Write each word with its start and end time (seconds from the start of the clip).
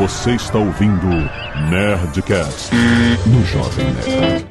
Você 0.00 0.30
está 0.30 0.58
ouvindo 0.58 1.06
Nerdcast 1.68 2.74
no 3.26 3.44
Jovem 3.44 3.84
Nerd. 3.92 4.46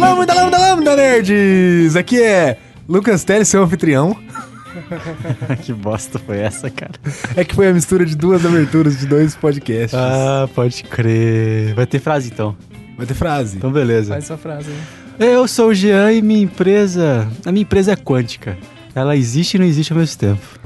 Lambda, 0.00 0.34
lambda, 0.34 0.58
lambda, 0.58 0.96
nerds! 0.96 1.94
Aqui 1.94 2.20
é 2.20 2.58
Lucas 2.88 3.22
Teles, 3.22 3.46
seu 3.46 3.62
anfitrião. 3.62 4.16
que 5.62 5.72
bosta 5.72 6.18
foi 6.18 6.40
essa, 6.40 6.68
cara? 6.68 6.94
É 7.36 7.44
que 7.44 7.54
foi 7.54 7.68
a 7.68 7.72
mistura 7.72 8.04
de 8.04 8.16
duas 8.16 8.44
aberturas 8.44 8.98
de 8.98 9.06
dois 9.06 9.36
podcasts. 9.36 9.94
Ah, 9.94 10.48
pode 10.56 10.82
crer. 10.82 11.72
Vai 11.74 11.86
ter 11.86 12.00
frase 12.00 12.30
então. 12.32 12.56
Vai 12.98 13.06
ter 13.06 13.14
frase. 13.14 13.56
Então, 13.56 13.70
beleza. 13.70 14.12
Faz 14.12 14.24
sua 14.24 14.36
frase 14.36 14.68
aí. 15.20 15.28
Eu 15.30 15.46
sou 15.46 15.68
o 15.68 15.74
Jean 15.74 16.12
e 16.12 16.20
minha 16.20 16.42
empresa. 16.42 17.28
A 17.46 17.52
minha 17.52 17.62
empresa 17.62 17.92
é 17.92 17.96
quântica. 17.96 18.58
Ela 18.92 19.16
existe 19.16 19.54
e 19.54 19.58
não 19.58 19.64
existe 19.64 19.92
ao 19.92 19.98
mesmo 20.00 20.18
tempo. 20.18 20.58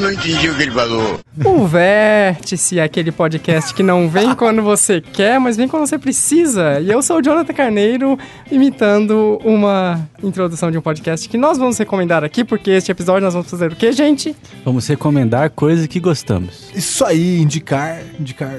Não 0.00 0.10
entendi 0.12 0.48
o 0.48 0.56
que 0.56 0.62
ele 0.62 0.70
falou. 0.70 1.20
O 1.44 1.66
Vértice 1.66 2.78
é 2.78 2.82
aquele 2.82 3.12
podcast 3.12 3.74
que 3.74 3.82
não 3.82 4.08
vem 4.08 4.34
quando 4.34 4.62
você 4.62 5.00
quer, 5.00 5.38
mas 5.38 5.56
vem 5.56 5.68
quando 5.68 5.86
você 5.86 5.98
precisa. 5.98 6.80
E 6.80 6.90
eu 6.90 7.02
sou 7.02 7.18
o 7.18 7.22
Jonathan 7.22 7.52
Carneiro, 7.52 8.18
imitando 8.50 9.40
uma 9.44 10.08
introdução 10.22 10.70
de 10.70 10.78
um 10.78 10.82
podcast 10.82 11.28
que 11.28 11.36
nós 11.36 11.58
vamos 11.58 11.78
recomendar 11.78 12.24
aqui, 12.24 12.44
porque 12.44 12.70
este 12.70 12.90
episódio 12.90 13.22
nós 13.22 13.34
vamos 13.34 13.50
fazer 13.50 13.72
o 13.72 13.76
quê, 13.76 13.92
gente? 13.92 14.34
Vamos 14.64 14.86
recomendar 14.86 15.50
coisas 15.50 15.86
que 15.86 16.00
gostamos. 16.00 16.70
Isso 16.74 17.04
aí, 17.04 17.40
indicar. 17.40 18.00
Indicar. 18.18 18.58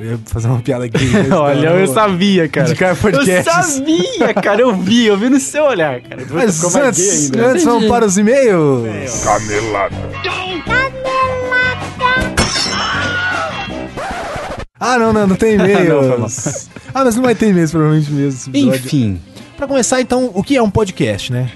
Eu 0.00 0.12
ia 0.12 0.18
fazer 0.26 0.46
uma 0.48 0.60
piada 0.60 0.84
aqui. 0.84 1.04
mas 1.12 1.30
Olha, 1.32 1.70
não, 1.70 1.76
eu 1.78 1.86
não. 1.86 1.94
sabia, 1.94 2.48
cara. 2.48 2.68
Indicar 2.68 2.96
podcasts. 2.96 3.46
Eu 3.46 3.62
sabia, 3.62 4.34
cara. 4.34 4.60
Eu 4.60 4.76
vi, 4.76 5.06
eu 5.06 5.16
vi 5.16 5.28
no 5.28 5.40
seu 5.40 5.64
olhar, 5.64 6.00
cara. 6.00 6.22
Mas 6.30 6.56
Ficou 6.56 6.70
mais 6.70 6.96
gay 6.96 7.06
antes, 7.08 7.24
ainda. 7.24 7.46
antes 7.48 7.64
vamos 7.64 7.88
para 7.88 8.06
os 8.06 8.16
e-mails. 8.16 9.24
Canelada. 9.24 9.96
Ah, 14.80 14.98
não, 14.98 15.12
não, 15.12 15.26
não 15.26 15.36
tem 15.36 15.54
e-mails. 15.54 16.68
ah, 16.94 17.04
mas 17.04 17.16
não 17.16 17.22
vai 17.24 17.34
ter 17.34 17.48
e-mails 17.48 17.70
provavelmente 17.70 18.10
mesmo. 18.12 18.56
Enfim, 18.56 19.20
Pra 19.56 19.66
começar, 19.66 20.00
então, 20.00 20.30
o 20.34 20.42
que 20.44 20.56
é 20.56 20.62
um 20.62 20.70
podcast, 20.70 21.32
né? 21.32 21.50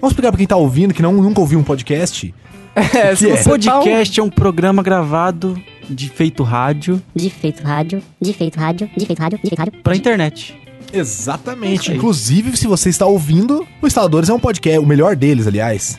Vamos 0.00 0.12
explicar 0.12 0.32
pra 0.32 0.38
quem 0.38 0.46
tá 0.46 0.56
ouvindo, 0.56 0.94
que 0.94 1.02
não, 1.02 1.12
nunca 1.12 1.40
ouviu 1.40 1.58
um 1.58 1.62
podcast. 1.64 2.34
É, 2.74 3.08
é? 3.10 3.14
você 3.14 3.28
tá 3.36 3.40
um- 3.42 3.44
podcast 3.82 4.18
é 4.18 4.22
um 4.22 4.30
programa 4.30 4.82
gravado 4.82 5.60
de 5.92 6.08
feito 6.08 6.42
rádio 6.42 7.00
de 7.14 7.28
feito 7.30 7.62
rádio, 7.62 8.02
de 8.20 8.32
feito 8.32 8.56
rádio, 8.58 8.90
de 8.96 9.06
feito 9.06 9.18
rádio, 9.20 9.38
de 9.38 9.48
feito 9.48 9.58
rádio. 9.58 9.72
pra 9.82 9.94
internet. 9.96 10.58
Exatamente. 10.92 11.92
Inclusive, 11.92 12.56
se 12.56 12.66
você 12.66 12.90
está 12.90 13.06
ouvindo, 13.06 13.66
o 13.80 13.86
Instaladores 13.86 14.28
é 14.28 14.32
um 14.34 14.38
podcast, 14.40 14.78
o 14.78 14.86
melhor 14.86 15.16
deles, 15.16 15.46
aliás. 15.46 15.98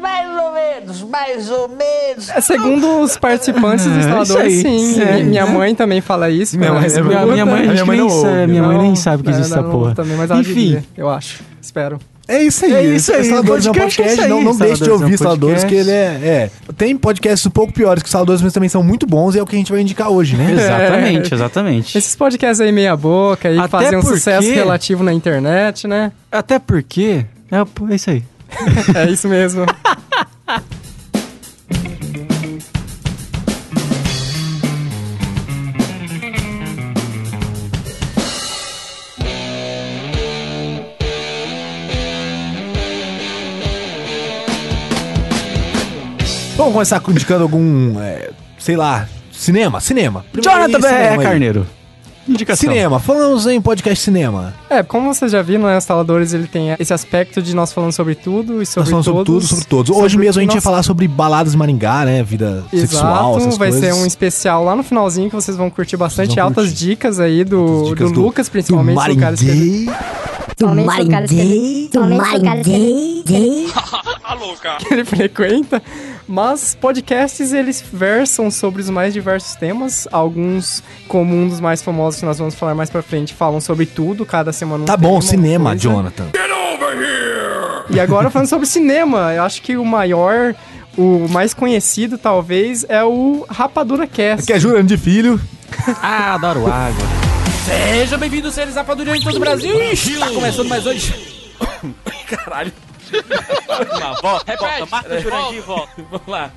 Mais 0.00 0.28
ou 0.38 0.52
menos, 0.52 1.02
mais 1.02 1.50
ou 1.50 1.68
menos. 1.68 2.28
É, 2.30 2.40
segundo 2.40 3.00
os 3.00 3.16
participantes 3.16 3.84
dos 3.86 3.94
É, 3.94 3.98
instaladores, 4.00 4.52
isso 4.54 4.66
aí. 4.66 4.78
sim. 4.94 5.00
É. 5.00 5.22
Minha 5.22 5.46
mãe 5.46 5.74
também 5.74 6.00
fala 6.00 6.30
isso. 6.30 6.58
Minha 6.58 6.72
mãe- 6.72 6.88
minha- 6.88 7.02
minha 7.26 7.46
mãe, 7.46 7.68
minha 7.68 7.84
mãe 7.84 7.98
nem 8.00 8.08
sabe, 8.10 8.28
ouve. 8.40 8.46
minha 8.46 8.62
mãe 8.62 8.78
nem 8.78 8.88
Não, 8.88 8.96
sabe 8.96 9.22
que 9.22 9.28
é, 9.28 9.32
existe 9.32 9.50
não, 9.50 9.58
essa 9.58 9.66
não, 9.66 9.70
porra. 9.78 9.94
Também, 9.94 10.16
mas 10.16 10.30
ela 10.30 10.40
Enfim. 10.40 10.54
devia, 10.54 10.84
eu 10.96 11.08
acho. 11.08 11.42
Espero. 11.60 11.98
É 12.26 12.42
isso 12.42 12.64
aí. 12.64 12.72
É 12.72 12.82
isso 12.84 13.12
aí, 13.12 13.20
Instaladores 13.20 13.66
é 13.66 13.70
um 13.70 13.74
podcast 13.74 14.20
é 14.20 14.28
não, 14.28 14.38
aí, 14.38 14.44
não 14.44 14.56
deixe 14.56 14.82
de 14.82 14.82
Instaladores 14.82 14.88
é 14.88 14.90
um 14.90 14.92
ouvir 14.94 15.14
Instaladores, 15.14 15.64
que 15.64 15.74
ele 15.74 15.90
é, 15.90 16.04
é. 16.04 16.50
Tem 16.76 16.96
podcasts 16.96 17.46
um 17.46 17.50
pouco 17.50 17.72
piores 17.72 18.02
que 18.02 18.08
Instaladores, 18.08 18.40
mas 18.40 18.52
também 18.52 18.68
são 18.68 18.82
muito 18.82 19.06
bons 19.06 19.34
e 19.34 19.38
é 19.38 19.42
o 19.42 19.46
que 19.46 19.54
a 19.54 19.58
gente 19.58 19.70
vai 19.70 19.80
indicar 19.82 20.08
hoje, 20.08 20.36
né? 20.36 20.52
Exatamente, 20.56 21.34
exatamente. 21.34 21.98
Esses 21.98 22.16
podcasts 22.16 22.60
aí 22.60 22.72
meia 22.72 22.96
boca 22.96 23.48
Até 23.50 23.68
fazem 23.68 23.98
um 23.98 24.00
porque- 24.00 24.16
sucesso 24.16 24.48
relativo 24.48 25.02
na 25.04 25.12
internet, 25.12 25.86
né? 25.86 26.12
Até 26.32 26.58
porque. 26.58 27.26
É, 27.50 27.92
é 27.92 27.94
isso 27.94 28.10
aí. 28.10 28.22
É 28.94 29.10
isso 29.10 29.28
mesmo. 29.28 29.66
Vamos 46.64 46.72
começar 46.74 47.00
com- 47.00 47.10
indicando 47.10 47.42
algum, 47.42 48.00
é, 48.00 48.30
sei 48.58 48.76
lá, 48.76 49.06
cinema, 49.32 49.80
cinema. 49.80 50.24
Primeiro 50.32 50.62
Jonathan 50.62 50.80
B. 50.80 50.86
aí. 50.86 51.18
Carneiro. 51.18 51.66
Indicação. 52.26 52.70
Cinema, 52.70 52.98
falamos 52.98 53.46
em 53.46 53.60
podcast 53.60 54.02
cinema. 54.02 54.54
É, 54.70 54.82
como 54.82 55.12
vocês 55.12 55.30
já 55.30 55.42
viram, 55.42 55.64
né, 55.64 55.76
os 55.76 55.84
instaladores 55.84 56.32
ele 56.32 56.46
tem 56.46 56.74
esse 56.78 56.90
aspecto 56.94 57.42
de 57.42 57.54
nós 57.54 57.70
falando 57.70 57.92
sobre 57.92 58.14
tudo 58.14 58.62
e 58.62 58.66
sobre 58.66 58.80
Nós 58.80 58.88
falamos 58.88 59.04
sobre 59.04 59.24
tudo, 59.24 59.34
todos. 59.34 59.48
sobre 59.50 59.64
todos. 59.66 59.90
Hoje 59.90 60.14
sobre 60.14 60.26
mesmo 60.26 60.40
a 60.40 60.42
gente 60.42 60.48
nós- 60.48 60.54
ia 60.56 60.60
falar 60.62 60.82
sobre 60.82 61.06
baladas 61.06 61.52
de 61.52 61.58
Maringá, 61.58 62.06
né? 62.06 62.22
Vida 62.22 62.64
sexual, 62.70 63.32
Exato, 63.32 63.38
essas 63.46 63.58
vai 63.58 63.68
coisas. 63.70 63.94
ser 63.94 64.02
um 64.02 64.06
especial 64.06 64.64
lá 64.64 64.74
no 64.74 64.82
finalzinho 64.82 65.28
que 65.28 65.36
vocês 65.36 65.54
vão 65.54 65.68
curtir 65.68 65.98
bastante 65.98 66.36
vão 66.36 66.44
altas 66.44 66.68
curtir. 66.68 66.86
dicas 66.86 67.20
aí 67.20 67.44
do, 67.44 67.90
dicas 67.90 68.10
do 68.10 68.22
Lucas, 68.22 68.48
do 68.48 68.52
principalmente, 68.52 68.94
do. 68.94 69.00
Maringuei. 69.00 69.86
Somente 70.58 71.02
o 71.02 71.08
cara 71.10 71.24
escrevendo. 71.26 71.90
Somente 71.92 72.36
o 72.36 72.40
cara 74.62 74.78
que 74.78 74.94
ele 74.94 75.04
frequenta. 75.04 75.82
Mas 76.26 76.74
podcasts 76.74 77.52
eles 77.52 77.84
versam 77.92 78.50
sobre 78.50 78.80
os 78.80 78.88
mais 78.88 79.12
diversos 79.12 79.54
temas. 79.56 80.08
Alguns, 80.10 80.82
como 81.06 81.34
um 81.34 81.48
dos 81.48 81.60
mais 81.60 81.82
famosos 81.82 82.20
que 82.20 82.26
nós 82.26 82.38
vamos 82.38 82.54
falar 82.54 82.74
mais 82.74 82.88
pra 82.88 83.02
frente, 83.02 83.34
falam 83.34 83.60
sobre 83.60 83.86
tudo, 83.86 84.24
cada 84.24 84.52
semana 84.52 84.84
um 84.84 84.86
Tá 84.86 84.96
bom, 84.96 85.20
cinema, 85.20 85.70
coisa. 85.70 85.82
Jonathan. 85.82 86.26
E 87.90 88.00
agora 88.00 88.30
falando 88.30 88.48
sobre 88.48 88.66
cinema, 88.66 89.34
eu 89.34 89.42
acho 89.42 89.60
que 89.60 89.76
o 89.76 89.84
maior, 89.84 90.54
o 90.96 91.28
mais 91.28 91.52
conhecido 91.52 92.16
talvez 92.16 92.84
é 92.88 93.04
o 93.04 93.44
Rapadura 93.48 94.06
Cast. 94.06 94.44
Aqui 94.44 94.52
é 94.52 94.60
Jurando 94.60 94.88
de 94.88 94.96
Filho. 94.96 95.40
Ah, 96.00 96.34
adoro 96.34 96.66
água. 96.66 97.04
Sejam 97.64 98.16
bem-vindos, 98.18 98.54
seres 98.54 98.76
rapadurianos 98.76 99.20
de 99.20 99.26
todo 99.26 99.36
o 99.36 99.40
Brasil. 99.40 99.82
Está 99.82 100.28
começando 100.30 100.68
mais 100.68 100.86
hoje. 100.86 101.12
Caralho. 102.28 102.72
Não, 104.00 104.14
volta, 104.20 104.56
volta, 104.56 104.86
marca 104.86 105.14
o 105.14 105.20
Jurandir 105.20 105.58
e 105.58 105.60
volta. 105.60 105.92
Vamos 106.10 106.26
lá. 106.26 106.50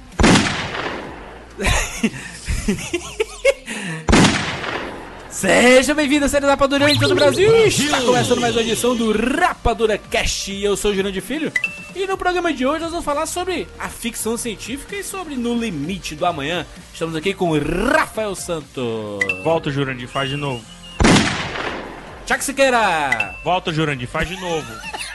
Sejam 5.30 5.96
bem-vindos, 5.96 6.32
seres 6.32 6.50
rapadurianos 6.50 6.96
de 6.96 7.02
todo 7.02 7.12
o 7.12 7.16
Brasil. 7.16 7.56
Está 7.68 8.02
começando 8.02 8.42
mais 8.42 8.56
uma 8.56 8.62
edição 8.64 8.96
do 8.96 9.12
Rapadura 9.12 9.96
Cast. 9.96 10.52
Eu 10.64 10.76
sou 10.76 10.90
o 10.90 10.96
Jurandir 10.96 11.22
Filho. 11.22 11.52
E 11.96 12.08
no 12.08 12.18
programa 12.18 12.52
de 12.52 12.66
hoje 12.66 12.82
nós 12.82 12.90
vamos 12.90 13.06
falar 13.06 13.28
sobre 13.28 13.68
a 13.78 13.88
ficção 13.88 14.36
científica 14.36 14.96
e 14.96 15.04
sobre 15.04 15.36
No 15.36 15.54
Limite 15.56 16.16
do 16.16 16.26
Amanhã. 16.26 16.66
Estamos 16.92 17.16
aqui 17.16 17.36
com 17.36 17.56
Rafael 17.60 18.34
Santos. 18.34 19.20
Volta, 19.44 19.70
Jurandir, 19.70 20.08
faz 20.08 20.28
de 20.30 20.38
novo. 20.38 20.66
Tchak 22.26 22.44
Siqueira. 22.44 23.36
Volta, 23.44 23.72
Jurandir, 23.72 24.08
faz 24.08 24.28
de 24.28 24.40
novo. 24.42 24.66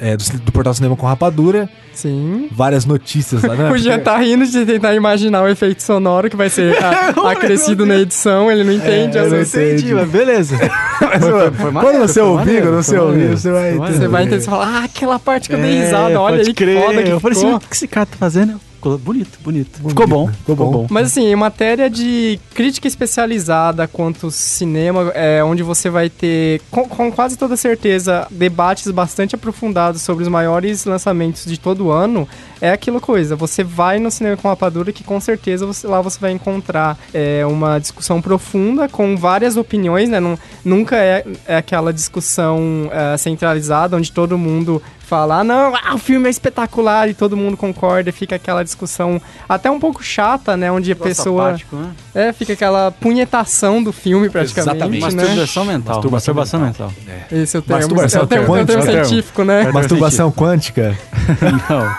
é 0.00 0.16
do, 0.16 0.38
do 0.40 0.52
portal 0.52 0.74
Cinema 0.74 0.96
com 0.96 1.06
Rapadura, 1.06 1.68
Sim. 1.92 2.48
várias 2.50 2.84
notícias 2.84 3.42
lá, 3.42 3.54
né? 3.54 3.68
Podia 3.70 3.94
estar 3.96 4.18
rindo 4.18 4.44
de 4.46 4.66
tentar 4.66 4.94
imaginar 4.94 5.42
o 5.42 5.48
efeito 5.48 5.82
sonoro 5.82 6.28
que 6.28 6.36
vai 6.36 6.50
ser 6.50 6.76
a- 6.82 7.10
acrescido 7.30 7.86
na 7.86 7.96
edição, 7.96 8.50
ele 8.50 8.64
não 8.64 8.72
entende. 8.72 9.16
É, 9.16 9.20
eu 9.22 9.30
não. 9.30 9.40
Entendi, 9.40 9.94
mas 9.94 10.08
beleza. 10.10 10.56
Mas, 10.98 11.22
Foi- 11.22 11.72
quando 11.72 11.98
você 11.98 12.20
ouvir, 12.20 12.62
quando 12.62 12.76
você 12.82 12.96
foi 12.96 13.06
ouvir, 13.06 13.28
você 13.28 13.50
vai 13.52 13.72
maneiro. 13.74 13.98
Você 14.00 14.08
vai 14.08 14.22
entender. 14.22 14.36
entender 14.36 14.42
e 14.42 14.50
falar, 14.50 14.66
ah, 14.80 14.84
aquela 14.84 15.18
parte 15.18 15.48
que 15.48 15.54
eu 15.54 15.58
dei 15.58 15.76
É, 15.76 15.84
risada, 15.84 16.18
olha 16.20 16.36
pode 16.38 16.48
aí 16.48 16.54
que 16.54 16.64
crer. 16.64 16.82
foda 16.82 17.02
que 17.02 17.10
Eu 17.10 17.20
falei 17.20 17.36
assim, 17.38 17.52
o 17.52 17.60
que 17.60 17.66
esse 17.76 17.86
cara 17.86 18.06
tá 18.06 18.16
fazendo? 18.18 18.58
Ficou 18.86 18.98
bonito, 18.98 19.38
bonito. 19.42 19.88
Ficou 19.88 20.06
bom, 20.06 20.26
ficou 20.28 20.54
ficou 20.54 20.56
bom. 20.56 20.72
bom. 20.82 20.86
Mas 20.88 21.08
assim, 21.08 21.26
em 21.26 21.34
matéria 21.34 21.90
de 21.90 22.38
crítica 22.54 22.86
especializada 22.86 23.88
quanto 23.88 24.30
cinema, 24.30 25.10
é, 25.12 25.42
onde 25.42 25.64
você 25.64 25.90
vai 25.90 26.08
ter, 26.08 26.60
com, 26.70 26.88
com 26.88 27.10
quase 27.10 27.36
toda 27.36 27.56
certeza, 27.56 28.28
debates 28.30 28.88
bastante 28.92 29.34
aprofundados 29.34 30.02
sobre 30.02 30.22
os 30.22 30.28
maiores 30.28 30.84
lançamentos 30.84 31.44
de 31.44 31.58
todo 31.58 31.90
ano, 31.90 32.28
é 32.60 32.70
aquilo 32.70 33.00
coisa. 33.00 33.36
Você 33.36 33.62
vai 33.64 33.98
no 33.98 34.10
cinema 34.10 34.36
com 34.36 34.48
rapadura 34.48 34.92
que 34.92 35.04
com 35.04 35.20
certeza 35.20 35.66
você- 35.66 35.86
lá 35.86 36.00
você 36.00 36.18
vai 36.18 36.32
encontrar 36.32 36.96
é, 37.12 37.44
uma 37.46 37.78
discussão 37.78 38.20
profunda 38.22 38.88
com 38.88 39.16
várias 39.16 39.56
opiniões, 39.56 40.08
né? 40.08 40.20
Nun- 40.20 40.38
nunca 40.64 40.96
é, 40.96 41.24
é 41.46 41.56
aquela 41.56 41.92
discussão 41.92 42.90
é, 42.92 43.16
centralizada 43.16 43.96
onde 43.96 44.10
todo 44.12 44.36
mundo 44.38 44.82
fala, 45.00 45.38
ah, 45.38 45.44
não, 45.44 45.72
ah, 45.72 45.94
o 45.94 45.98
filme 45.98 46.26
é 46.26 46.30
espetacular 46.30 47.08
e 47.08 47.14
todo 47.14 47.36
mundo 47.36 47.56
concorda, 47.56 48.10
e 48.10 48.12
fica 48.12 48.34
aquela 48.34 48.64
discussão 48.64 49.22
até 49.48 49.70
um 49.70 49.78
pouco 49.78 50.02
chata, 50.02 50.56
né? 50.56 50.72
Onde 50.72 50.90
a 50.90 50.96
pessoa. 50.96 51.50
Apático, 51.50 51.76
né? 51.76 51.90
É, 52.12 52.32
fica 52.32 52.54
aquela 52.54 52.90
punhetação 52.90 53.80
do 53.80 53.92
filme 53.92 54.28
praticamente. 54.28 54.76
Exatamente. 54.76 55.14
Né? 55.14 55.22
Masturbação 55.22 55.64
mental. 55.64 55.94
Masturbação 55.94 56.34
Masturbação, 56.34 56.60
mental. 56.60 56.92
Esse 57.30 57.56
é 57.56 57.60
o 57.60 57.62
termo, 57.62 57.80
Masturbação 57.82 58.20
é 58.20 58.24
o 58.24 58.26
termo, 58.26 58.56
é 58.56 58.62
o 58.62 58.66
termo 58.66 58.82
científico, 58.82 59.44
né? 59.44 59.70
Masturbação 59.70 60.32
quântica. 60.32 60.98
Não. 61.70 61.94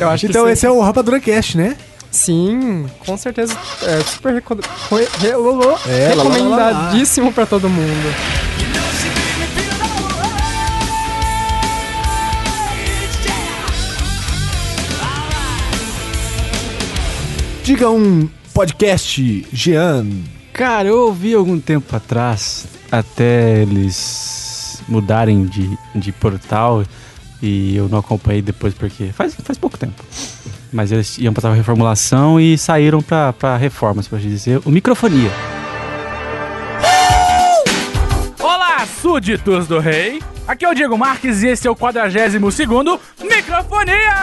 Eu 0.00 0.08
acho 0.08 0.26
que 0.26 0.32
Então 0.32 0.46
sim. 0.46 0.52
esse 0.52 0.66
é 0.66 0.70
o 0.70 0.80
Rapadura 0.80 1.20
Cast, 1.20 1.56
né? 1.56 1.76
Sim, 2.10 2.86
com 3.06 3.16
certeza. 3.16 3.56
É 3.82 4.00
super 4.02 4.34
reco- 4.34 4.56
re- 4.90 5.08
re- 5.20 5.36
lo- 5.36 5.54
lo- 5.54 5.78
É, 5.88 6.12
lá, 6.14 6.22
lá, 6.24 6.24
lá, 6.24 6.36
lá, 6.38 6.56
lá. 6.56 6.66
recomendadíssimo 6.66 7.32
pra 7.32 7.46
todo 7.46 7.68
mundo. 7.68 8.14
Diga 17.62 17.90
um 17.90 18.28
podcast, 18.52 19.46
Jean. 19.52 20.06
Cara, 20.52 20.88
eu 20.88 20.98
ouvi 21.06 21.34
algum 21.34 21.58
tempo 21.60 21.94
atrás, 21.94 22.66
até 22.90 23.62
eles 23.62 24.82
mudarem 24.88 25.44
de, 25.46 25.70
de 25.94 26.10
portal, 26.12 26.84
e 27.42 27.76
eu 27.76 27.88
não 27.88 27.98
acompanhei 27.98 28.42
depois 28.42 28.74
porque 28.74 29.12
faz, 29.12 29.34
faz 29.34 29.58
pouco 29.58 29.78
tempo. 29.78 30.02
Mas 30.72 30.92
eles 30.92 31.18
iam 31.18 31.34
passar 31.34 31.52
reformulação 31.52 32.38
e 32.40 32.56
saíram 32.56 33.02
pra, 33.02 33.32
pra 33.32 33.56
reforma, 33.56 34.02
se 34.02 34.08
pode 34.08 34.28
dizer. 34.28 34.60
O 34.64 34.70
Microfonia. 34.70 35.30
Súditos 39.00 39.66
do 39.66 39.78
rei. 39.78 40.22
Aqui 40.46 40.64
é 40.64 40.68
o 40.68 40.74
Diego 40.74 40.98
Marques 40.98 41.42
e 41.42 41.48
esse 41.48 41.66
é 41.66 41.70
o 41.70 41.76
42º 41.76 43.00
Microfonia! 43.22 44.14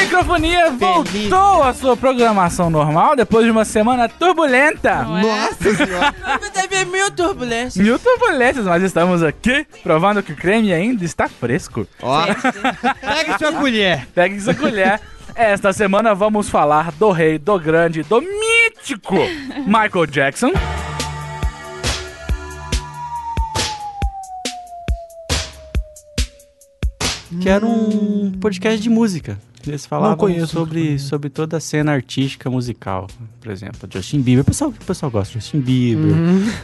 Microfonia 0.00 0.70
voltou 0.70 1.62
à 1.62 1.74
sua 1.74 1.96
programação 1.96 2.70
normal 2.70 3.14
depois 3.16 3.44
de 3.44 3.50
uma 3.50 3.64
semana 3.64 4.08
turbulenta. 4.08 5.02
Nossa 5.02 5.74
senhora. 5.74 6.14
Teve 6.54 6.84
mil 6.86 7.10
turbulências. 7.10 7.84
Mil 7.84 7.98
turbulências, 7.98 8.64
mas 8.64 8.82
estamos 8.82 9.22
aqui 9.22 9.66
provando 9.82 10.22
que 10.22 10.32
o 10.32 10.36
creme 10.36 10.72
ainda 10.72 11.04
está 11.04 11.28
fresco. 11.28 11.86
Ó. 12.00 12.24
Pega 12.24 13.38
sua 13.38 13.52
colher. 13.52 14.06
Pegue 14.14 14.40
sua 14.40 14.54
colher. 14.54 15.00
Esta 15.34 15.72
semana 15.72 16.14
vamos 16.14 16.48
falar 16.48 16.92
do 16.92 17.10
rei, 17.10 17.38
do 17.38 17.58
grande, 17.58 18.02
do 18.04 18.20
mítico 18.20 19.16
Michael 19.66 20.06
Jackson. 20.06 20.52
Que 27.40 27.48
era 27.48 27.64
um 27.64 28.32
podcast 28.40 28.80
de 28.80 28.90
música. 28.90 29.38
Eles 29.66 29.86
falavam 29.86 30.16
conheço, 30.16 30.48
sobre, 30.48 30.98
sobre 30.98 31.30
toda 31.30 31.56
a 31.56 31.60
cena 31.60 31.92
artística 31.92 32.50
musical. 32.50 33.06
Por 33.40 33.50
exemplo, 33.50 33.88
Justin 33.90 34.20
Bieber. 34.20 34.42
O 34.42 34.44
pessoal, 34.44 34.70
o 34.70 34.84
pessoal 34.84 35.10
gosta 35.10 35.32
de 35.32 35.40
Justin 35.40 35.60
Bieber, 35.60 36.12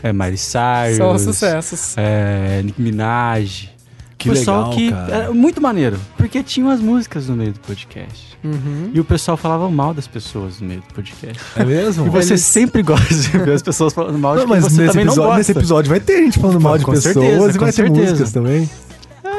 é, 0.03 0.13
Miley 0.13 0.37
Cyrus. 0.37 0.97
Só 0.99 1.19
sucessos. 1.19 1.95
É, 1.97 2.61
Nick 2.63 2.81
Minaj. 2.81 3.71
Que 4.19 4.29
pessoal 4.29 4.69
legal, 4.69 4.77
que 4.77 4.91
cara. 4.91 5.15
era 5.15 5.33
muito 5.33 5.63
maneiro, 5.63 5.99
porque 6.19 6.43
tinham 6.43 6.69
as 6.69 6.79
músicas 6.79 7.27
no 7.27 7.35
meio 7.37 7.55
do 7.55 7.61
podcast. 7.61 8.37
Uhum. 8.45 8.91
E 8.93 9.01
o 9.01 9.05
pessoal 9.05 9.35
falava 9.35 9.71
mal 9.71 9.95
das 9.95 10.07
pessoas 10.07 10.61
no 10.61 10.69
meio 10.69 10.83
do 10.83 10.95
podcast. 10.95 11.43
É 11.57 11.65
mesmo? 11.65 12.07
E 12.07 12.11
você 12.11 12.37
sempre 12.37 12.83
gosta 12.83 13.15
de 13.15 13.39
ver 13.39 13.53
as 13.55 13.63
pessoas 13.63 13.95
falando 13.95 14.19
mal 14.19 14.35
de 14.35 14.43
Não, 14.43 14.47
mas 14.49 14.65
você 14.65 14.83
nesse 14.83 14.93
também 14.93 15.07
não 15.07 15.13
episódio, 15.15 15.23
gosta. 15.23 15.39
nesse 15.39 15.53
episódio 15.53 15.89
vai 15.89 16.01
ter 16.01 16.19
gente 16.23 16.39
falando 16.39 16.61
mal 16.61 16.77
de 16.77 16.85
Com 16.85 16.93
pessoas 16.93 17.15
certeza, 17.15 17.49
e 17.49 17.59
vai 17.59 17.69
ter 17.69 17.73
certeza. 17.73 18.11
músicas 18.11 18.33
também. 18.33 18.71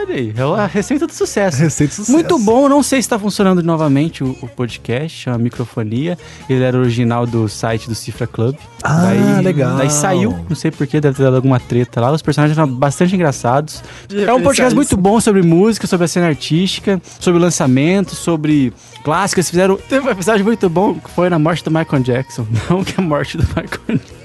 Olha 0.02 0.16
aí, 0.16 0.34
é 0.36 0.42
a 0.42 0.66
receita 0.66 1.06
do 1.06 1.14
sucesso. 1.14 1.60
Receita 1.60 1.90
de 1.90 1.96
sucesso. 1.96 2.12
Muito 2.12 2.40
bom, 2.40 2.68
não 2.68 2.82
sei 2.82 3.00
se 3.00 3.06
está 3.06 3.20
funcionando 3.20 3.62
novamente 3.62 4.24
o, 4.24 4.36
o 4.42 4.48
podcast, 4.48 5.16
chama 5.16 5.38
Microfonia. 5.38 6.18
Ele 6.50 6.64
era 6.64 6.76
original 6.76 7.28
do 7.28 7.48
site 7.48 7.88
do 7.88 7.94
Cifra 7.94 8.26
Club. 8.26 8.56
Ah, 8.84 9.12
legal. 9.44 9.78
Daí 9.78 9.92
saiu, 9.92 10.44
não 10.50 10.56
sei 10.56 10.72
porquê, 10.72 11.00
deve 11.00 11.16
ter 11.18 11.24
dado 11.24 11.36
alguma 11.36 11.60
treta 11.60 12.02
lá. 12.02 12.12
Os 12.12 12.24
personagens 12.24 12.58
eram 12.58 12.68
bastante 12.68 13.14
engraçados. 13.14 13.84
É 14.12 14.34
um 14.34 14.42
podcast 14.42 14.74
muito 14.74 14.98
bom 14.98 15.22
sobre 15.22 15.44
música, 15.44 15.86
sobre 15.86 16.06
a 16.06 16.08
cena 16.08 16.28
artística, 16.28 17.00
sobre 17.20 17.40
lançamento, 17.40 18.16
sobre 18.16 18.74
clássicos. 19.04 19.52
Fizeram. 19.52 19.78
Teve 19.78 20.08
um 20.08 20.10
episódio 20.10 20.44
muito 20.44 20.68
bom 20.68 20.96
que 20.96 21.12
foi 21.12 21.30
na 21.30 21.38
morte 21.38 21.64
do 21.64 21.70
Michael 21.70 22.02
Jackson. 22.02 22.48
Não 22.68 22.84
que 22.84 23.00
a 23.00 23.04
morte 23.04 23.38
do 23.38 23.44
Michael 23.44 23.70
Jackson. 23.88 24.22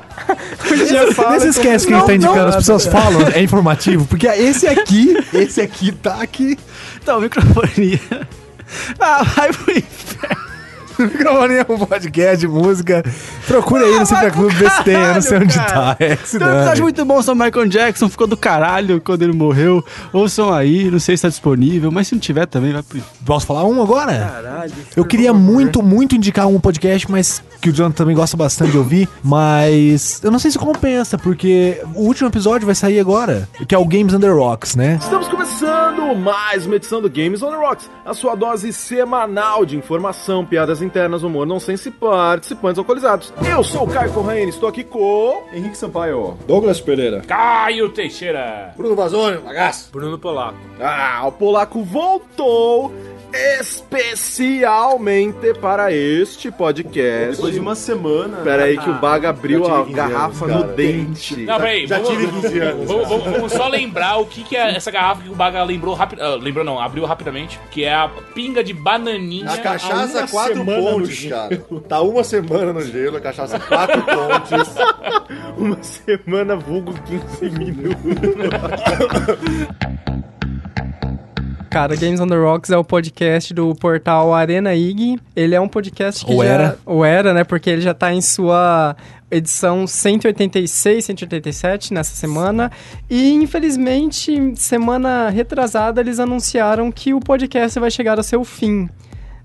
Nesse 0.76 1.48
esquece 1.48 1.86
que 1.86 1.92
a 1.92 1.98
gente 1.98 2.06
tá 2.06 2.14
indicando, 2.14 2.48
as 2.48 2.56
pessoas 2.56 2.86
falam, 2.86 3.28
é 3.34 3.42
informativo, 3.42 4.06
porque 4.06 4.26
esse 4.26 4.66
aqui, 4.66 5.16
esse 5.32 5.60
aqui 5.60 5.92
tá 5.92 6.20
aqui. 6.20 6.58
Então, 7.02 7.20
microfonia. 7.20 8.00
Ah, 8.98 9.22
vai 9.22 9.52
pro 9.52 9.70
inferno. 9.70 10.46
Microfone 10.98 11.54
é 11.56 11.66
um 11.68 11.78
podcast 11.78 12.38
de 12.38 12.48
música. 12.48 13.04
Procura 13.46 13.84
aí 13.84 13.98
no 13.98 14.06
Cifra 14.06 14.30
Clube 14.30 14.54
ver 14.54 14.70
se 14.70 14.84
tem, 14.84 14.94
eu 14.94 15.14
não 15.14 15.20
sei 15.20 15.38
onde 15.38 15.54
cara. 15.54 15.70
tá. 15.70 15.96
É 15.98 16.16
que 16.16 16.28
se 16.28 16.38
Tem 16.38 16.46
um 16.48 16.56
episódio 16.56 16.82
muito 16.84 17.04
bom 17.04 17.22
sobre 17.22 17.44
Michael 17.44 17.68
Jackson, 17.68 18.08
ficou 18.08 18.26
do 18.26 18.36
caralho 18.36 19.00
quando 19.00 19.22
ele 19.22 19.34
morreu. 19.34 19.84
Ouçam 20.12 20.52
aí, 20.52 20.90
não 20.90 20.98
sei 20.98 21.16
se 21.16 21.22
tá 21.22 21.28
disponível, 21.28 21.92
mas 21.92 22.08
se 22.08 22.14
não 22.14 22.20
tiver 22.20 22.46
também, 22.46 22.72
vai 22.72 22.82
pro. 22.82 23.00
Posso 23.24 23.46
falar 23.46 23.64
um 23.64 23.82
agora? 23.82 24.12
Caralho. 24.12 24.72
Eu 24.96 25.04
queria 25.04 25.34
muito, 25.34 25.82
muito 25.82 26.16
indicar 26.16 26.46
um 26.46 26.58
podcast, 26.58 27.10
mas 27.10 27.42
que 27.60 27.70
o 27.70 27.72
Jonathan 27.72 27.94
também 27.96 28.14
gosta 28.16 28.36
bastante 28.36 28.72
de 28.72 28.78
ouvir, 28.78 29.08
mas 29.22 30.22
eu 30.22 30.30
não 30.30 30.38
sei 30.38 30.50
se 30.50 30.58
compensa, 30.58 31.18
porque 31.18 31.80
o 31.94 32.02
último 32.02 32.28
episódio 32.28 32.66
vai 32.66 32.74
sair 32.74 33.00
agora, 33.00 33.48
que 33.68 33.74
é 33.74 33.78
o 33.78 33.84
Games 33.84 34.14
Under 34.14 34.34
Rocks, 34.34 34.76
né? 34.76 34.98
Estamos 35.00 35.28
começando 35.28 36.14
mais 36.14 36.66
uma 36.66 36.76
edição 36.76 37.00
do 37.00 37.08
Games 37.10 37.42
on 37.42 37.50
the 37.50 37.56
Rocks, 37.56 37.90
a 38.04 38.14
sua 38.14 38.34
dose 38.34 38.72
semanal 38.72 39.64
de 39.64 39.76
informação, 39.76 40.44
piadas 40.44 40.82
internas, 40.82 41.22
humor 41.22 41.46
nonsense 41.46 41.88
e 41.88 41.92
participantes 41.92 42.78
alcoolizados. 42.78 43.32
Eu 43.50 43.62
sou 43.64 43.84
o 43.84 43.88
Caio 43.88 44.12
Corraine, 44.12 44.50
estou 44.50 44.68
aqui 44.68 44.84
com 44.84 45.44
Henrique 45.52 45.76
Sampaio, 45.76 46.36
Douglas 46.46 46.80
Pereira, 46.80 47.22
Caio 47.26 47.88
Teixeira. 47.90 48.72
Bruno 48.76 48.94
Vazone, 48.94 49.38
bagaço. 49.38 49.90
Bruno 49.92 50.18
Polaco. 50.18 50.58
Ah, 50.80 51.22
o 51.26 51.32
polaco 51.32 51.82
voltou 51.82 52.92
especialmente 53.32 55.54
para 55.60 55.92
este 55.92 56.50
podcast. 56.50 57.36
Depois 57.36 57.54
de 57.54 57.60
uma 57.60 57.74
semana. 57.74 58.38
Pera 58.38 58.64
aí 58.64 58.78
que 58.78 58.88
o 58.90 58.94
Baga 58.94 59.28
abriu 59.30 59.64
a 59.66 59.82
15 59.84 59.92
garrafa 59.94 60.44
anos, 60.46 60.66
no 60.66 60.72
dente. 60.74 61.36
Não, 61.42 61.56
peraí. 61.56 61.86
Já 61.86 61.98
vamos, 61.98 62.10
tive 62.10 62.26
15 62.28 62.58
anos. 62.60 62.88
Vamos, 62.88 63.08
vamos- 63.08 63.24
vamos 63.24 63.52
só 63.52 63.68
lembrar 63.68 64.16
o 64.18 64.26
que, 64.26 64.42
que 64.44 64.56
é 64.56 64.74
essa 64.76 64.90
garrafa 64.90 65.22
que 65.22 65.28
o 65.30 65.34
Baga 65.34 65.62
lembrou 65.64 65.94
rápido. 65.94 66.22
lembrou 66.38 66.64
não, 66.64 66.80
abriu 66.80 67.04
rapidamente. 67.04 67.58
Que 67.70 67.84
é 67.84 67.94
a 67.94 68.08
pinga 68.34 68.62
de 68.64 68.72
bananinha. 68.72 69.50
A 69.50 69.58
cachaça 69.58 70.18
uma 70.20 70.28
quatro 70.28 70.64
pontes, 70.64 71.24
cara. 71.28 71.56
Tá 71.88 72.00
uma 72.00 72.24
semana 72.24 72.72
no 72.72 72.82
gelo, 72.82 73.16
a 73.16 73.20
cachaça 73.20 73.58
quatro 73.60 74.02
pontes. 74.02 74.76
Uma 75.56 75.82
semana 75.82 76.56
vulgo 76.56 76.92
15 77.40 77.50
minutos. 77.58 77.96
Cara, 81.76 81.94
Games 81.94 82.18
on 82.20 82.26
the 82.26 82.34
Rocks 82.34 82.70
é 82.70 82.78
o 82.78 82.82
podcast 82.82 83.52
do 83.52 83.74
portal 83.74 84.32
Arena 84.32 84.74
IG. 84.74 85.20
Ele 85.36 85.54
é 85.54 85.60
um 85.60 85.68
podcast 85.68 86.24
que 86.24 86.32
Ou 86.32 86.42
já... 86.42 86.50
era. 86.50 86.78
Ou 86.86 87.04
era, 87.04 87.34
né? 87.34 87.44
Porque 87.44 87.68
ele 87.68 87.82
já 87.82 87.92
tá 87.92 88.14
em 88.14 88.22
sua 88.22 88.96
edição 89.30 89.86
186, 89.86 91.04
187 91.04 91.92
nessa 91.92 92.16
semana. 92.16 92.72
E 93.10 93.30
infelizmente, 93.34 94.54
semana 94.56 95.28
retrasada, 95.28 96.00
eles 96.00 96.18
anunciaram 96.18 96.90
que 96.90 97.12
o 97.12 97.20
podcast 97.20 97.78
vai 97.78 97.90
chegar 97.90 98.16
ao 98.16 98.24
seu 98.24 98.42
fim. 98.42 98.88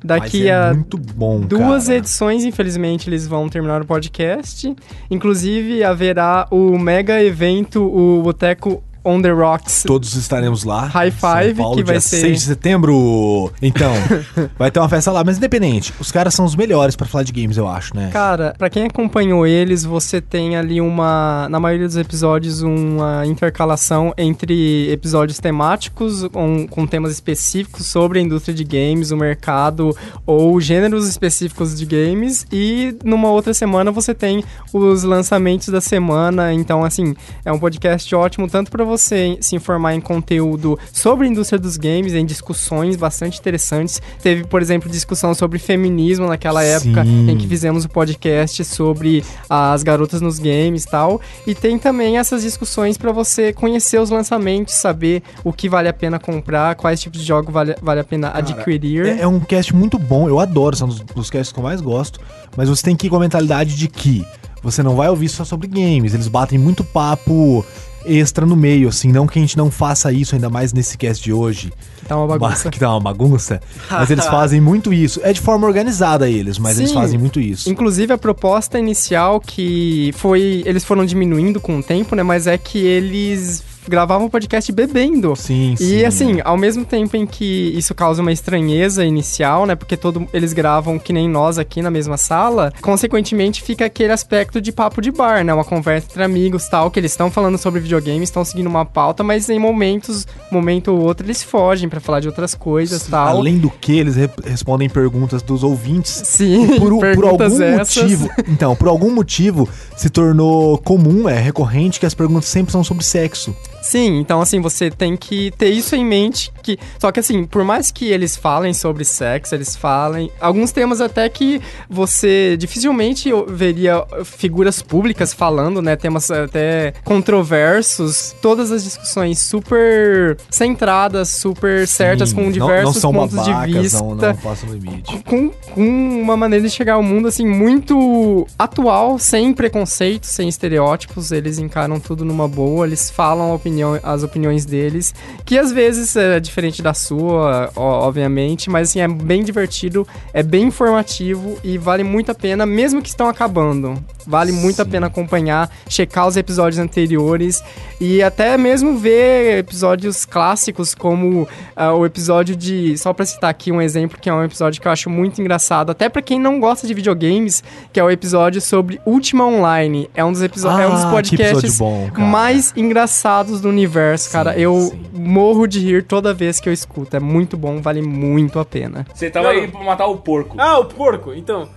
Daqui 0.02 0.48
é 0.48 0.56
a 0.56 0.74
muito 0.74 0.98
bom, 0.98 1.42
duas 1.42 1.88
cara. 1.88 1.98
edições, 1.98 2.46
infelizmente, 2.46 3.10
eles 3.10 3.28
vão 3.28 3.50
terminar 3.50 3.82
o 3.82 3.86
podcast. 3.86 4.74
Inclusive, 5.10 5.84
haverá 5.84 6.48
o 6.50 6.80
mega 6.80 7.22
evento, 7.22 7.84
o 7.84 8.22
Boteco 8.24 8.82
on 9.04 9.22
the 9.22 9.32
Rocks. 9.32 9.84
Todos 9.84 10.16
estaremos 10.16 10.64
lá. 10.64 10.86
High 10.88 11.12
Five, 11.12 11.56
Paulo, 11.56 11.76
que 11.78 11.84
vai 11.84 11.94
dia 11.96 12.02
ser- 12.02 12.22
6 12.22 12.40
de 12.42 12.46
setembro. 12.48 13.52
Então, 13.62 13.92
vai 14.58 14.70
ter 14.72 14.80
uma 14.80 14.90
festa 14.90 15.12
lá. 15.12 15.24
Mas 15.24 15.38
independente, 15.38 15.94
os 16.00 16.12
caras 16.12 16.34
são 16.34 16.46
os 16.46 16.56
melhores 16.56 16.96
pra 16.96 17.06
falar 17.08 17.24
de 17.24 17.32
games, 17.32 17.58
eu 17.58 17.68
acho, 17.68 17.96
né? 17.96 18.10
Cara, 18.12 18.54
pra 18.58 18.70
quem 18.70 18.86
acompanhou 18.86 19.46
eles, 19.46 19.84
você 19.84 20.22
tem 20.22 20.56
ali 20.56 20.80
uma, 20.82 21.48
na 21.50 21.60
maioria 21.60 21.88
dos 21.88 21.98
episódios, 21.98 22.62
uma 22.62 23.26
intercalação 23.26 24.14
entre 24.18 24.92
episódios 24.92 25.40
temáticos 25.40 26.28
com, 26.32 26.68
com 26.68 26.86
temas 26.88 27.12
específicos 27.12 27.86
sobre 27.86 28.20
a 28.20 28.22
indústria 28.22 28.54
de 28.54 28.64
games, 28.64 29.12
o 29.12 29.18
mercado 29.18 29.96
ou 30.26 30.60
gêneros 30.62 31.08
específicos 31.08 31.78
de 31.78 31.86
games 31.86 32.46
e 32.52 32.96
numa 33.04 33.30
outra 33.30 33.54
semana 33.54 33.92
você 33.92 34.14
tem 34.14 34.44
os 34.74 35.04
lançamentos 35.04 35.70
da 35.70 35.82
semana. 35.82 36.54
Então, 36.54 36.84
assim, 36.84 37.16
é 37.46 37.52
um 37.52 37.60
podcast 37.60 38.14
ótimo 38.16 38.48
tanto 38.50 38.72
pra 38.72 38.84
você 38.92 39.38
se 39.40 39.56
informar 39.56 39.96
em 39.96 40.02
conteúdo 40.02 40.78
sobre 40.92 41.26
a 41.26 41.30
indústria 41.30 41.58
dos 41.58 41.78
games, 41.78 42.14
em 42.14 42.26
discussões 42.26 42.98
bastante 42.98 43.40
interessantes. 43.40 44.02
Teve, 44.22 44.44
por 44.44 44.62
exemplo, 44.62 44.90
discussão 44.90 45.34
sobre 45.34 45.58
feminismo 45.60 46.28
naquela 46.28 46.62
época 46.64 47.06
Sim. 47.06 47.30
em 47.30 47.38
que 47.38 47.48
fizemos 47.48 47.86
o 47.86 47.90
podcast 47.90 48.66
sobre 48.66 49.24
as 49.50 49.82
garotas 49.82 50.20
nos 50.20 50.40
games 50.40 50.84
e 50.84 50.90
tal. 50.90 51.22
E 51.48 51.56
tem 51.56 51.78
também 51.78 52.18
essas 52.18 52.42
discussões 52.42 52.98
pra 52.98 53.12
você 53.12 53.54
conhecer 53.54 54.00
os 54.00 54.10
lançamentos, 54.10 54.74
saber 54.74 55.24
o 55.44 55.54
que 55.54 55.70
vale 55.70 55.88
a 55.88 55.94
pena 55.94 56.20
comprar, 56.20 56.76
quais 56.76 57.00
tipos 57.00 57.22
de 57.22 57.26
jogo 57.26 57.52
vale, 57.52 57.76
vale 57.82 58.02
a 58.02 58.04
pena 58.04 58.32
adquirir. 58.34 59.06
É, 59.06 59.22
é 59.22 59.28
um 59.28 59.40
cast 59.40 59.74
muito 59.74 59.98
bom, 59.98 60.28
eu 60.28 60.40
adoro, 60.40 60.76
são 60.76 60.88
dos, 60.88 61.00
dos 61.00 61.30
casts 61.30 61.54
que 61.54 61.60
eu 61.60 61.64
mais 61.64 61.80
gosto. 61.80 62.20
Mas 62.58 62.68
você 62.68 62.84
tem 62.84 62.96
que 62.96 63.08
ir 63.08 63.10
com 63.10 63.16
a 63.16 63.20
mentalidade 63.20 63.76
de 63.76 63.88
que 63.88 64.26
você 64.62 64.84
não 64.84 64.96
vai 64.96 65.10
ouvir 65.10 65.30
só 65.30 65.44
sobre 65.44 65.68
games. 65.68 66.14
Eles 66.14 66.28
batem 66.28 66.60
muito 66.60 66.84
papo 66.84 67.66
extra 68.06 68.46
no 68.46 68.56
meio, 68.56 68.90
assim. 68.90 69.12
Não 69.12 69.28
que 69.28 69.38
a 69.38 69.42
gente 69.42 69.58
não 69.58 69.70
faça 69.70 70.12
isso, 70.12 70.36
ainda 70.36 70.50
mais 70.50 70.74
nesse 70.74 70.98
cast 70.98 71.24
de 71.24 71.34
hoje. 71.34 71.72
Tá 72.12 72.18
uma 72.18 72.28
bagunça. 72.28 72.70
Que 72.70 72.80
tá 72.80 72.90
uma 72.92 73.00
bagunça. 73.00 73.62
Mas 73.90 74.12
eles 74.12 74.26
fazem 74.28 74.60
muito 74.60 74.94
isso. 74.94 75.22
É 75.24 75.32
de 75.32 75.40
forma 75.40 75.66
organizada 75.66 76.30
eles, 76.30 76.60
mas 76.60 76.78
eles 76.78 76.90
Sim. 76.90 76.96
fazem 76.96 77.18
muito 77.18 77.40
isso. 77.40 77.70
Inclusive 77.70 78.12
a 78.12 78.18
proposta 78.18 78.78
inicial 78.78 79.40
que 79.40 80.12
foi, 80.18 80.62
eles 80.66 80.84
foram 80.84 81.06
diminuindo 81.06 81.62
com 81.62 81.80
o 81.80 81.84
tempo, 81.84 82.14
né, 82.14 82.24
mas 82.24 82.48
é 82.48 82.58
que 82.58 82.80
eles 82.80 83.64
gravavam 83.88 84.28
o 84.28 84.30
podcast 84.30 84.72
bebendo. 84.72 85.36
Sim, 85.36 85.76
sim. 85.78 85.98
E 85.98 86.06
assim, 86.06 86.40
ao 86.44 86.58
mesmo 86.58 86.86
tempo 86.86 87.18
em 87.18 87.26
que 87.26 87.74
isso 87.76 87.94
causa 87.96 88.22
uma 88.22 88.32
estranheza 88.32 89.04
inicial, 89.06 89.66
né? 89.66 89.76
Porque 89.76 89.98
todo, 89.98 90.28
eles 90.34 90.54
gravam 90.54 91.00
que 91.00 91.14
nem 91.14 91.30
nós 91.30 91.58
aqui 91.58 91.82
na 91.82 91.90
mesma 91.90 92.18
sala, 92.18 92.72
consequentemente 92.82 93.62
fica 93.62 93.86
aquele 93.86 94.12
aspecto 94.12 94.62
de 94.62 94.72
papo 94.72 95.02
de 95.02 95.12
bar, 95.12 95.44
né? 95.44 95.54
Uma 95.54 95.64
conversa 95.64 96.08
entre 96.10 96.24
amigos 96.24 96.68
tal, 96.68 96.92
que 96.92 97.00
eles 97.00 97.12
estão 97.12 97.32
falando 97.32 97.58
sobre 97.58 97.80
videogames, 97.80 98.30
estão 98.30 98.46
seguindo 98.46 98.68
uma 98.68 98.86
pauta, 98.86 99.24
mas 99.24 99.50
em 99.50 99.60
momentos, 99.60 100.28
momento 100.52 100.90
ou 100.90 101.00
outro, 101.02 101.26
eles 101.26 101.44
fogem 101.44 101.90
pra 101.90 102.00
falar 102.02 102.20
de 102.20 102.28
outras 102.28 102.54
coisas 102.56 103.04
tal. 103.04 103.38
Além 103.38 103.58
do 103.58 103.70
que, 103.70 103.98
eles 103.98 104.16
re- 104.16 104.30
respondem 104.44 104.90
perguntas 104.90 105.42
dos 105.42 105.64
ouvintes. 105.64 106.22
Sim, 106.26 106.80
por, 106.80 107.00
por 107.16 107.26
algum 107.26 107.62
essas. 107.62 107.96
motivo. 108.04 108.30
Então, 108.48 108.76
por 108.76 108.88
algum 108.88 109.12
motivo 109.14 109.68
se 109.96 110.10
tornou 110.10 110.78
comum, 110.78 111.28
é 111.30 111.40
recorrente 111.40 112.00
que 112.00 112.06
as 112.06 112.14
perguntas 112.14 112.46
sempre 112.46 112.72
são 112.72 112.84
sobre 112.84 113.04
sexo. 113.04 113.56
Sim, 113.82 114.20
então 114.20 114.40
assim, 114.42 114.62
você 114.62 114.92
tem 114.92 115.18
que 115.18 115.52
ter 115.58 115.70
isso 115.70 115.96
em 115.96 116.06
mente 116.06 116.52
que 116.62 116.78
só 117.00 117.12
que 117.12 117.20
assim, 117.20 117.46
por 117.46 117.64
mais 117.64 117.90
que 117.92 118.06
eles 118.06 118.36
falem 118.38 118.76
sobre 118.76 119.04
sexo, 119.04 119.56
eles 119.56 119.76
falem 119.76 120.32
alguns 120.40 120.72
temas 120.72 121.02
até 121.02 121.28
que 121.28 121.60
você 121.90 122.56
dificilmente 122.58 123.30
veria 123.48 124.06
figuras 124.24 124.84
públicas 124.84 125.34
falando, 125.34 125.82
né, 125.82 125.96
temas 125.96 126.30
até 126.30 126.94
controversos, 127.04 128.36
todas 128.42 128.72
as 128.72 128.84
discussões 128.84 129.40
super 129.40 130.38
centradas, 130.50 131.30
super 131.30 131.81
certas 131.88 132.30
Sim, 132.30 132.36
com 132.36 132.42
não- 132.44 132.52
diversos 132.52 132.96
não 132.96 133.02
são 133.02 133.14
pontos 133.14 133.36
babacas, 133.36 133.72
de 133.74 133.80
vista 133.80 134.00
Não, 134.00 134.16
não 134.16 135.22
com, 135.26 135.50
com 135.50 136.22
uma 136.22 136.36
maneira 136.38 136.66
de 136.66 136.72
chegar 136.72 136.94
ao 136.94 137.04
mundo 137.04 137.28
assim 137.28 137.46
muito 137.46 138.48
atual, 138.58 139.18
sem 139.20 139.54
preconceito, 139.54 140.26
sem 140.26 140.48
estereótipos. 140.48 141.32
Eles 141.32 141.58
encaram 141.60 142.00
tudo 142.00 142.24
numa 142.26 142.48
boa, 142.48 142.86
eles 142.86 143.10
falam 143.10 143.52
a 143.52 143.56
opinião, 143.56 144.00
as 144.04 144.24
opiniões 144.24 144.66
deles, 144.66 145.14
que 145.46 145.58
às 145.58 145.72
vezes 145.72 146.16
é 146.16 146.40
diferente 146.40 146.82
da 146.82 146.94
sua, 146.94 147.72
obviamente, 147.76 148.70
mas 148.70 148.90
assim, 148.90 149.00
é 149.02 149.08
bem 149.08 149.44
divertido, 149.44 150.08
é 150.34 150.44
bem 150.44 150.66
informativo 150.66 151.58
e 151.64 151.78
vale 151.78 152.04
muito 152.04 152.32
a 152.32 152.36
pena, 152.36 152.66
mesmo 152.66 153.02
que 153.02 153.10
estão 153.10 153.28
acabando. 153.28 153.94
Vale 154.26 154.52
muito 154.52 154.82
a 154.82 154.86
pena 154.86 155.08
acompanhar, 155.08 155.70
checar 155.90 156.28
os 156.28 156.38
episódios 156.38 156.78
anteriores 156.80 157.64
e 158.00 158.22
até 158.22 158.56
mesmo 158.58 158.98
ver 158.98 159.58
episódios 159.60 160.26
clássicos 160.26 160.94
como 160.94 161.48
ah, 161.76 161.94
o 161.94 162.06
episódio 162.06 162.56
de, 162.56 162.98
só 162.98 163.14
pra 163.14 163.26
citar 163.26 163.50
aqui 163.50 163.72
um 163.72 163.82
exemplo 163.82 164.18
que 164.20 164.30
é 164.30 164.34
um 164.34 164.44
episódio 164.44 164.82
que 164.82 164.88
eu 164.88 164.92
acho 164.92 165.10
muito 165.10 165.40
engraçado, 165.42 165.90
até 165.92 166.10
pra 166.10 166.22
quem 166.22 166.40
não 166.40 166.60
gosta 166.60 166.86
de 166.88 166.94
videogames, 166.94 167.64
que 167.92 168.00
é 168.00 168.04
o 168.04 168.10
episódio 168.10 168.62
sobre 168.62 169.00
Ultima 169.06 169.46
Online. 169.46 170.10
É 170.16 170.24
um 170.24 170.32
dos 170.32 170.42
episódios, 170.42 170.82
é 170.82 170.88
um 170.88 170.94
dos 170.94 171.04
Ah, 171.06 171.12
podcasts 171.12 171.78
bom, 171.78 172.10
mais 172.18 172.74
engraçados 172.76 173.62
do 173.62 173.70
universo, 173.70 174.32
cara. 174.32 174.58
Eu 174.58 174.80
sim. 174.92 175.02
morro 175.14 175.68
de 175.68 175.80
rir 175.80 176.04
toda 176.04 176.34
vez 176.34 176.60
que 176.60 176.68
eu 176.70 176.74
escuto. 176.74 177.16
É 177.16 177.20
muito 177.20 177.56
bom, 177.58 177.82
vale 177.82 178.02
muito 178.02 178.60
a 178.60 178.66
pena. 178.66 179.06
Você 179.14 179.30
tava 179.30 179.50
aí 179.50 179.68
pra 179.68 179.82
matar 179.84 180.08
o 180.08 180.18
porco. 180.18 180.56
Ah, 180.60 180.80
o 180.80 180.86
porco, 180.86 181.34
então. 181.34 181.68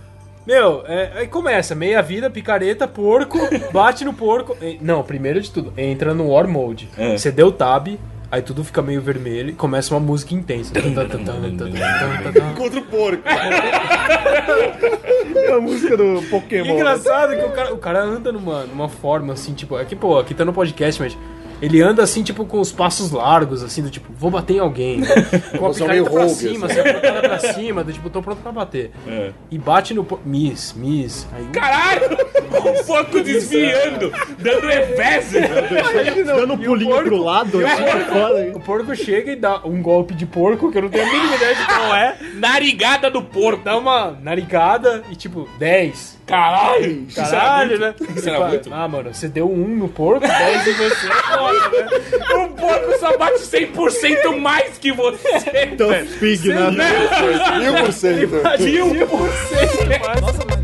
Meu, 0.45 0.83
é, 0.85 1.11
aí 1.15 1.27
começa, 1.27 1.73
meia 1.73 2.01
vida, 2.03 2.29
picareta, 2.29 2.87
porco, 2.87 3.39
bate 3.73 4.05
no 4.05 4.13
porco. 4.13 4.55
E- 4.61 4.77
Não, 4.79 5.01
primeiro 5.01 5.41
de 5.41 5.49
tudo, 5.49 5.73
entra 5.75 6.13
no 6.13 6.29
War 6.29 6.47
Mode. 6.47 6.87
É. 6.95 7.17
Você 7.17 7.31
deu 7.31 7.51
tab, 7.51 7.87
aí 8.35 8.41
tudo 8.41 8.63
fica 8.63 8.81
meio 8.81 9.01
vermelho 9.01 9.49
e 9.49 9.53
começa 9.53 9.93
uma 9.93 9.99
música 9.99 10.33
intensa. 10.35 10.73
Contra 12.55 12.79
o 12.79 12.83
porco. 12.83 13.23
é 15.35 15.51
a 15.53 15.59
música 15.61 15.95
do 15.97 16.19
E 16.21 16.25
Pokémon. 16.27 16.73
engraçado 16.75 17.35
que 17.35 17.43
o 17.45 17.51
cara, 17.51 17.73
o 17.73 17.77
cara 17.77 18.03
anda 18.03 18.31
numa, 18.31 18.63
numa 18.65 18.89
forma 18.89 19.33
assim, 19.33 19.53
tipo, 19.53 19.75
aqui, 19.75 19.95
pô, 19.95 20.17
aqui 20.19 20.33
tá 20.33 20.43
no 20.45 20.53
podcast, 20.53 21.01
mas. 21.01 21.17
Ele 21.61 21.81
anda 21.81 22.03
assim, 22.03 22.21
tipo, 22.23 22.45
com 22.45 22.59
os 22.59 22.71
passos 22.71 23.11
largos, 23.11 23.63
assim, 23.63 23.81
do 23.81 23.89
tipo, 23.89 24.11
vou 24.17 24.29
bater 24.29 24.55
em 24.55 24.59
alguém. 24.59 25.01
Com 25.57 25.65
a 25.67 25.69
é 25.69 25.73
picareta 25.73 26.09
pra 26.09 26.21
rogue, 26.21 26.33
cima, 26.33 26.65
assim. 26.67 26.79
assim, 26.79 26.89
apontada 26.89 27.21
pra 27.29 27.39
cima, 27.53 27.83
do 27.83 27.93
tipo, 27.93 28.09
tô 28.09 28.21
pronto 28.21 28.41
pra 28.41 28.51
bater. 28.51 28.91
E 29.49 29.57
bate 29.57 29.93
no. 29.93 30.03
po- 30.03 30.19
Miss, 30.25 30.73
miss. 30.75 31.27
Aí, 31.33 31.45
Caralho! 31.53 32.17
O 32.51 32.83
porco 32.85 33.21
desviando, 33.21 34.11
dando 34.39 34.67
reverso. 34.67 35.35
Dando 36.25 36.53
um 36.53 36.57
pulinho 36.57 37.03
pro 37.03 37.17
lado, 37.17 37.65
assim, 37.65 37.83
fora. 38.09 38.51
o 38.55 38.59
porco 38.59 38.95
chega 38.95 39.31
e 39.31 39.35
dá 39.35 39.61
um 39.65 39.81
golpe 39.81 40.13
de 40.13 40.25
porco, 40.25 40.71
que 40.71 40.77
eu 40.77 40.81
não 40.83 40.89
tenho 40.89 41.03
a 41.07 41.11
mínima 41.11 41.35
ideia 41.35 41.55
de 41.55 41.65
qual 41.65 41.95
é. 41.95 42.15
Narigada 42.35 43.09
do 43.09 43.21
porco. 43.21 43.63
Dá 43.63 43.77
uma 43.77 44.11
narigada 44.21 45.03
e 45.09 45.15
tipo, 45.15 45.47
10. 45.57 46.15
Caralho! 46.25 47.05
Caralho, 47.13 47.79
né? 47.79 47.95
Isso 48.15 48.29
era 48.29 48.47
muito? 48.47 48.73
Ah, 48.73 48.87
mano, 48.87 49.13
você 49.13 49.27
deu 49.27 49.49
um 49.49 49.67
no 49.75 49.87
porco, 49.87 50.27
10 50.27 50.67
em 50.67 50.73
você. 50.73 51.07
É 51.07 51.35
Nossa, 51.35 51.69
né? 51.69 51.87
Um 52.35 52.49
porco 52.49 52.99
só 52.99 53.17
bate 53.17 53.39
100% 53.39 54.37
mais 54.37 54.77
que 54.77 54.91
você. 54.91 55.29
Então, 55.71 55.89
pig, 56.19 56.49
né? 56.49 56.71
1000%. 56.71 57.35
1000%. 57.91 58.27
1000%. 58.27 58.57
1000%. 58.57 59.07
1000%. 59.87 60.54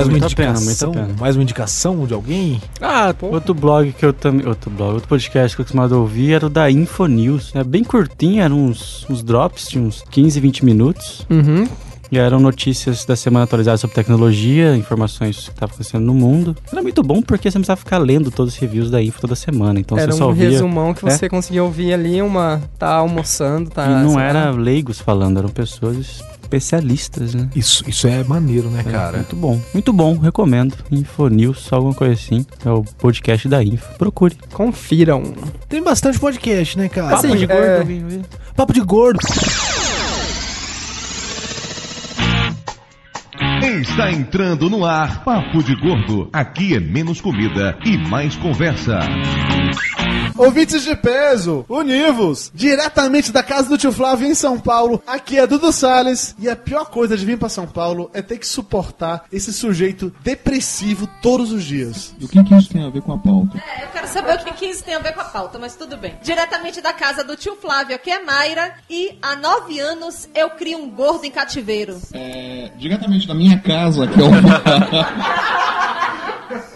mais 0.00 0.08
uma 0.08 0.26
indicação, 0.26 0.92
pena, 0.92 1.08
mais 1.18 1.36
uma 1.36 1.42
indicação 1.42 2.06
de 2.06 2.14
alguém? 2.14 2.60
Ah, 2.80 3.14
Pô. 3.16 3.28
outro 3.28 3.54
blog 3.54 3.92
que 3.92 4.04
eu 4.04 4.12
também, 4.12 4.46
outro 4.46 4.70
blog, 4.70 4.94
outro 4.94 5.08
podcast 5.08 5.56
que 5.56 5.60
eu 5.60 5.64
costumava 5.64 5.94
a 5.94 5.98
ouvir 5.98 6.32
era 6.32 6.46
o 6.46 6.50
da 6.50 6.70
Infonews, 6.70 7.52
é 7.54 7.58
né? 7.58 7.64
bem 7.64 7.84
curtinho, 7.84 8.42
eram 8.42 8.58
uns, 8.58 9.06
uns 9.08 9.22
drops 9.22 9.68
de 9.68 9.78
uns 9.78 10.02
15, 10.10 10.40
20 10.40 10.64
minutos. 10.64 11.26
Uhum. 11.28 11.68
E 12.12 12.18
eram 12.18 12.40
notícias 12.40 13.04
da 13.04 13.14
semana 13.14 13.44
atualizadas 13.44 13.80
sobre 13.80 13.94
tecnologia, 13.94 14.74
informações 14.74 15.36
que 15.36 15.50
estavam 15.50 15.68
acontecendo 15.74 16.04
no 16.04 16.12
mundo. 16.12 16.56
Era 16.72 16.82
muito 16.82 17.04
bom 17.04 17.22
porque 17.22 17.48
você 17.48 17.56
não 17.56 17.60
precisava 17.60 17.78
ficar 17.78 17.98
lendo 17.98 18.32
todos 18.32 18.54
os 18.54 18.58
reviews 18.58 18.90
da 18.90 19.00
info 19.00 19.20
toda 19.20 19.36
semana. 19.36 19.78
Então 19.78 19.96
era 19.96 20.10
você 20.10 20.18
só 20.18 20.24
um 20.24 20.28
ouvia, 20.28 20.50
resumão 20.50 20.92
que 20.92 21.04
né? 21.04 21.12
você 21.12 21.28
conseguia 21.28 21.62
ouvir 21.62 21.92
ali, 21.92 22.20
uma. 22.20 22.60
tá 22.76 22.94
almoçando, 22.94 23.70
tá. 23.70 23.86
E 23.86 24.04
não 24.04 24.18
era 24.18 24.50
leigos 24.50 25.00
falando, 25.00 25.38
eram 25.38 25.50
pessoas 25.50 26.20
especialistas, 26.54 27.32
né? 27.34 27.48
Isso, 27.54 27.84
isso 27.88 28.08
é 28.08 28.24
maneiro, 28.24 28.68
né, 28.70 28.82
É, 28.84 28.90
cara? 28.90 29.18
Muito 29.18 29.36
bom, 29.36 29.60
muito 29.72 29.92
bom, 29.92 30.18
recomendo. 30.18 30.74
Infonews, 30.90 31.72
alguma 31.72 31.94
coisa 31.94 32.14
assim. 32.14 32.44
É 32.64 32.70
o 32.70 32.82
podcast 32.98 33.48
da 33.48 33.62
Info. 33.62 33.94
Procure. 33.96 34.36
Confiram. 34.52 35.22
Tem 35.68 35.82
bastante 35.82 36.18
podcast, 36.18 36.76
né, 36.76 36.88
cara? 36.88 37.14
Assim, 37.16 37.28
Papo 37.28 37.38
de 37.38 37.44
é- 37.44 37.46
gordo. 37.46 38.24
Papo 38.56 38.72
de 38.72 38.80
gordo. 38.80 39.20
Está 43.78 44.10
entrando 44.10 44.68
no 44.68 44.84
ar 44.84 45.22
Papo 45.22 45.62
de 45.62 45.76
Gordo. 45.76 46.28
Aqui 46.32 46.74
é 46.74 46.80
menos 46.80 47.20
comida 47.20 47.78
e 47.84 47.96
mais 47.96 48.34
conversa. 48.34 48.98
Ouvintes 50.36 50.82
de 50.82 50.96
peso, 50.96 51.64
univos, 51.68 52.50
diretamente 52.54 53.30
da 53.30 53.42
casa 53.42 53.68
do 53.68 53.78
tio 53.78 53.92
Flávio 53.92 54.26
em 54.26 54.34
São 54.34 54.58
Paulo, 54.58 55.02
aqui 55.06 55.38
é 55.38 55.46
Dudu 55.46 55.70
Salles, 55.70 56.34
e 56.38 56.48
a 56.48 56.56
pior 56.56 56.86
coisa 56.86 57.16
de 57.16 57.26
vir 57.26 57.38
pra 57.38 57.48
São 57.50 57.66
Paulo 57.66 58.10
é 58.14 58.22
ter 58.22 58.38
que 58.38 58.46
suportar 58.46 59.24
esse 59.30 59.52
sujeito 59.52 60.12
depressivo 60.22 61.06
todos 61.20 61.52
os 61.52 61.62
dias. 61.62 62.14
O 62.20 62.26
que, 62.26 62.42
que 62.42 62.54
isso 62.54 62.70
tem 62.70 62.82
a 62.82 62.90
ver 62.90 63.02
com 63.02 63.12
a 63.12 63.18
pauta? 63.18 63.58
É, 63.58 63.84
eu 63.84 63.88
quero 63.88 64.08
saber 64.08 64.34
o 64.36 64.44
que, 64.44 64.52
que 64.54 64.66
isso 64.66 64.82
tem 64.82 64.94
a 64.94 64.98
ver 64.98 65.12
com 65.12 65.20
a 65.20 65.24
pauta, 65.24 65.58
mas 65.58 65.76
tudo 65.76 65.96
bem. 65.96 66.14
Diretamente 66.22 66.80
da 66.80 66.92
casa 66.92 67.22
do 67.22 67.36
tio 67.36 67.56
Flávio, 67.56 67.94
aqui 67.94 68.10
é 68.10 68.24
Mayra, 68.24 68.74
e 68.88 69.18
há 69.20 69.36
nove 69.36 69.78
anos 69.78 70.28
eu 70.34 70.50
crio 70.50 70.78
um 70.78 70.90
gordo 70.90 71.26
em 71.26 71.30
cativeiro. 71.30 72.00
É, 72.14 72.70
diretamente 72.78 73.28
da 73.28 73.34
minha 73.34 73.59
casa, 73.60 74.06
que 74.06 74.20
é 74.20 74.24
o 74.24 74.30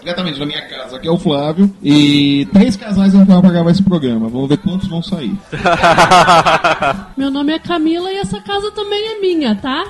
Diretamente 0.05 0.39
da 0.39 0.45
minha 0.45 0.61
casa, 0.61 0.99
que 0.99 1.07
é 1.07 1.11
o 1.11 1.17
Flávio. 1.17 1.75
E 1.81 2.47
três 2.53 2.75
casais 2.75 3.15
entraram 3.15 3.41
pra 3.41 3.49
gravar 3.49 3.71
esse 3.71 3.81
programa. 3.81 4.29
Vamos 4.29 4.47
ver 4.47 4.57
quantos 4.57 4.87
vão 4.87 5.01
sair. 5.01 5.33
Meu 7.17 7.31
nome 7.31 7.51
é 7.53 7.57
Camila 7.57 8.11
e 8.11 8.17
essa 8.17 8.39
casa 8.39 8.69
também 8.71 9.03
é 9.03 9.19
minha, 9.19 9.55
tá? 9.55 9.83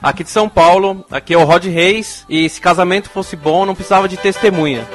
Aqui 0.00 0.22
de 0.22 0.30
São 0.30 0.48
Paulo, 0.48 1.04
aqui 1.10 1.34
é 1.34 1.36
o 1.38 1.44
Rod 1.44 1.64
Reis. 1.64 2.24
E 2.28 2.48
se 2.48 2.60
casamento 2.60 3.10
fosse 3.10 3.34
bom, 3.34 3.66
não 3.66 3.74
precisava 3.74 4.08
de 4.08 4.16
testemunha. 4.16 4.86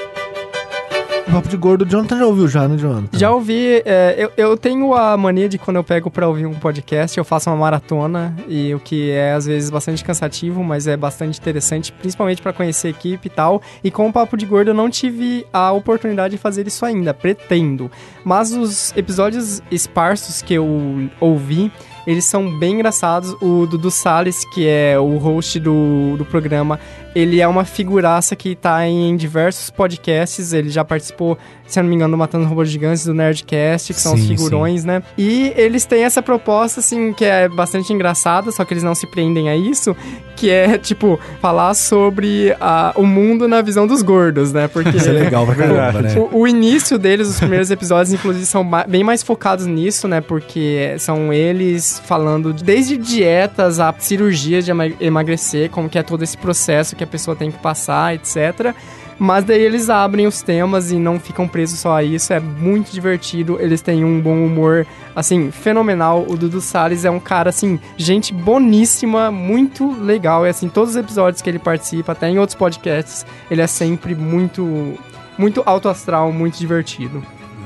Papo 1.33 1.49
de 1.49 1.57
Gordo, 1.57 1.81
o 1.81 1.89
Jonathan 1.89 2.19
já 2.19 2.27
ouviu 2.27 2.47
já, 2.47 2.67
né, 2.67 2.77
Jonathan? 2.77 3.17
Já 3.17 3.31
ouvi, 3.31 3.81
é, 3.85 4.15
eu, 4.19 4.31
eu 4.37 4.55
tenho 4.55 4.93
a 4.93 5.17
mania 5.17 5.49
de 5.49 5.57
quando 5.57 5.77
eu 5.77 5.83
pego 5.83 6.11
pra 6.11 6.27
ouvir 6.27 6.45
um 6.45 6.53
podcast, 6.53 7.17
eu 7.17 7.25
faço 7.25 7.49
uma 7.49 7.55
maratona, 7.55 8.35
e 8.47 8.71
o 8.75 8.79
que 8.79 9.09
é 9.09 9.33
às 9.33 9.47
vezes 9.47 9.71
bastante 9.71 10.03
cansativo, 10.03 10.63
mas 10.63 10.85
é 10.85 10.95
bastante 10.95 11.39
interessante, 11.39 11.91
principalmente 11.91 12.39
pra 12.39 12.53
conhecer 12.53 12.89
a 12.89 12.91
equipe 12.91 13.25
e 13.25 13.31
tal. 13.31 13.63
E 13.83 13.89
com 13.89 14.07
o 14.07 14.13
Papo 14.13 14.37
de 14.37 14.45
Gordo 14.45 14.69
eu 14.69 14.75
não 14.75 14.91
tive 14.91 15.43
a 15.51 15.71
oportunidade 15.71 16.35
de 16.35 16.37
fazer 16.37 16.67
isso 16.67 16.85
ainda, 16.85 17.15
pretendo. 17.15 17.89
Mas 18.23 18.53
os 18.53 18.95
episódios 18.95 19.59
esparsos 19.71 20.43
que 20.43 20.53
eu 20.53 21.09
ouvi, 21.19 21.71
eles 22.05 22.25
são 22.25 22.59
bem 22.59 22.75
engraçados. 22.75 23.35
O 23.41 23.65
Dudu 23.65 23.89
Salles, 23.89 24.45
que 24.53 24.67
é 24.67 24.99
o 24.99 25.17
host 25.17 25.59
do, 25.59 26.15
do 26.15 26.25
programa, 26.25 26.79
ele 27.15 27.39
é 27.41 27.48
uma 27.48 27.65
figuraça 27.65 28.36
que 28.36 28.55
tá 28.55 28.86
em 28.88 29.15
diversos 29.15 29.70
podcasts. 29.70 30.53
Ele 30.53 30.70
já 30.70 30.84
participou, 30.84 31.38
se 31.67 31.79
eu 31.79 31.84
não 31.84 31.89
me 31.89 31.96
engano, 31.96 32.12
do 32.13 32.17
Matando 32.17 32.46
Robôs 32.46 32.70
Gigantes, 32.70 33.05
do 33.05 33.13
Nerdcast, 33.13 33.93
que 33.93 34.00
são 34.00 34.13
os 34.15 34.22
Sim, 34.22 34.27
figurões, 34.29 34.84
né? 34.84 35.01
E 35.17 35.53
eles 35.55 35.86
têm 35.86 36.03
essa 36.03 36.22
proposta, 36.22 36.79
assim, 36.79 37.13
que 37.13 37.25
é 37.25 37.48
bastante 37.48 37.91
engraçada, 37.93 38.51
só 38.51 38.63
que 38.65 38.74
eles 38.74 38.84
não 38.84 38.96
se 38.96 39.05
prendem 39.08 39.50
a 39.50 39.55
isso, 39.55 39.96
que 40.36 40.50
é, 40.50 40.77
tipo, 40.77 41.20
falar 41.41 41.74
sobre 41.74 42.55
a, 42.60 42.93
o 42.96 43.05
mundo 43.05 43.48
na 43.48 43.62
visão 43.62 43.86
dos 43.86 44.01
gordos, 44.01 44.51
né? 44.51 44.67
Porque 44.67 44.98
Isso 44.98 45.10
é 45.10 45.13
legal 45.13 45.46
pra 45.46 45.55
caramba, 45.55 46.01
né? 46.03 46.15
o, 46.32 46.39
o 46.39 46.48
início 46.48 46.98
deles, 46.98 47.27
os 47.27 47.38
primeiros 47.39 47.70
episódios, 47.70 48.12
inclusive, 48.13 48.46
são 48.46 48.67
bem 48.88 49.03
mais 49.03 49.22
focados 49.24 49.65
nisso, 49.65 50.08
né? 50.08 50.20
Porque 50.22 50.96
são 51.00 51.32
eles 51.32 52.01
falando 52.05 52.51
de- 52.53 52.63
desde 52.63 52.98
dietas 52.98 53.79
a 53.79 53.93
cirurgias 54.00 54.65
de 54.65 54.72
ema- 54.72 54.91
emagrecer, 55.00 55.70
como 55.70 55.88
que 55.88 55.98
é 56.00 56.03
todo 56.03 56.24
esse 56.24 56.38
processo 56.38 56.96
que 56.96 57.02
a 57.03 57.07
pessoa 57.07 57.36
tem 57.36 57.51
que 57.51 57.60
passar, 57.60 58.15
etc. 58.15 58.74
Mas 59.19 59.45
daí 59.45 59.62
eles 59.62 59.89
abrem 59.89 60.27
os 60.27 60.41
temas 60.41 60.91
e 60.91 60.95
não 60.95 61.19
ficam 61.19 61.48
presos 61.48 61.79
só 61.79 61.95
a 61.95 62.03
isso. 62.03 62.33
É 62.33 62.39
muito 62.39 62.91
divertido. 62.91 63.57
Eles 63.60 63.81
têm 63.81 64.03
um 64.03 64.19
bom 64.19 64.43
humor, 64.43 64.86
assim, 65.15 65.51
fenomenal. 65.51 66.25
O 66.27 66.36
Dudu 66.36 66.60
Salles 66.60 67.05
é 67.05 67.12
um 67.12 67.19
cara, 67.19 67.50
assim, 67.50 67.79
gente 67.95 68.33
boníssima, 68.33 69.31
muito 69.31 69.91
legal. 70.01 70.45
E, 70.45 70.49
assim, 70.49 70.67
todos 70.67 70.91
os 70.91 70.95
episódios 70.95 71.41
que 71.41 71.49
ele 71.49 71.60
participa, 71.60 72.12
até 72.12 72.30
em 72.30 72.39
outros 72.39 72.56
podcasts, 72.56 73.25
ele 73.49 73.62
é 73.62 73.67
sempre 73.67 74.15
muito, 74.15 74.97
muito 75.38 75.62
alto 75.65 75.89
astral, 75.89 76.32
muito 76.32 76.58
divertido. 76.58 77.23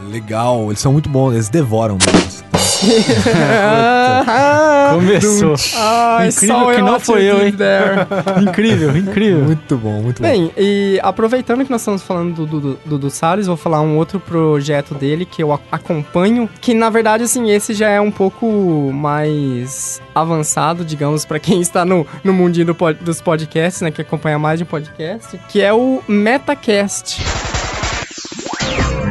Legal, 0.09 0.67
eles 0.67 0.79
são 0.79 0.93
muito 0.93 1.09
bons, 1.09 1.33
eles 1.33 1.49
devoram 1.49 1.97
mesmo. 2.13 2.56
Começou. 4.93 5.55
Ah, 5.75 6.19
I 6.25 6.29
Incrível 6.29 6.59
saw 6.59 6.75
que 6.75 6.81
não 6.81 6.99
foi 6.99 7.23
eu, 7.23 7.45
hein? 7.45 7.53
incrível, 8.41 8.95
incrível. 8.95 9.43
Muito 9.45 9.77
bom, 9.77 10.01
muito 10.01 10.21
bom. 10.21 10.27
Bem, 10.27 10.51
e 10.57 10.99
aproveitando 11.03 11.63
que 11.65 11.71
nós 11.71 11.81
estamos 11.81 12.01
falando 12.03 12.33
do 12.33 12.45
Dudu 12.45 12.79
do, 12.85 12.97
do 12.97 13.09
Salles, 13.09 13.47
vou 13.47 13.57
falar 13.57 13.81
um 13.81 13.97
outro 13.97 14.19
projeto 14.19 14.93
dele 14.93 15.25
que 15.25 15.41
eu 15.43 15.51
acompanho, 15.71 16.49
que 16.61 16.73
na 16.73 16.89
verdade, 16.89 17.23
assim, 17.23 17.49
esse 17.51 17.73
já 17.73 17.89
é 17.89 17.99
um 18.01 18.11
pouco 18.11 18.91
mais 18.93 20.01
avançado, 20.15 20.83
digamos, 20.85 21.25
pra 21.25 21.39
quem 21.39 21.59
está 21.61 21.83
no, 21.85 22.05
no 22.23 22.33
mundinho 22.33 22.65
do 22.67 22.75
pod- 22.75 22.99
dos 23.01 23.21
podcasts, 23.21 23.81
né, 23.81 23.91
que 23.91 24.01
acompanha 24.01 24.39
mais 24.39 24.59
de 24.59 24.63
um 24.63 24.67
podcast, 24.67 25.37
que 25.49 25.61
é 25.61 25.73
o 25.73 26.01
Metacast. 26.07 27.21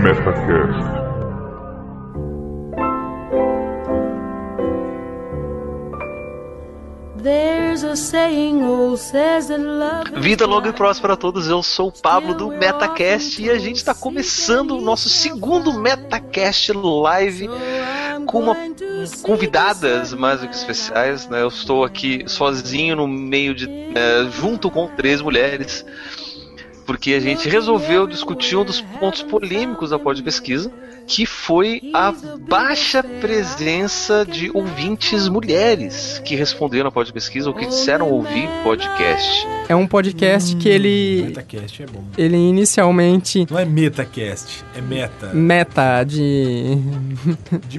Metacast. 0.03 0.96
Vida 10.21 10.47
longa 10.47 10.69
e 10.69 10.73
próspera 10.73 11.15
a 11.15 11.17
todos, 11.17 11.49
eu 11.49 11.61
sou 11.61 11.89
o 11.89 11.93
Pablo 11.93 12.33
do 12.33 12.49
Metacast 12.49 13.43
e 13.43 13.51
a 13.51 13.59
gente 13.59 13.77
está 13.77 13.93
começando 13.93 14.79
o 14.79 14.81
nosso 14.81 15.09
segundo 15.09 15.73
Metacast 15.73 16.73
live 16.73 17.49
com 18.27 18.43
uma 18.43 18.57
convidadas 19.23 20.15
mais 20.15 20.41
do 20.41 20.49
que 20.49 20.55
especiais, 20.55 21.27
né? 21.29 21.43
Eu 21.43 21.49
estou 21.49 21.85
aqui 21.85 22.23
sozinho 22.29 22.95
no 22.95 23.09
meio 23.09 23.57
de 23.57 23.69
é, 23.69 24.31
junto 24.31 24.71
com 24.71 24.87
três 24.87 25.21
mulheres 25.21 25.85
porque 26.87 27.13
a 27.15 27.21
gente 27.21 27.49
resolveu 27.49 28.07
discutir 28.07 28.57
um 28.57 28.65
dos 28.65 28.81
pontos 28.81 29.23
polêmicos 29.23 29.91
da 29.91 29.99
pod 29.99 30.23
pesquisa, 30.23 30.71
que 31.07 31.27
foi 31.27 31.83
a 31.93 32.13
baixa 32.49 33.03
presença 33.03 34.25
de 34.25 34.51
ouvintes 34.55 35.29
mulheres 35.29 36.21
que 36.25 36.35
responderam 36.35 36.89
a 36.89 36.93
pod 36.93 37.13
pesquisa 37.13 37.49
ou 37.49 37.55
que 37.55 37.67
disseram 37.67 38.09
ouvir 38.09 38.49
podcast. 38.63 39.47
É 39.69 39.75
um 39.75 39.87
podcast 39.87 40.57
que 40.57 40.69
ele. 40.69 41.25
Metacast 41.27 41.83
é 41.83 41.87
bom. 41.87 42.05
Ele 42.17 42.37
inicialmente. 42.37 43.47
Não 43.51 43.59
é 43.59 43.65
Metacast, 43.65 44.65
é 44.77 44.81
Meta. 44.81 45.31
Meta 45.35 46.05
de. 46.05 46.79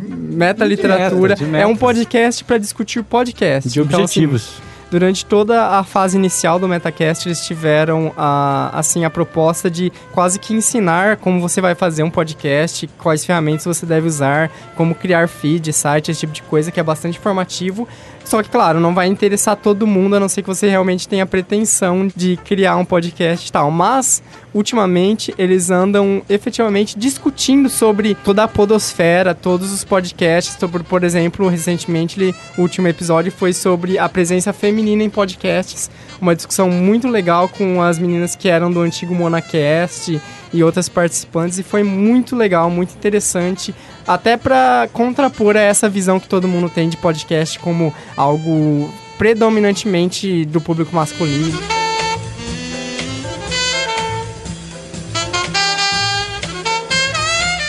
meta 0.06 0.65
literatura. 0.65 1.36
de 1.36 1.43
é 1.43 1.48
um 1.48 1.70
metas. 1.70 1.80
podcast 1.80 2.43
para 2.43 2.58
discutir 2.58 3.04
podcast. 3.04 3.70
De 3.70 3.80
Então, 3.80 4.04
assim, 4.04 4.26
objetivos. 4.26 4.66
Durante 4.89 5.26
toda 5.26 5.78
a 5.78 5.84
fase 5.84 6.17
inicial 6.17 6.58
do 6.58 6.67
Metacast, 6.67 7.28
eles 7.28 7.45
tiveram 7.45 8.13
a, 8.15 8.69
assim, 8.73 9.04
a 9.04 9.10
proposta 9.10 9.69
de 9.69 9.91
quase 10.13 10.39
que 10.39 10.54
ensinar 10.54 11.17
como 11.17 11.41
você 11.41 11.60
vai 11.60 11.76
fazer 11.76 12.04
um 12.04 12.10
podcast, 12.10 12.88
quais 12.97 13.26
ferramentas 13.26 13.65
você 13.65 13.86
deve 13.86 14.08
usar, 14.08 14.50
como 14.76 14.95
criar 14.95 15.28
feed, 15.28 15.73
site, 15.73 16.12
esse 16.12 16.21
tipo 16.21 16.32
de 16.32 16.41
coisa, 16.43 16.71
que 16.71 16.80
é 16.80 16.84
bastante 16.84 17.17
informativo. 17.17 17.86
Só 18.28 18.44
que, 18.44 18.50
claro, 18.50 18.78
não 18.82 18.94
vai 18.94 19.08
interessar 19.08 19.56
todo 19.56 19.88
mundo, 19.88 20.18
a 20.18 20.20
não 20.20 20.28
ser 20.28 20.42
que 20.42 20.50
você 20.50 20.68
realmente 20.68 21.08
tenha 21.08 21.26
pretensão 21.26 22.12
de 22.13 22.36
criar 22.44 22.76
um 22.76 22.84
podcast 22.84 23.48
e 23.48 23.52
tal. 23.54 23.72
Mas, 23.72 24.22
ultimamente, 24.54 25.34
eles 25.38 25.72
andam 25.72 26.22
efetivamente 26.30 27.00
discutindo 27.00 27.70
sobre 27.70 28.16
toda 28.16 28.44
a 28.44 28.48
podosfera, 28.48 29.34
todos 29.34 29.72
os 29.72 29.86
podcasts. 29.86 30.58
Sobre, 30.60 30.84
por 30.84 31.06
exemplo, 31.06 31.48
recentemente, 31.48 32.36
o 32.58 32.63
último 32.63 32.90
episódio 32.90 33.32
foi 33.32 33.54
sobre 33.54 33.98
a 33.98 34.10
presença 34.10 34.52
feminina 34.52 35.04
em 35.04 35.10
podcasts. 35.10 35.90
Uma 36.20 36.36
discussão 36.36 36.70
muito 36.70 37.08
legal 37.08 37.48
com 37.48 37.82
as 37.82 37.98
meninas 37.98 38.36
que 38.36 38.50
eram 38.50 38.70
do 38.70 38.82
antigo 38.82 39.16
Monacast 39.16 40.20
e 40.53 40.63
outras 40.63 40.89
participantes. 40.89 41.57
E 41.57 41.63
foi 41.63 41.83
muito 41.83 42.36
legal, 42.36 42.69
muito 42.69 42.93
interessante. 42.93 43.73
Até 44.07 44.38
para 44.38 44.89
contrapor 44.93 45.57
a 45.57 45.62
essa 45.62 45.89
visão 45.89 46.19
que 46.19 46.27
todo 46.27 46.47
mundo 46.47 46.69
tem 46.69 46.89
de 46.89 46.97
podcast 46.97 47.60
como 47.60 47.93
algo 48.15 48.93
predominantemente 49.17 50.45
do 50.45 50.62
público 50.62 50.95
masculino. 50.95 51.60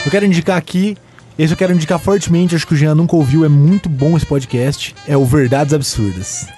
Eu 0.04 0.10
quero 0.10 0.24
indicar 0.24 0.56
aqui, 0.56 0.96
esse 1.38 1.52
eu 1.52 1.56
quero 1.56 1.72
indicar 1.72 1.98
fortemente, 1.98 2.54
acho 2.54 2.66
que 2.66 2.72
o 2.72 2.76
Jean 2.76 2.94
nunca 2.94 3.14
ouviu, 3.14 3.44
é 3.44 3.48
muito 3.48 3.88
bom 3.88 4.16
esse 4.16 4.24
podcast, 4.24 4.94
é 5.06 5.16
o 5.16 5.24
Verdades 5.24 5.74
Absurdas. 5.74 6.57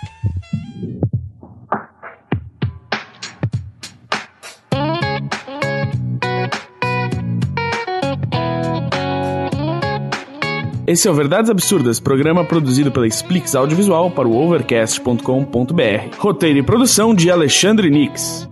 Esse 10.91 11.07
é 11.07 11.11
o 11.13 11.15
Verdades 11.15 11.49
Absurdas, 11.49 12.01
programa 12.01 12.45
produzido 12.45 12.91
pela 12.91 13.07
Splix 13.07 13.55
Audiovisual 13.55 14.11
para 14.11 14.27
o 14.27 14.37
overcast.com.br. 14.37 16.17
Roteiro 16.19 16.59
e 16.59 16.65
produção 16.65 17.15
de 17.15 17.31
Alexandre 17.31 17.89
Nix. 17.89 18.49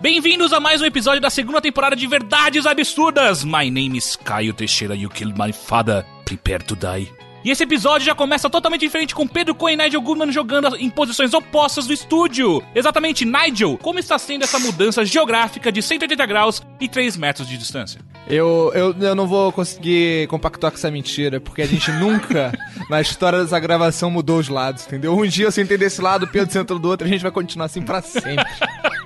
Bem-vindos 0.00 0.52
a 0.52 0.60
mais 0.60 0.80
um 0.80 0.84
episódio 0.84 1.20
da 1.20 1.30
segunda 1.30 1.60
temporada 1.60 1.96
de 1.96 2.06
Verdades 2.06 2.64
Absurdas. 2.64 3.42
My 3.44 3.68
name 3.68 3.98
is 3.98 4.14
Caio 4.14 4.54
Teixeira, 4.54 4.94
you 4.94 5.10
killed 5.10 5.36
my 5.36 5.52
father. 5.52 6.06
Prepare 6.24 6.62
to 6.62 6.76
die. 6.76 7.10
E 7.44 7.50
esse 7.50 7.62
episódio 7.62 8.06
já 8.06 8.14
começa 8.14 8.50
totalmente 8.50 8.82
diferente 8.82 9.14
com 9.14 9.26
Pedro 9.26 9.54
Cohen 9.54 9.74
e 9.74 9.76
Nigel 9.76 10.02
Goodman 10.02 10.30
jogando 10.30 10.76
em 10.76 10.90
posições 10.90 11.32
opostas 11.32 11.86
do 11.86 11.92
estúdio. 11.92 12.62
Exatamente, 12.74 13.24
Nigel, 13.24 13.78
como 13.78 13.98
está 13.98 14.18
sendo 14.18 14.44
essa 14.44 14.58
mudança 14.58 15.04
geográfica 15.04 15.72
de 15.72 15.80
180 15.80 16.26
graus 16.26 16.62
e 16.78 16.86
3 16.86 17.16
metros 17.16 17.48
de 17.48 17.56
distância? 17.56 18.00
Eu, 18.28 18.70
eu, 18.74 18.94
eu 19.00 19.14
não 19.14 19.26
vou 19.26 19.50
conseguir 19.50 20.28
compactuar 20.28 20.70
com 20.70 20.78
essa 20.78 20.90
mentira, 20.90 21.40
porque 21.40 21.62
a 21.62 21.66
gente 21.66 21.90
nunca, 21.92 22.52
na 22.90 23.00
história 23.00 23.42
dessa 23.42 23.58
gravação, 23.58 24.10
mudou 24.10 24.38
os 24.38 24.48
lados, 24.48 24.86
entendeu? 24.86 25.16
Um 25.16 25.26
dia 25.26 25.46
eu 25.46 25.52
sentei 25.52 25.78
desse 25.78 26.02
lado, 26.02 26.28
Pedro 26.28 26.52
sentou 26.52 26.78
do 26.78 26.88
outro, 26.88 27.06
a 27.06 27.10
gente 27.10 27.22
vai 27.22 27.32
continuar 27.32 27.66
assim 27.66 27.82
pra 27.82 28.02
sempre. 28.02 28.44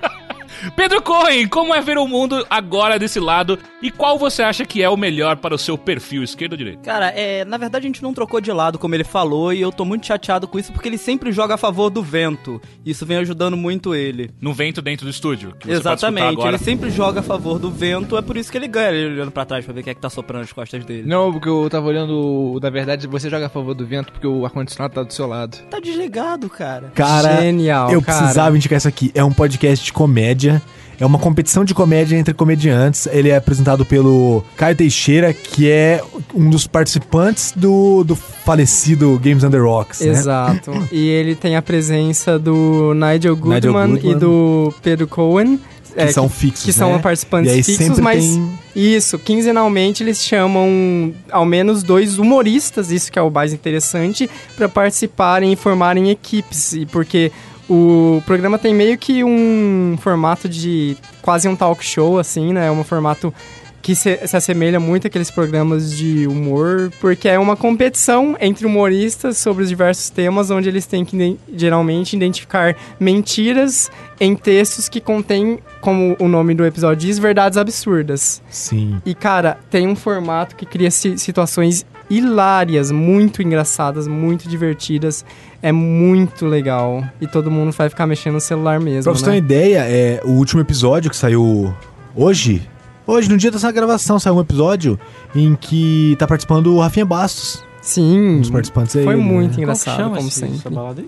Pedro 0.75 1.01
Cohen, 1.01 1.47
como 1.47 1.73
é 1.73 1.81
ver 1.81 1.97
o 1.97 2.07
mundo 2.07 2.45
agora 2.49 2.97
desse 2.97 3.19
lado 3.19 3.57
e 3.81 3.91
qual 3.91 4.17
você 4.17 4.41
acha 4.41 4.65
que 4.65 4.81
é 4.81 4.89
o 4.89 4.97
melhor 4.97 5.37
para 5.37 5.53
o 5.53 5.57
seu 5.57 5.77
perfil, 5.77 6.23
esquerdo 6.23 6.53
ou 6.53 6.57
direito? 6.57 6.79
Cara, 6.79 7.09
é, 7.09 7.45
na 7.45 7.57
verdade 7.57 7.85
a 7.85 7.89
gente 7.89 8.01
não 8.01 8.13
trocou 8.13 8.41
de 8.41 8.51
lado, 8.51 8.79
como 8.79 8.95
ele 8.95 9.03
falou, 9.03 9.53
e 9.53 9.61
eu 9.61 9.71
tô 9.71 9.85
muito 9.85 10.05
chateado 10.05 10.47
com 10.47 10.57
isso 10.57 10.71
porque 10.71 10.87
ele 10.87 10.97
sempre 10.97 11.31
joga 11.31 11.55
a 11.55 11.57
favor 11.57 11.89
do 11.89 12.01
vento. 12.01 12.61
Isso 12.85 13.05
vem 13.05 13.17
ajudando 13.17 13.55
muito 13.55 13.93
ele. 13.93 14.31
No 14.41 14.53
vento 14.53 14.81
dentro 14.81 15.05
do 15.05 15.11
estúdio. 15.11 15.51
que 15.59 15.67
você 15.67 15.73
pode 15.73 15.79
Exatamente, 15.81 16.41
ele 16.41 16.57
sempre 16.57 16.89
joga 16.89 17.19
a 17.19 17.23
favor 17.23 17.59
do 17.59 17.69
vento, 17.69 18.17
é 18.17 18.21
por 18.21 18.37
isso 18.37 18.51
que 18.51 18.57
ele 18.57 18.67
ganha, 18.67 18.91
ele 18.91 19.15
olhando 19.15 19.31
pra 19.31 19.45
trás 19.45 19.65
pra 19.65 19.73
ver 19.73 19.83
quem 19.83 19.91
é 19.91 19.93
que 19.93 20.01
tá 20.01 20.09
soprando 20.09 20.43
as 20.43 20.53
costas 20.53 20.83
dele. 20.83 21.07
Não, 21.07 21.31
porque 21.31 21.49
eu 21.49 21.69
tava 21.69 21.87
olhando, 21.87 22.59
na 22.61 22.69
verdade, 22.69 23.07
você 23.07 23.29
joga 23.29 23.45
a 23.47 23.49
favor 23.49 23.73
do 23.73 23.85
vento 23.85 24.11
porque 24.11 24.27
o 24.27 24.45
ar-condicionado 24.45 24.93
tá 24.93 25.03
do 25.03 25.13
seu 25.13 25.27
lado. 25.27 25.57
Tá 25.69 25.79
desligado, 25.79 26.49
cara. 26.49 26.91
Cara, 26.95 27.41
Genial, 27.41 27.91
eu 27.91 28.01
cara. 28.01 28.19
precisava 28.19 28.55
indicar 28.55 28.77
isso 28.77 28.87
aqui. 28.87 29.11
É 29.13 29.23
um 29.23 29.31
podcast 29.31 29.83
de 29.83 29.93
comédia. 29.93 30.54
É 30.97 31.05
uma 31.05 31.19
competição 31.19 31.65
de 31.65 31.73
comédia 31.73 32.15
entre 32.17 32.33
comediantes. 32.33 33.05
Ele 33.11 33.27
é 33.29 33.35
apresentado 33.35 33.85
pelo 33.85 34.41
Caio 34.55 34.75
Teixeira, 34.77 35.33
que 35.33 35.69
é 35.69 36.01
um 36.33 36.49
dos 36.49 36.67
participantes 36.67 37.51
do, 37.53 38.03
do 38.05 38.15
falecido 38.15 39.19
Games 39.21 39.43
Under 39.43 39.61
Rocks. 39.63 39.99
né? 39.99 40.07
Exato. 40.07 40.71
e 40.91 41.07
ele 41.09 41.35
tem 41.35 41.57
a 41.57 41.61
presença 41.61 42.39
do 42.39 42.93
Nigel 42.93 43.35
Goodman, 43.35 43.91
Goodman. 43.95 44.11
e 44.11 44.15
do 44.15 44.73
Pedro 44.81 45.05
Cohen. 45.07 45.59
Que 45.97 46.11
são 46.11 46.27
fixos, 46.27 46.65
Que 46.65 46.73
são 46.73 46.91
né? 46.93 46.99
participantes 46.99 47.51
E 47.53 47.55
aí 47.55 47.63
fixos, 47.63 47.99
mas. 47.99 48.21
tem- 48.25 48.59
Isso, 48.75 49.17
quinzenalmente 49.17 50.03
eles 50.03 50.21
chamam 50.21 51.13
ao 51.31 51.45
menos 51.45 51.83
dois 51.83 52.17
humoristas, 52.19 52.91
isso 52.91 53.09
que 53.09 53.17
é 53.17 53.21
o 53.21 53.29
mais 53.31 53.53
interessante, 53.53 54.29
para 54.57 54.67
participarem 54.67 55.53
e 55.53 55.55
formarem 55.55 56.09
equipes. 56.09 56.73
E 56.73 56.85
porque 56.85 57.31
o 57.69 58.21
programa 58.25 58.57
tem 58.57 58.73
meio 58.73 58.97
que 58.97 59.23
um 59.23 59.97
formato 60.01 60.47
de 60.47 60.97
quase 61.21 61.47
um 61.47 61.55
talk 61.55 61.83
show, 61.83 62.19
assim, 62.19 62.53
né? 62.53 62.67
É 62.67 62.71
um 62.71 62.83
formato 62.83 63.33
que 63.81 63.93
se, 63.93 64.17
se 64.25 64.35
assemelha 64.35 64.79
muito 64.79 65.05
àqueles 65.05 65.29
programas 65.29 65.95
de 65.95 66.25
humor, 66.25 66.91
porque 66.99 67.29
é 67.29 67.37
uma 67.37 67.55
competição 67.55 68.35
entre 68.41 68.65
humoristas 68.65 69.37
sobre 69.37 69.61
os 69.61 69.69
diversos 69.69 70.09
temas, 70.09 70.49
onde 70.49 70.67
eles 70.67 70.87
têm 70.87 71.05
que 71.05 71.37
geralmente 71.55 72.15
identificar 72.15 72.75
mentiras 72.99 73.91
em 74.19 74.35
textos 74.35 74.89
que 74.89 74.99
contêm, 74.99 75.59
como 75.81 76.15
o 76.19 76.27
nome 76.27 76.55
do 76.55 76.65
episódio 76.65 77.05
diz, 77.07 77.19
verdades 77.19 77.59
absurdas. 77.59 78.41
Sim. 78.49 78.99
E 79.05 79.13
cara, 79.13 79.59
tem 79.69 79.87
um 79.87 79.95
formato 79.95 80.55
que 80.55 80.65
cria 80.65 80.89
si- 80.89 81.19
situações 81.19 81.85
hilárias, 82.09 82.91
muito 82.91 83.41
engraçadas, 83.41 84.07
muito 84.07 84.47
divertidas. 84.47 85.25
É 85.61 85.71
muito 85.71 86.45
legal. 86.45 87.03
E 87.19 87.27
todo 87.27 87.49
mundo 87.49 87.71
vai 87.71 87.89
ficar 87.89 88.05
mexendo 88.05 88.35
no 88.35 88.41
celular 88.41 88.79
mesmo. 88.79 89.11
Pra 89.11 89.13
você 89.13 89.23
ter 89.23 89.29
uma 89.29 89.33
né? 89.33 89.37
ideia, 89.39 89.79
é, 89.87 90.21
o 90.23 90.31
último 90.31 90.61
episódio 90.61 91.09
que 91.09 91.17
saiu 91.17 91.73
hoje. 92.15 92.61
Hoje, 93.07 93.29
no 93.29 93.37
dia 93.37 93.51
dessa 93.51 93.71
gravação, 93.71 94.17
saiu 94.19 94.35
um 94.35 94.41
episódio 94.41 94.99
em 95.35 95.55
que 95.55 96.15
tá 96.17 96.27
participando 96.27 96.73
o 96.73 96.79
Rafinha 96.79 97.05
Bastos. 97.05 97.63
Sim. 97.85 98.37
Um 98.37 98.41
dos 98.41 98.49
participantes 98.49 98.95
aí. 98.95 99.03
Foi 99.03 99.15
né? 99.15 99.21
muito 99.21 99.59
engraçado, 99.59 100.15
como 100.15 100.29
sempre. 100.31 100.59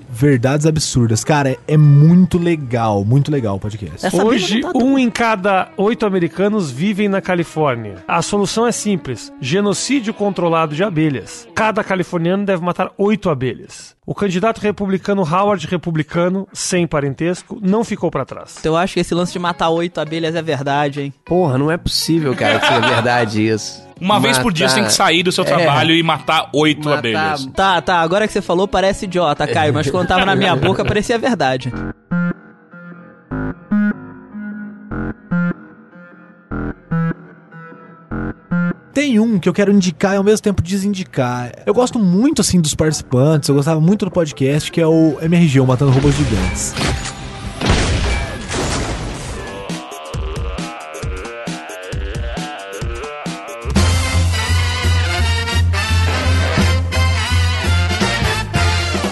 Verdades 0.10 0.68
absurdas. 0.68 1.24
Cara, 1.24 1.58
é 1.68 1.76
muito 1.76 2.38
legal, 2.38 3.04
muito 3.04 3.32
legal 3.32 3.56
o 3.56 3.60
podcast. 3.60 4.16
Hoje, 4.16 4.62
um 4.76 4.98
em 4.98 5.10
cada 5.10 5.70
oito 5.76 6.06
americanos 6.06 6.70
vivem 6.70 7.10
na 7.10 7.20
Califórnia. 7.20 7.96
A 8.08 8.22
solução 8.22 8.68
é 8.68 8.72
simples: 8.72 9.34
genocídio 9.42 10.14
controlado 10.14 10.76
de 10.76 10.84
abelhas. 10.84 11.48
Cada 11.56 11.84
californiano 11.84 12.46
deve 12.46 12.64
matar 12.64 12.92
oito 12.98 13.30
abelhas. 13.30 13.97
O 14.10 14.16
candidato 14.16 14.60
republicano 14.62 15.22
Howard 15.22 15.68
Republicano, 15.68 16.48
sem 16.54 16.88
parentesco, 16.88 17.60
não 17.62 17.84
ficou 17.84 18.10
pra 18.10 18.24
trás. 18.24 18.56
Então 18.58 18.72
eu 18.72 18.78
acho 18.78 18.94
que 18.94 19.02
esse 19.02 19.14
lance 19.14 19.34
de 19.34 19.40
matar 19.40 19.68
oito 19.70 20.00
abelhas 20.00 20.34
é 20.34 20.42
verdade, 20.42 21.02
hein? 21.02 21.14
Porra, 21.26 21.58
não 21.58 21.70
é 21.70 21.76
possível, 21.76 22.34
cara, 22.34 22.58
que 22.58 22.68
seja 22.68 22.80
verdade 22.80 23.46
isso. 23.46 23.86
Uma 24.00 24.18
vez 24.18 24.38
por 24.38 24.54
dia 24.54 24.70
você 24.70 24.76
tem 24.76 24.86
que 24.86 24.94
sair 24.94 25.24
do 25.24 25.32
seu 25.34 25.44
É. 25.44 25.48
trabalho 25.48 25.94
e 25.94 26.02
matar 26.02 26.50
oito 26.54 26.90
abelhas. 26.90 27.48
Tá, 27.48 27.82
tá, 27.82 27.98
agora 28.00 28.26
que 28.26 28.32
você 28.32 28.42
falou 28.42 28.66
parece 28.66 29.04
idiota, 29.04 29.46
Caio, 29.46 29.74
mas 29.74 29.92
quando 29.92 30.08
tava 30.08 30.26
na 30.26 30.38
minha 30.38 30.56
boca 30.56 30.86
parecia 30.86 31.18
verdade. 31.20 31.70
Tem 38.98 39.20
um 39.20 39.38
que 39.38 39.48
eu 39.48 39.54
quero 39.54 39.72
indicar 39.72 40.16
e 40.16 40.18
ao 40.18 40.24
mesmo 40.24 40.42
tempo 40.42 40.60
desindicar. 40.60 41.52
Eu 41.68 41.74
gosto 41.76 42.00
muito, 42.00 42.42
assim, 42.42 42.60
dos 42.60 42.74
participantes, 42.74 43.48
eu 43.48 43.54
gostava 43.54 43.80
muito 43.80 44.06
do 44.06 44.10
podcast, 44.10 44.72
que 44.72 44.82
é 44.82 44.88
o 44.88 45.20
MRG, 45.22 45.60
o 45.60 45.68
Matando 45.68 45.92
Robôs 45.92 46.16
Gigantes. 46.16 46.74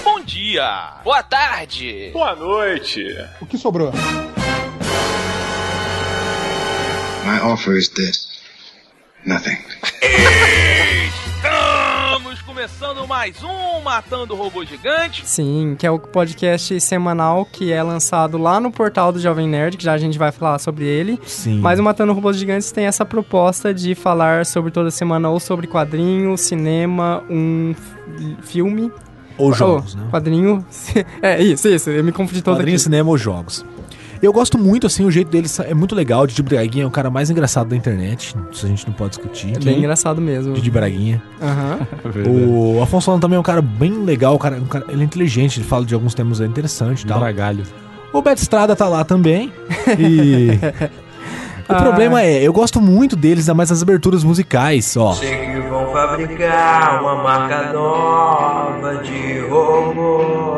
Bom 0.04 0.19
dia, 0.26 0.95
boa 1.04 1.21
tarde, 1.21 2.10
boa 2.12 2.36
noite. 2.36 3.06
O 3.39 3.45
que 3.45 3.56
sobrou? 3.56 3.91
My 7.24 7.39
offer 7.43 7.78
is 7.78 7.89
this. 7.89 8.35
Nothing. 9.26 9.58
Estamos 11.36 12.42
começando 12.42 13.08
mais 13.08 13.36
um 13.44 13.82
Matando 13.82 14.36
Robô 14.36 14.64
Gigante. 14.64 15.24
Sim, 15.26 15.76
que 15.78 15.86
é 15.88 15.92
o 15.92 15.98
podcast 16.00 16.80
semanal 16.80 17.46
que 17.46 17.72
é 17.72 17.82
lançado 17.82 18.38
lá 18.38 18.60
no 18.60 18.72
portal 18.72 19.12
do 19.12 19.20
Jovem 19.20 19.48
Nerd, 19.48 19.78
que 19.78 19.84
já 19.84 19.94
a 19.94 19.98
gente 19.98 20.18
vai 20.18 20.32
falar 20.32 20.60
sobre 20.60 20.86
ele. 20.86 21.20
Sim. 21.26 21.60
Mas 21.60 21.80
o 21.80 21.84
Matando 21.84 22.14
Robôs 22.14 22.38
Gigantes 22.38 22.72
tem 22.72 22.86
essa 22.86 23.06
proposta 23.06 23.74
de 23.74 23.96
falar 23.96 24.46
sobre 24.46 24.72
toda 24.72 24.92
semana 24.92 25.30
ou 25.30 25.40
sobre 25.40 25.68
quadrinho, 25.68 26.38
cinema, 26.38 27.24
um 27.30 27.74
filme. 28.44 28.92
Ou 29.38 29.52
jogos, 29.54 29.96
Oh, 29.96 30.00
né? 30.00 30.08
Quadrinho. 30.12 30.66
é 31.22 31.42
isso, 31.44 31.68
isso. 31.68 31.90
Eu 31.90 32.04
me 32.04 32.12
confundi 32.12 32.42
todo 32.42 32.56
Quadrinho, 32.58 32.76
aqui. 32.76 32.84
cinema 32.84 33.10
ou 33.10 33.18
jogos. 33.18 33.66
Eu 34.26 34.34
gosto 34.34 34.58
muito, 34.58 34.88
assim, 34.88 35.06
o 35.06 35.12
jeito 35.12 35.30
dele 35.30 35.48
é 35.66 35.74
muito 35.74 35.94
legal. 35.96 36.24
O 36.24 36.28
Didi 36.28 36.42
Braguinha 36.42 36.84
é 36.84 36.88
o 36.88 36.92
cara 36.92 37.10
mais 37.10 37.30
engraçado 37.30 37.68
da 37.70 37.76
internet. 37.76 38.36
Isso 38.52 38.66
a 38.66 38.70
gente 38.70 38.86
não 38.88 38.94
pode 38.94 39.12
discutir. 39.12 39.56
É 39.56 39.60
bem 39.60 39.78
engraçado 39.78 40.20
mesmo. 40.20 40.54
Didi 40.54 40.72
Braguinha. 40.72 41.22
Aham. 41.42 41.80
O 42.48 42.82
Afonso 42.82 43.06
Solano 43.06 43.22
também 43.22 43.38
é 43.38 43.40
um 43.40 43.44
cara 43.44 43.62
bem 43.62 44.04
legal. 44.04 44.36
Um 44.36 44.38
cara, 44.38 44.56
um 44.58 44.66
cara- 44.66 44.86
ele 44.90 45.02
é 45.02 45.06
inteligente, 45.06 45.60
ele 45.60 45.68
fala 45.68 45.86
de 45.86 45.94
alguns 45.94 46.14
temas 46.14 46.40
interessantes 46.40 47.04
e 47.04 47.08
tal. 47.08 47.20
Bragalho. 47.20 47.64
O 48.12 48.22
Beto 48.22 48.42
Estrada 48.42 48.76
tá 48.76 48.88
lá 48.88 49.04
também. 49.04 49.52
E. 50.00 50.52
o 51.70 51.74
Ah. 51.74 51.82
problema 51.82 52.22
é, 52.24 52.42
eu 52.44 52.54
gosto 52.54 52.80
muito 52.82 53.16
deles, 53.16 53.46
ainda 53.46 53.54
mais 53.56 53.70
nas 53.70 53.82
aberturas 53.82 54.24
musicais, 54.24 54.96
ó. 54.98 55.14
Sei 55.14 55.36
que 55.52 55.60
vão 55.70 55.92
fabricar 55.92 57.02
uma 57.02 57.22
marca 57.24 57.74
nova 57.74 58.96
de 59.04 59.40
robô. 59.50 60.56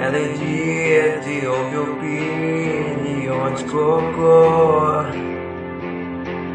Ela 0.00 0.16
é 0.16 0.28
dia 0.32 1.20
de 1.20 1.46
ouvir 1.46 1.78
opiniões 1.78 3.62
cocô. 3.64 5.04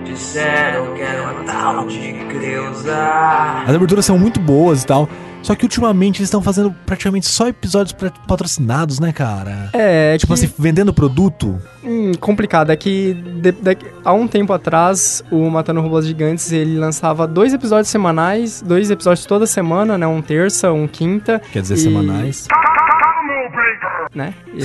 Disseram 0.06 0.94
que 0.96 1.02
era 1.02 1.22
uma 1.24 1.44
tal 1.44 1.88
de 1.88 2.14
Creuza. 2.30 2.98
As 3.68 3.76
aberturas 3.76 4.06
são 4.06 4.18
muito 4.18 4.40
boas 4.40 4.84
e 4.84 4.86
tal. 4.88 5.08
Só 5.44 5.54
que 5.54 5.64
ultimamente 5.64 6.18
eles 6.18 6.28
estão 6.28 6.42
fazendo 6.42 6.74
praticamente 6.88 7.28
só 7.28 7.48
episódios 7.48 7.96
patrocinados, 8.28 9.00
né, 9.00 9.14
cara? 9.14 9.70
É, 9.74 10.18
Tipo 10.18 10.34
que- 10.34 10.44
assim, 10.44 10.52
vendendo 10.58 10.92
produto. 10.92 11.60
Hum, 11.84 12.14
complicado. 12.20 12.72
É 12.72 12.76
que 12.76 13.14
de- 13.14 13.52
de- 13.52 13.78
há 14.04 14.12
um 14.12 14.28
tempo 14.28 14.52
atrás, 14.54 15.24
o 15.30 15.48
Matando 15.52 15.82
Robôs 15.82 16.08
Gigantes, 16.08 16.52
ele 16.52 16.80
lançava 16.80 17.28
dois 17.28 17.54
episódios 17.54 17.90
semanais, 17.90 18.64
dois 18.66 18.90
episódios 18.90 19.24
toda 19.28 19.46
semana, 19.46 20.00
né? 20.00 20.08
Um 20.08 20.20
terça, 20.20 20.72
um 20.74 20.88
quinta. 20.88 21.40
Quer 21.54 21.62
dizer, 21.62 21.76
e- 21.76 21.78
semanais. 21.78 22.48
Né? 24.14 24.34
E, 24.54 24.64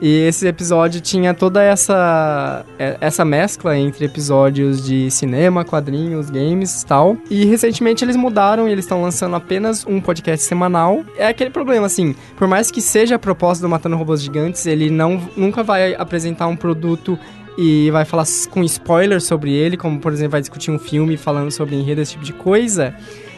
E 0.00 0.26
esse 0.26 0.46
episódio 0.46 1.00
tinha 1.00 1.32
toda 1.32 1.62
essa 1.62 2.66
é, 2.78 2.98
essa 3.00 3.24
mescla 3.24 3.76
entre 3.78 4.04
episódios 4.04 4.84
de 4.84 5.10
cinema, 5.10 5.64
quadrinhos, 5.64 6.28
games 6.28 6.82
e 6.82 6.86
tal. 6.86 7.16
E 7.30 7.46
recentemente 7.46 8.04
eles 8.04 8.14
mudaram 8.14 8.68
e 8.68 8.72
eles 8.72 8.84
estão 8.84 9.00
lançando 9.00 9.34
apenas 9.36 9.86
um 9.86 10.00
podcast 10.00 10.44
semanal. 10.44 11.02
É 11.16 11.26
aquele 11.26 11.48
problema, 11.48 11.86
assim, 11.86 12.14
por 12.36 12.46
mais 12.46 12.70
que 12.70 12.82
seja 12.82 13.14
a 13.14 13.18
proposta 13.18 13.62
do 13.66 13.70
Matando 13.70 13.96
Robôs 13.96 14.22
Gigantes, 14.22 14.66
ele 14.66 14.90
não, 14.90 15.20
nunca 15.34 15.62
vai 15.62 15.94
apresentar 15.94 16.46
um 16.46 16.56
produto 16.56 17.18
e 17.56 17.90
vai 17.90 18.04
falar 18.04 18.26
com 18.50 18.62
spoilers 18.64 19.24
sobre 19.24 19.50
ele, 19.50 19.78
como 19.78 19.98
por 19.98 20.12
exemplo 20.12 20.32
vai 20.32 20.42
discutir 20.42 20.70
um 20.70 20.78
filme 20.78 21.16
falando 21.16 21.50
sobre 21.50 21.74
enredo, 21.74 22.02
esse 22.02 22.12
tipo 22.12 22.24
de 22.24 22.34
coisa. 22.34 22.94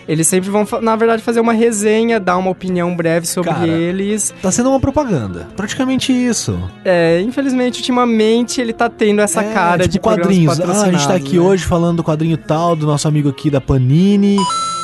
Eles 0.09 0.27
sempre 0.27 0.49
vão, 0.49 0.67
na 0.81 0.97
verdade, 0.97 1.23
fazer 1.23 1.39
uma 1.39 1.53
resenha, 1.53 2.19
dar 2.19 2.39
uma 2.39 2.51
opinião 2.51 2.97
breve 2.97 3.27
sobre 3.27 3.53
Cara, 3.53 3.67
eles. 3.69 4.35
Tá 4.41 4.51
sendo 4.51 4.71
uma 4.71 4.81
propaganda. 4.81 5.47
Praticamente 5.55 6.13
isso. 6.13 6.59
É, 6.85 7.21
infelizmente, 7.21 7.77
ultimamente 7.81 8.61
ele 8.61 8.73
tá 8.73 8.89
tendo 8.89 9.21
essa 9.21 9.43
É, 9.43 9.53
cara 9.53 9.83
tipo 9.83 9.93
de 9.93 9.99
quadrinhos. 10.01 10.59
Ah, 10.61 10.85
a 10.85 10.91
gente 10.91 11.07
tá 11.07 11.15
aqui 11.15 11.35
né? 11.37 11.41
hoje 11.41 11.65
falando 11.65 11.99
do 11.99 12.05
quadrinho 12.05 12.39
tal, 12.39 12.75
do 12.75 12.87
nosso 12.87 13.07
amigo 13.07 13.29
aqui 13.29 13.51
da 13.51 13.61
Panini, 13.61 14.39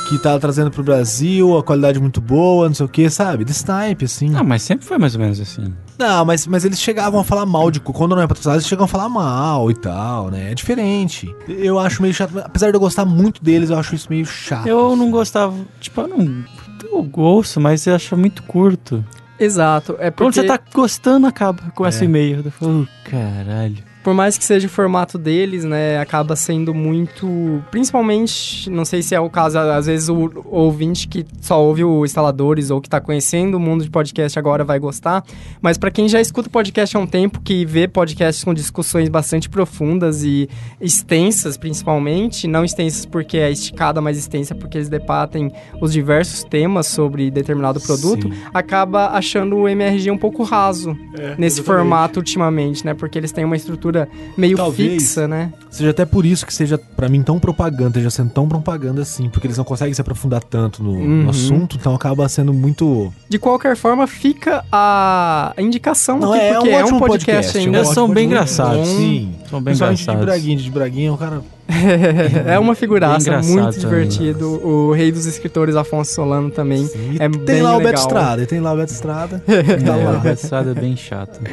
que 0.07 0.17
tá 0.19 0.37
trazendo 0.39 0.69
pro 0.71 0.83
Brasil, 0.83 1.57
a 1.57 1.63
qualidade 1.63 1.99
muito 1.99 2.21
boa, 2.21 2.67
não 2.67 2.75
sei 2.75 2.85
o 2.85 2.89
que, 2.89 3.09
sabe? 3.09 3.43
Desse 3.43 3.67
naipe, 3.67 4.05
assim. 4.05 4.33
Ah, 4.35 4.43
mas 4.43 4.61
sempre 4.61 4.85
foi 4.85 4.97
mais 4.97 5.15
ou 5.15 5.21
menos 5.21 5.39
assim. 5.39 5.73
Não, 5.97 6.25
mas, 6.25 6.45
mas 6.45 6.65
eles 6.65 6.79
chegavam 6.79 7.19
a 7.19 7.23
falar 7.23 7.45
mal 7.45 7.71
de. 7.71 7.79
Quando 7.79 8.15
não 8.15 8.21
é 8.21 8.27
patrocinado, 8.27 8.57
eles 8.57 8.67
chegam 8.67 8.85
a 8.85 8.87
falar 8.87 9.07
mal 9.09 9.71
e 9.71 9.73
tal, 9.75 10.29
né? 10.29 10.51
É 10.51 10.55
diferente. 10.55 11.33
Eu 11.47 11.79
acho 11.79 12.01
meio 12.01 12.13
chato. 12.13 12.37
Apesar 12.39 12.69
de 12.69 12.75
eu 12.75 12.79
gostar 12.79 13.05
muito 13.05 13.43
deles, 13.43 13.69
eu 13.69 13.77
acho 13.79 13.95
isso 13.95 14.07
meio 14.09 14.25
chato. 14.25 14.67
Eu 14.67 14.95
não 14.95 15.09
gostava, 15.09 15.53
tipo, 15.79 16.01
eu 16.01 16.07
não. 16.07 16.43
Eu 16.83 17.01
gosto, 17.03 17.59
mas 17.61 17.85
eu 17.87 17.95
acho 17.95 18.15
muito 18.17 18.43
curto. 18.43 19.03
Exato. 19.39 19.93
É 19.99 20.11
Quando 20.11 20.33
porque, 20.33 20.41
você 20.41 20.45
tá 20.47 20.59
gostando, 20.73 21.27
acaba 21.27 21.63
com 21.73 21.85
esse 21.87 22.03
É. 22.03 22.05
e-mail. 22.05 22.41
Eu 22.45 22.51
falo, 22.51 22.87
"Oh, 22.87 23.09
caralho. 23.09 23.77
Por 24.05 24.13
mais 24.13 24.37
que 24.37 24.43
seja 24.45 24.67
o 24.67 24.69
formato 24.69 25.17
deles, 25.17 25.63
né, 25.63 25.97
acaba 25.97 26.35
sendo 26.35 26.75
muito. 26.75 27.59
Principalmente, 27.71 28.69
não 28.69 28.85
sei 28.85 29.01
se 29.01 29.15
é 29.15 29.19
o 29.19 29.31
caso, 29.31 29.57
às 29.57 29.87
vezes 29.87 30.09
o, 30.09 30.13
o 30.45 30.59
ouvinte 30.59 31.07
que 31.07 31.25
só 31.41 31.59
ouve 31.59 31.83
o 31.83 32.05
instaladores 32.05 32.69
ou 32.69 32.79
que 32.79 32.87
tá 32.87 33.01
conhecendo 33.01 33.55
o 33.57 33.59
mundo 33.59 33.83
de 33.83 33.89
podcast 33.89 34.37
agora 34.37 34.63
vai 34.63 34.77
gostar. 34.77 35.23
Mas 35.59 35.75
para 35.75 35.89
quem 35.89 36.07
já 36.07 36.21
escuta 36.21 36.51
podcast 36.51 36.95
há 36.95 36.99
um 36.99 37.07
tempo, 37.07 37.41
que 37.41 37.65
vê 37.65 37.87
podcasts 37.87 38.43
com 38.43 38.53
discussões 38.53 39.09
bastante 39.09 39.49
profundas 39.49 40.23
e 40.23 40.47
extensas, 40.79 41.57
principalmente, 41.57 42.47
não 42.47 42.63
extensas 42.63 43.07
porque 43.07 43.39
é 43.39 43.49
esticada, 43.49 44.01
mas 44.01 44.19
extensa 44.19 44.53
porque 44.53 44.77
eles 44.77 44.87
debatem 44.87 45.51
os 45.81 45.91
diversos 45.91 46.43
temas 46.43 46.85
sobre 46.85 47.31
determinado 47.31 47.81
produto, 47.81 48.29
acaba 48.53 49.07
achando 49.07 49.55
o 49.55 49.67
MRG 49.67 50.11
um 50.11 50.17
pouco 50.17 50.43
raso 50.43 50.91
É, 51.17 51.29
nesse 51.39 51.59
exatamente. 51.59 51.63
formato 51.63 52.19
ultimamente, 52.19 52.85
né? 52.85 52.93
Porque 52.93 53.17
eles 53.17 53.31
têm 53.31 53.43
uma 53.43 53.55
estrutura 53.55 53.94
meio 54.37 54.55
Talvez 54.57 54.93
fixa, 55.03 55.27
né? 55.27 55.51
Seja 55.69 55.89
até 55.89 56.05
por 56.05 56.25
isso 56.25 56.45
que 56.45 56.53
seja, 56.53 56.77
pra 56.77 57.09
mim, 57.09 57.21
tão 57.21 57.37
propaganda, 57.39 58.01
já 58.01 58.09
sendo 58.09 58.29
tão 58.29 58.47
propaganda 58.47 59.01
assim, 59.01 59.29
porque 59.29 59.47
eles 59.47 59.57
não 59.57 59.65
conseguem 59.65 59.93
se 59.93 59.99
aprofundar 60.01 60.41
tanto 60.43 60.81
no, 60.83 60.93
no 60.93 61.23
Uhum. 61.23 61.29
assunto, 61.29 61.75
então 61.75 61.93
acaba 61.93 62.27
sendo 62.29 62.53
muito. 62.53 63.11
De 63.29 63.37
qualquer 63.39 63.75
forma, 63.75 64.07
fica 64.07 64.63
a 64.71 65.53
indicação 65.57 66.17
Não, 66.19 66.31
aqui, 66.33 66.41
é, 66.43 66.53
porque 66.53 66.69
um 66.69 66.73
é 66.73 66.85
um 66.85 66.99
podcast, 66.99 67.07
podcast, 67.07 67.57
ainda. 67.57 67.77
um 67.77 67.81
ótimo 67.81 68.07
podcast. 68.07 68.87
Sim, 68.87 69.35
são 69.49 69.61
bem 69.61 69.73
engraçados. 69.73 70.19
de 70.19 70.25
Braguinha, 70.25 70.57
de 70.57 70.71
Braguinha, 70.71 71.13
o 71.13 71.17
cara. 71.17 71.41
é 72.45 72.59
uma 72.59 72.75
figuraça 72.75 73.29
Bem 73.39 73.49
muito 73.49 73.79
também. 73.79 73.79
divertido. 74.07 74.47
O 74.65 74.91
rei 74.93 75.11
dos 75.11 75.25
escritores, 75.25 75.75
Afonso 75.75 76.13
Solano, 76.13 76.51
também. 76.51 76.87
é 77.19 77.27
Tem 77.27 77.39
bem 77.39 77.61
lá 77.63 77.71
o 77.73 77.77
legal. 77.79 77.91
Beto 77.91 77.99
Estrada, 78.01 78.43
e 78.43 78.45
tem 78.45 78.59
lá 78.59 78.71
o 78.73 78.77
Beto 78.77 78.93
Estrada. 78.93 79.43
tá 79.45 79.51
É, 79.97 80.03
lá. 80.05 80.17
o 80.17 80.19
Beto 80.21 80.41
Estrada 80.43 80.71
é 80.71 80.73
bem 80.75 80.95
chato. 80.95 81.39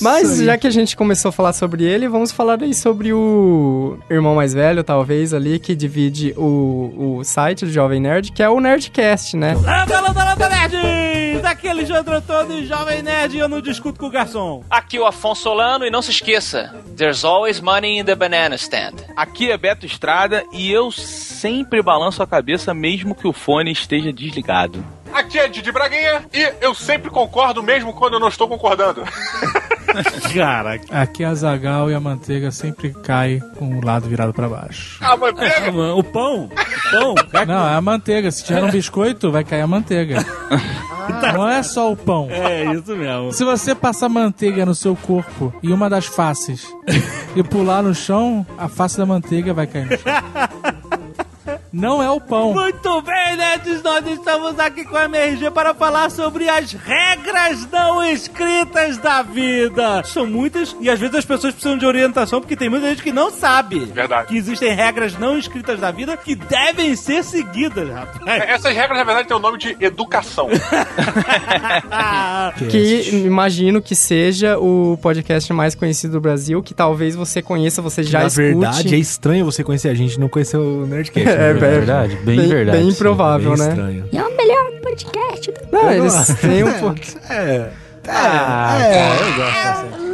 Mas 0.00 0.38
já 0.38 0.56
que 0.58 0.66
a 0.66 0.70
gente 0.70 0.96
começou 0.96 1.28
a 1.28 1.32
falar 1.32 1.52
sobre 1.52 1.84
ele, 1.84 2.08
vamos 2.08 2.32
falar 2.32 2.62
aí 2.62 2.74
sobre 2.74 3.12
o 3.12 3.98
irmão 4.10 4.34
mais 4.34 4.52
velho, 4.52 4.82
talvez, 4.82 5.32
ali, 5.32 5.58
que 5.58 5.74
divide 5.74 6.34
o, 6.36 7.18
o 7.18 7.24
site 7.24 7.64
do 7.64 7.70
Jovem 7.70 8.00
Nerd, 8.00 8.32
que 8.32 8.42
é 8.42 8.48
o 8.48 8.60
Nerdcast, 8.60 9.36
né? 9.36 9.54
Landa, 9.54 10.00
landa, 10.00 10.24
landa, 10.24 10.48
nerds! 10.48 11.44
Aqui 11.44 11.68
é 11.68 11.70
Alexandre 11.70 12.14
Antônio, 12.14 12.66
Jovem 12.66 13.02
Nerd, 13.02 13.36
e 13.36 13.38
eu 13.38 13.48
não 13.48 13.60
discuto 13.60 14.00
com 14.00 14.06
o 14.06 14.10
garçom. 14.10 14.64
Aqui 14.70 14.96
é 14.96 15.00
o 15.00 15.06
Afonso 15.06 15.42
Solano 15.42 15.84
e 15.84 15.90
não 15.90 16.00
se 16.00 16.10
esqueça, 16.10 16.74
there's 16.96 17.24
always 17.24 17.60
money 17.60 17.98
in 17.98 18.04
the 18.04 18.14
banana 18.14 18.54
stand. 18.56 18.94
Aqui 19.14 19.50
é 19.50 19.58
Beto 19.58 19.84
Estrada 19.84 20.42
e 20.52 20.72
eu 20.72 20.90
sempre 20.90 21.82
balanço 21.82 22.22
a 22.22 22.26
cabeça 22.26 22.72
mesmo 22.72 23.14
que 23.14 23.28
o 23.28 23.32
fone 23.32 23.70
esteja 23.70 24.12
desligado. 24.12 24.84
Aqui 25.12 25.38
é 25.38 25.46
Didi 25.46 25.70
Braguinha 25.70 26.26
e 26.32 26.54
eu 26.60 26.74
sempre 26.74 27.10
concordo 27.10 27.62
mesmo 27.62 27.92
quando 27.92 28.14
eu 28.14 28.20
não 28.20 28.28
estou 28.28 28.48
concordando. 28.48 29.04
Cara, 30.34 30.80
Aqui 30.90 31.24
a 31.24 31.34
Zagal 31.34 31.90
e 31.90 31.94
a 31.94 32.00
manteiga 32.00 32.50
sempre 32.50 32.92
cai 33.02 33.40
com 33.56 33.78
o 33.78 33.84
lado 33.84 34.08
virado 34.08 34.32
pra 34.32 34.48
baixo. 34.48 34.98
A 35.02 35.16
manteiga? 35.16 35.70
o 35.94 36.02
pão? 36.02 36.44
O 36.44 36.90
pão? 36.90 37.14
Não, 37.46 37.68
é 37.68 37.74
a 37.74 37.80
manteiga. 37.80 38.30
Se 38.30 38.44
tiver 38.44 38.62
um 38.62 38.70
biscoito, 38.70 39.30
vai 39.30 39.44
cair 39.44 39.62
a 39.62 39.66
manteiga. 39.66 40.24
Não 41.34 41.48
é 41.48 41.62
só 41.62 41.92
o 41.92 41.96
pão. 41.96 42.28
É, 42.30 42.64
isso 42.72 42.96
mesmo. 42.96 43.32
Se 43.32 43.44
você 43.44 43.74
passar 43.74 44.08
manteiga 44.08 44.64
no 44.64 44.74
seu 44.74 44.96
corpo 44.96 45.52
e 45.62 45.72
uma 45.72 45.88
das 45.90 46.06
faces 46.06 46.66
e 47.36 47.42
pular 47.42 47.82
no 47.82 47.94
chão, 47.94 48.46
a 48.58 48.68
face 48.68 48.96
da 48.96 49.06
manteiga 49.06 49.52
vai 49.52 49.66
cair 49.66 49.86
no 49.86 49.98
chão. 49.98 50.94
Não 51.74 52.00
é 52.00 52.08
o 52.08 52.20
pão. 52.20 52.52
Muito 52.54 53.02
bem, 53.02 53.36
nerds, 53.36 53.82
nós 53.82 54.06
estamos 54.06 54.56
aqui 54.60 54.84
com 54.84 54.96
a 54.96 55.06
MRG 55.06 55.50
para 55.50 55.74
falar 55.74 56.08
sobre 56.08 56.48
as 56.48 56.72
regras 56.72 57.68
não 57.68 58.00
escritas 58.00 58.96
da 58.98 59.22
vida. 59.22 60.04
São 60.04 60.24
muitas 60.24 60.76
e 60.80 60.88
às 60.88 61.00
vezes 61.00 61.16
as 61.16 61.24
pessoas 61.24 61.52
precisam 61.52 61.76
de 61.76 61.84
orientação 61.84 62.40
porque 62.40 62.54
tem 62.54 62.68
muita 62.68 62.88
gente 62.90 63.02
que 63.02 63.10
não 63.12 63.28
sabe 63.32 63.80
Verdade. 63.86 64.28
que 64.28 64.36
existem 64.36 64.72
regras 64.72 65.18
não 65.18 65.36
escritas 65.36 65.80
da 65.80 65.90
vida 65.90 66.16
que 66.16 66.36
devem 66.36 66.94
ser 66.94 67.24
seguidas, 67.24 67.88
rapaz. 67.90 68.42
Essas 68.48 68.72
regras, 68.72 68.96
na 68.96 69.04
verdade, 69.04 69.26
têm 69.26 69.36
o 69.36 69.40
nome 69.40 69.58
de 69.58 69.76
educação. 69.80 70.48
Que 72.70 73.24
imagino 73.26 73.80
que 73.82 73.94
seja 73.94 74.58
o 74.58 74.98
podcast 75.00 75.52
mais 75.52 75.74
conhecido 75.74 76.12
do 76.12 76.20
Brasil, 76.20 76.62
que 76.62 76.74
talvez 76.74 77.16
você 77.16 77.42
conheça, 77.42 77.82
você 77.82 78.02
já 78.02 78.20
Na 78.20 78.26
escute. 78.26 78.42
verdade, 78.46 78.94
é 78.94 78.98
estranho 78.98 79.44
você 79.44 79.64
conhecer 79.64 79.88
a 79.88 79.94
gente 79.94 80.14
e 80.14 80.20
não 80.20 80.28
conhecer 80.28 80.56
o 80.56 80.86
Nerdcast. 80.86 81.24
É, 81.34 81.54
né? 81.54 81.63
É 81.66 81.70
verdade, 81.70 82.16
bem 82.24 82.36
Bem- 82.38 82.48
verdade, 82.48 82.78
bem 82.78 82.86
sim. 82.90 82.94
improvável, 82.96 83.50
Bem 83.50 83.58
né? 83.60 83.68
estranho. 83.68 84.08
É 84.12 84.22
o 84.22 84.36
melhor 84.36 84.70
podcast 84.82 85.52
do 85.52 85.60
Não, 85.72 85.90
eles 85.90 86.26
têm 86.40 86.64
um 86.64 86.72
pouco. 86.74 87.00
É. 87.30 87.68
Ah, 88.06 88.76
cara, 88.78 89.14
eu 89.26 89.36
gosto 89.36 89.64
bastante. 89.64 90.04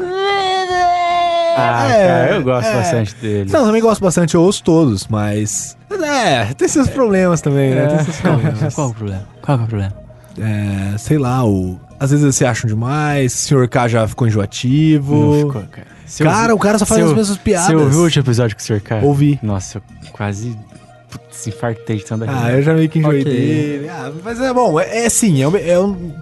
Ah, 1.56 1.88
É, 1.90 2.06
cara, 2.06 2.34
eu 2.36 2.42
gosto 2.42 2.68
é. 2.68 2.74
bastante 2.76 3.14
dele. 3.16 3.50
Não, 3.52 3.64
também 3.66 3.82
gosto 3.82 4.00
bastante, 4.00 4.34
eu 4.34 4.42
ouço 4.42 4.62
todos, 4.62 5.06
mas. 5.08 5.76
É, 5.90 6.54
tem 6.54 6.68
seus 6.68 6.88
problemas 6.88 7.40
também, 7.40 7.74
né? 7.74 7.84
É. 7.84 7.86
Tem 7.88 8.04
seus 8.04 8.16
problemas. 8.20 8.74
Qual 8.74 8.88
o 8.90 8.94
problema? 8.94 9.22
Qual 9.42 9.58
que 9.58 9.62
é 9.62 9.66
o 9.66 9.68
problema? 9.68 9.94
É, 10.38 10.98
sei 10.98 11.18
lá, 11.18 11.44
o. 11.44 11.78
Às 11.98 12.10
vezes 12.10 12.24
eles 12.24 12.36
se 12.36 12.46
acham 12.46 12.66
demais, 12.68 13.34
o 13.34 13.36
Sr. 13.36 13.68
K 13.68 13.88
já 13.88 14.08
ficou 14.08 14.26
enjoativo. 14.26 15.14
Não 15.14 15.46
ficou, 15.48 15.62
cara. 15.70 15.86
Cara, 16.18 16.54
o 16.54 16.58
cara 16.58 16.78
só 16.78 16.86
faz 16.86 17.04
as 17.04 17.12
mesmas 17.12 17.36
piadas. 17.38 17.66
Você 17.66 17.74
ouviu 17.76 17.98
o 18.00 18.02
último 18.04 18.22
episódio 18.24 18.56
com 18.56 18.62
o 18.62 18.64
Sr. 18.64 18.80
K? 18.80 19.00
Ouvi. 19.02 19.38
Nossa, 19.42 19.78
eu 19.78 19.82
quase 20.12 20.56
putz, 21.10 21.46
infartei 21.46 21.96
de 21.96 22.04
tanta 22.04 22.26
Ah, 22.28 22.52
eu 22.52 22.62
já 22.62 22.72
meio 22.74 22.88
que 22.88 22.98
enjoei 22.98 23.20
Ok. 23.22 23.32
dele. 23.32 23.88
Ah, 23.88 24.12
mas 24.24 24.40
é 24.40 24.52
bom, 24.52 24.78
é, 24.80 25.04
é 25.04 25.08
sim, 25.08 25.42
é, 25.42 25.48
um- 25.48 25.56
é 25.56 25.78
um. 25.80 26.12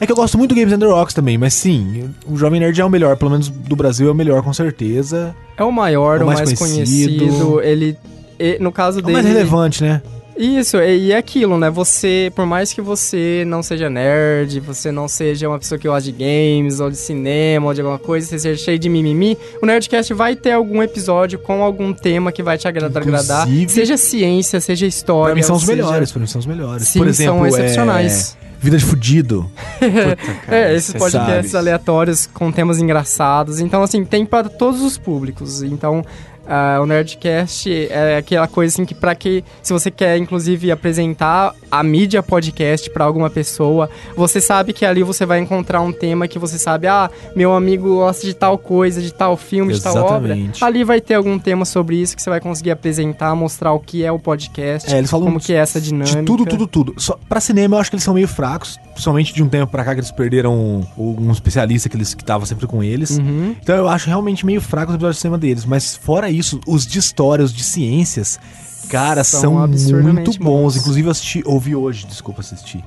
É 0.00 0.06
que 0.06 0.12
eu 0.12 0.16
gosto 0.16 0.36
muito 0.36 0.54
do 0.54 0.60
Games 0.60 0.76
the 0.78 0.84
Rocks 0.86 1.14
também, 1.14 1.38
mas 1.38 1.54
sim, 1.54 2.10
o 2.26 2.36
Jovem 2.36 2.58
Nerd 2.60 2.78
é 2.80 2.84
o 2.84 2.90
melhor, 2.90 3.16
pelo 3.16 3.30
menos 3.30 3.48
do 3.48 3.76
Brasil 3.76 4.08
é 4.08 4.10
o 4.10 4.14
melhor, 4.14 4.42
com 4.42 4.52
certeza. 4.52 5.34
É 5.56 5.62
o 5.62 5.70
maior, 5.70 6.20
É 6.20 6.24
o 6.24 6.26
mais, 6.26 6.52
conhecido. 6.58 7.60
Ele, 7.62 7.96
e- 8.38 8.58
no 8.60 8.72
caso 8.72 8.98
É 8.98 9.02
o 9.02 9.04
dele. 9.06 9.14
mais 9.14 9.26
relevante, 9.26 9.82
né? 9.84 10.02
Isso, 10.36 10.78
e 10.78 11.12
é 11.12 11.16
aquilo, 11.16 11.56
né? 11.56 11.70
Você, 11.70 12.32
por 12.34 12.44
mais 12.44 12.72
que 12.72 12.80
você 12.80 13.44
não 13.46 13.62
seja 13.62 13.88
nerd, 13.88 14.58
você 14.60 14.90
não 14.90 15.06
seja 15.06 15.48
uma 15.48 15.58
pessoa 15.58 15.78
que 15.78 15.86
gosta 15.86 16.10
de 16.10 16.12
games, 16.12 16.80
ou 16.80 16.90
de 16.90 16.96
cinema, 16.96 17.66
ou 17.66 17.74
de 17.74 17.80
alguma 17.80 17.98
coisa, 18.00 18.26
você 18.26 18.38
seja 18.38 18.62
cheio 18.64 18.78
de 18.78 18.88
mimimi, 18.88 19.38
o 19.62 19.66
Nerdcast 19.66 20.12
vai 20.12 20.34
ter 20.34 20.52
algum 20.52 20.82
episódio 20.82 21.38
com 21.38 21.62
algum 21.62 21.92
tema 21.92 22.32
que 22.32 22.42
vai 22.42 22.58
te 22.58 22.66
agradar, 22.66 23.02
agradar 23.02 23.46
seja 23.68 23.96
ciência, 23.96 24.60
seja 24.60 24.86
história. 24.86 25.26
Pra 25.26 25.34
mim 25.36 25.42
são 25.42 25.56
os 25.56 25.62
seja- 25.64 25.76
melhores, 25.76 26.10
pra 26.10 26.20
mim 26.20 26.26
são 26.26 26.38
os 26.40 26.46
melhores. 26.46 26.88
Sim, 26.88 26.98
Por 26.98 27.08
exemplo, 27.08 27.36
são 27.36 27.46
excepcionais. 27.46 28.36
é, 28.40 28.44
Vida 28.60 28.78
de 28.78 28.84
Fudido. 28.84 29.50
é, 30.48 30.74
esses 30.74 30.92
podcasts 30.94 31.50
sabe. 31.52 31.56
aleatórios 31.68 32.26
com 32.26 32.50
temas 32.50 32.78
engraçados. 32.78 33.60
Então, 33.60 33.82
assim, 33.82 34.04
tem 34.04 34.24
para 34.24 34.48
todos 34.48 34.80
os 34.82 34.96
públicos. 34.96 35.62
Então, 35.62 36.02
ah, 36.46 36.78
o 36.82 36.86
Nerdcast 36.86 37.88
é 37.90 38.16
aquela 38.16 38.46
coisa 38.46 38.74
assim 38.74 38.84
que 38.84 38.94
para 38.94 39.14
que 39.14 39.44
se 39.62 39.72
você 39.72 39.90
quer 39.90 40.16
inclusive 40.16 40.70
apresentar 40.70 41.54
a 41.78 41.82
mídia 41.82 42.22
podcast 42.22 42.88
pra 42.90 43.04
alguma 43.04 43.28
pessoa, 43.28 43.90
você 44.16 44.40
sabe 44.40 44.72
que 44.72 44.84
ali 44.84 45.02
você 45.02 45.26
vai 45.26 45.40
encontrar 45.40 45.80
um 45.80 45.92
tema 45.92 46.28
que 46.28 46.38
você 46.38 46.56
sabe, 46.56 46.86
ah, 46.86 47.10
meu 47.34 47.52
amigo 47.52 47.96
gosta 47.96 48.24
de 48.24 48.32
tal 48.32 48.56
coisa, 48.56 49.02
de 49.02 49.12
tal 49.12 49.36
filme, 49.36 49.72
de 49.72 49.82
tal 49.82 49.96
obra. 49.96 50.34
Exatamente. 50.34 50.64
Ali 50.64 50.84
vai 50.84 51.00
ter 51.00 51.14
algum 51.14 51.36
tema 51.36 51.64
sobre 51.64 51.96
isso 51.96 52.14
que 52.14 52.22
você 52.22 52.30
vai 52.30 52.40
conseguir 52.40 52.70
apresentar, 52.70 53.34
mostrar 53.34 53.72
o 53.72 53.80
que 53.80 54.04
é 54.04 54.12
o 54.12 54.20
podcast, 54.20 54.92
É, 54.92 54.98
eles 54.98 55.10
falam 55.10 55.26
como 55.26 55.40
que 55.40 55.52
é 55.52 55.56
essa 55.56 55.80
dinâmica. 55.80 56.20
De 56.20 56.24
tudo, 56.24 56.46
tudo, 56.46 56.66
tudo. 56.68 56.94
Só, 56.96 57.18
pra 57.28 57.40
cinema, 57.40 57.74
eu 57.74 57.80
acho 57.80 57.90
que 57.90 57.96
eles 57.96 58.04
são 58.04 58.14
meio 58.14 58.28
fracos. 58.28 58.78
Principalmente 58.92 59.34
de 59.34 59.42
um 59.42 59.48
tempo 59.48 59.72
pra 59.72 59.84
cá 59.84 59.92
que 59.92 60.00
eles 60.00 60.12
perderam 60.12 60.54
um, 60.96 61.26
um 61.26 61.32
especialista 61.32 61.88
que 61.88 61.96
eles 61.96 62.14
que 62.14 62.24
tava 62.24 62.46
sempre 62.46 62.68
com 62.68 62.84
eles. 62.84 63.18
Uhum. 63.18 63.56
Então 63.60 63.74
eu 63.74 63.88
acho 63.88 64.06
realmente 64.06 64.46
meio 64.46 64.60
fraco 64.60 64.92
os 64.92 64.94
episódios 64.94 65.16
de 65.16 65.22
cinema 65.22 65.38
deles. 65.38 65.64
Mas 65.64 65.96
fora 65.96 66.30
isso, 66.30 66.60
os 66.68 66.86
de 66.86 67.00
história, 67.00 67.44
os 67.44 67.52
de 67.52 67.64
ciências, 67.64 68.38
cara, 68.88 69.24
São 69.24 69.40
são, 69.76 70.02
muito 70.02 70.38
bons. 70.38 70.76
Inclusive 70.76 71.06
eu 71.06 71.10
assisti, 71.10 71.42
ouvi 71.44 71.74
hoje, 71.74 72.06
desculpa 72.06 72.40
assistir. 72.40 72.84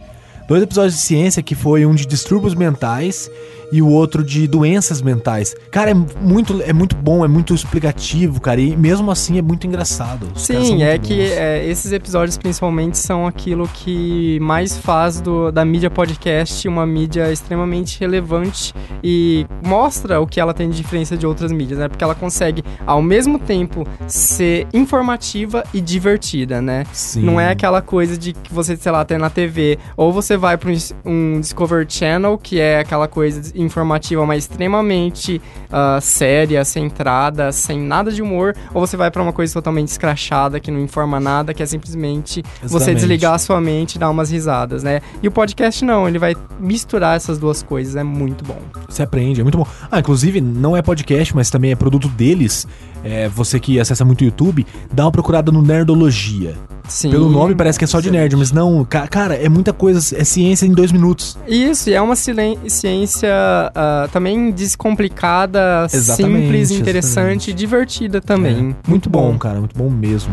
Dois 0.47 0.63
episódios 0.63 0.95
de 0.95 1.01
ciência, 1.01 1.43
que 1.43 1.55
foi 1.55 1.85
um 1.85 1.93
de 1.93 2.05
distúrbios 2.05 2.55
mentais 2.55 3.29
e 3.71 3.81
o 3.81 3.87
outro 3.87 4.23
de 4.23 4.47
doenças 4.47 5.01
mentais. 5.01 5.55
Cara, 5.71 5.91
é 5.91 5.93
muito, 5.93 6.61
é 6.61 6.73
muito 6.73 6.95
bom, 6.95 7.23
é 7.23 7.27
muito 7.27 7.53
explicativo, 7.53 8.39
cara. 8.39 8.61
E 8.61 8.75
mesmo 8.75 9.09
assim 9.11 9.37
é 9.37 9.41
muito 9.41 9.67
engraçado. 9.67 10.27
Os 10.35 10.43
Sim, 10.43 10.83
é 10.83 10.97
que 10.97 11.19
é, 11.31 11.65
esses 11.67 11.91
episódios 11.91 12.37
principalmente 12.37 12.97
são 12.97 13.27
aquilo 13.27 13.67
que 13.67 14.39
mais 14.39 14.77
faz 14.77 15.19
do, 15.19 15.51
da 15.51 15.65
mídia 15.65 15.89
podcast 15.89 16.67
uma 16.67 16.85
mídia 16.85 17.31
extremamente 17.31 17.99
relevante 17.99 18.73
e 19.03 19.45
mostra 19.63 20.19
o 20.19 20.27
que 20.27 20.39
ela 20.39 20.53
tem 20.53 20.69
de 20.69 20.77
diferença 20.77 21.17
de 21.17 21.25
outras 21.25 21.51
mídias, 21.51 21.79
né? 21.79 21.87
Porque 21.87 22.03
ela 22.03 22.15
consegue, 22.15 22.63
ao 22.85 23.01
mesmo 23.01 23.39
tempo, 23.39 23.85
ser 24.07 24.67
informativa 24.73 25.63
e 25.73 25.81
divertida, 25.81 26.61
né? 26.61 26.85
Sim. 26.93 27.23
Não 27.23 27.39
é 27.39 27.49
aquela 27.49 27.81
coisa 27.81 28.17
de 28.17 28.33
que 28.33 28.53
você, 28.53 28.75
sei 28.77 28.91
lá, 28.91 29.03
tem 29.03 29.17
na 29.17 29.29
TV, 29.29 29.77
ou 29.95 30.11
você 30.11 30.37
vai 30.37 30.57
para 30.57 30.71
um 31.05 31.39
Discovery 31.39 31.85
Channel, 31.89 32.37
que 32.37 32.59
é 32.59 32.79
aquela 32.79 33.07
coisa 33.07 33.56
informativa, 33.57 34.25
mas 34.25 34.43
extremamente 34.43 35.41
ah, 35.71 35.99
séria, 36.01 36.63
centrada, 36.63 37.51
sem 37.51 37.79
nada 37.79 38.11
de 38.11 38.21
humor, 38.21 38.55
ou 38.73 38.85
você 38.85 38.95
vai 38.95 39.11
pra 39.11 39.21
uma 39.21 39.33
coisa 39.33 39.53
totalmente 39.53 39.89
escrachada, 39.89 40.59
que 40.59 40.71
não 40.71 40.79
informa 40.79 41.19
nada, 41.19 41.53
que 41.53 41.61
é 41.61 41.65
simplesmente 41.65 42.43
você 42.61 42.75
Exatamente. 42.75 42.95
desligar 42.95 43.33
a 43.33 43.37
sua 43.37 43.59
mente 43.59 43.95
e 43.95 43.99
dar 43.99 44.09
umas 44.09 44.31
risadas, 44.31 44.83
né? 44.83 45.01
E 45.21 45.27
o 45.27 45.31
podcast 45.31 45.83
não, 45.83 46.07
ele 46.07 46.19
vai 46.19 46.35
misturar 46.59 47.15
essas 47.15 47.37
duas 47.37 47.61
coisas, 47.63 47.95
é 47.95 48.03
muito 48.03 48.43
bom. 48.45 48.59
Você 48.87 49.03
aprende, 49.03 49.41
é 49.41 49.43
muito 49.43 49.57
bom. 49.57 49.67
Ah, 49.91 49.99
inclusive, 49.99 50.39
não 50.41 50.75
é 50.75 50.81
podcast, 50.81 51.35
mas 51.35 51.49
também 51.49 51.71
é 51.71 51.75
produto 51.75 52.07
deles. 52.07 52.67
É, 53.09 53.29
você 53.29 53.57
que 53.57 53.79
acessa 53.79 54.03
muito 54.03 54.19
o 54.21 54.25
YouTube, 54.25 54.65
dá 54.93 55.05
uma 55.05 55.11
procurada 55.13 55.49
no 55.49 55.61
Nerdologia. 55.61 56.55
Sim. 56.89 57.09
Pelo 57.09 57.29
nome 57.29 57.55
parece 57.55 57.77
que 57.79 57.85
é 57.85 57.87
só 57.87 58.01
de 58.01 58.11
nerd, 58.11 58.35
mas 58.35 58.51
não. 58.51 58.83
ca- 58.83 59.07
Cara, 59.07 59.35
é 59.35 59.47
muita 59.47 59.71
coisa, 59.71 60.15
é 60.17 60.23
ciência 60.25 60.65
em 60.65 60.71
dois 60.71 60.91
minutos. 60.91 61.37
Isso, 61.47 61.89
e 61.89 61.93
é 61.93 62.01
uma 62.01 62.15
ciência 62.15 63.29
ah, 63.75 64.09
também 64.11 64.51
descomplicada, 64.51 65.87
Exatamente, 65.91 66.43
simples, 66.45 66.71
interessante 66.71 67.49
exatamente. 67.49 67.51
e 67.51 67.53
divertida 67.53 68.19
também. 68.21 68.75
É, 68.85 68.89
muito 68.89 69.09
bom, 69.09 69.37
cara, 69.37 69.59
muito 69.59 69.77
bom 69.77 69.89
mesmo. 69.89 70.31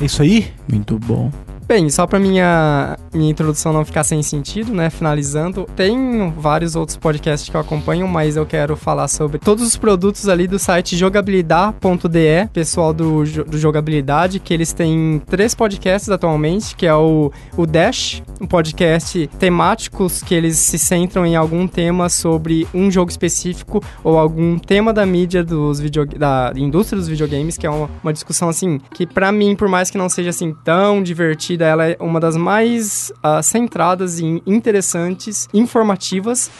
É 0.00 0.04
isso 0.04 0.22
aí? 0.22 0.48
Muito 0.70 0.98
bom. 0.98 1.30
Bem, 1.66 1.88
só 1.88 2.06
pra 2.06 2.18
minha, 2.18 2.98
minha 3.14 3.30
introdução 3.30 3.72
não 3.72 3.84
ficar 3.84 4.04
sem 4.04 4.22
sentido, 4.22 4.72
né? 4.74 4.90
Finalizando, 4.90 5.66
tem 5.76 6.30
vários 6.36 6.76
outros 6.76 6.98
podcasts 6.98 7.48
que 7.48 7.56
eu 7.56 7.60
acompanho, 7.60 8.06
mas 8.08 8.36
eu 8.36 8.44
quero 8.44 8.76
falar 8.76 9.08
sobre 9.08 9.38
todos 9.38 9.66
os 9.66 9.76
produtos 9.76 10.28
ali 10.28 10.46
do 10.46 10.58
site 10.58 10.96
jogabilidade.de, 10.96 12.48
pessoal 12.52 12.92
do, 12.92 13.24
do 13.24 13.58
Jogabilidade, 13.58 14.40
que 14.40 14.52
eles 14.52 14.72
têm 14.72 15.22
três 15.26 15.54
podcasts 15.54 16.10
atualmente, 16.10 16.76
que 16.76 16.86
é 16.86 16.94
o, 16.94 17.32
o 17.56 17.64
Dash, 17.64 18.22
um 18.40 18.46
podcast 18.46 19.28
temáticos 19.38 20.22
que 20.22 20.34
eles 20.34 20.56
se 20.58 20.78
centram 20.78 21.24
em 21.24 21.36
algum 21.36 21.66
tema 21.66 22.08
sobre 22.08 22.66
um 22.74 22.90
jogo 22.90 23.10
específico 23.10 23.82
ou 24.02 24.18
algum 24.18 24.58
tema 24.58 24.92
da 24.92 25.06
mídia 25.06 25.44
dos 25.44 25.80
video, 25.80 26.04
da 26.06 26.52
indústria 26.56 26.98
dos 26.98 27.08
videogames, 27.08 27.56
que 27.56 27.66
é 27.66 27.70
uma, 27.70 27.88
uma 28.02 28.12
discussão 28.12 28.48
assim, 28.48 28.78
que 28.92 29.06
pra 29.06 29.30
mim, 29.30 29.54
por 29.54 29.68
mais 29.68 29.90
que 29.90 29.96
não 29.96 30.08
seja 30.08 30.30
assim 30.30 30.54
tão 30.64 31.02
divertida, 31.02 31.61
ela 31.66 31.88
é 31.88 31.96
uma 32.00 32.20
das 32.20 32.36
mais 32.36 33.12
ah, 33.22 33.42
centradas 33.42 34.18
e 34.18 34.42
interessantes, 34.46 35.48
informativas. 35.52 36.50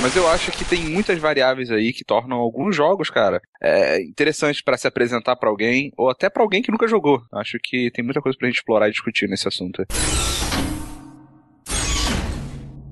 Mas 0.00 0.16
eu 0.16 0.28
acho 0.28 0.50
que 0.50 0.64
tem 0.64 0.80
muitas 0.80 1.16
variáveis 1.18 1.70
aí 1.70 1.92
que 1.92 2.04
tornam 2.04 2.38
alguns 2.38 2.74
jogos, 2.74 3.08
cara, 3.08 3.40
é, 3.62 4.02
interessantes 4.02 4.60
pra 4.60 4.76
se 4.76 4.88
apresentar 4.88 5.36
pra 5.36 5.48
alguém 5.48 5.92
ou 5.96 6.10
até 6.10 6.28
pra 6.28 6.42
alguém 6.42 6.60
que 6.60 6.72
nunca 6.72 6.88
jogou. 6.88 7.22
Acho 7.32 7.56
que 7.62 7.88
tem 7.92 8.04
muita 8.04 8.20
coisa 8.20 8.36
pra 8.36 8.48
gente 8.48 8.56
explorar 8.56 8.88
e 8.88 8.90
discutir 8.90 9.28
nesse 9.28 9.46
assunto. 9.46 9.84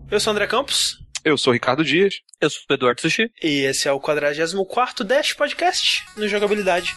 Eu 0.08 0.20
sou 0.20 0.32
o 0.32 0.34
André 0.34 0.46
Campos. 0.46 0.98
Eu 1.24 1.36
sou 1.36 1.50
o 1.50 1.54
Ricardo 1.54 1.84
Dias. 1.84 2.20
Eu 2.40 2.48
sou 2.48 2.62
o 2.70 2.74
Eduardo 2.74 3.00
Sushi. 3.00 3.30
E 3.42 3.64
esse 3.64 3.88
é 3.88 3.92
o 3.92 4.00
44º 4.00 5.02
Dash 5.02 5.32
Podcast 5.32 6.04
no 6.16 6.26
Jogabilidade. 6.28 6.94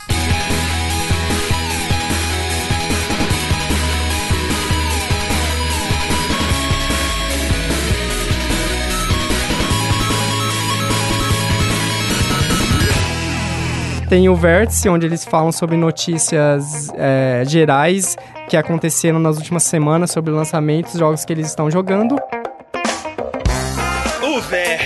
Tem 14.14 14.30
o 14.30 14.36
Vértice, 14.36 14.88
onde 14.88 15.08
eles 15.08 15.26
falam 15.26 15.52
sobre 15.52 15.76
notícias 15.76 16.88
é, 16.94 17.42
gerais 17.48 18.16
que 18.48 18.56
aconteceram 18.56 19.18
nas 19.18 19.38
últimas 19.38 19.64
semanas 19.64 20.12
sobre 20.12 20.32
lançamentos, 20.32 20.94
jogos 20.94 21.26
que 21.26 21.34
eles 21.34 21.48
estão 21.48 21.72
jogando. 21.72 22.16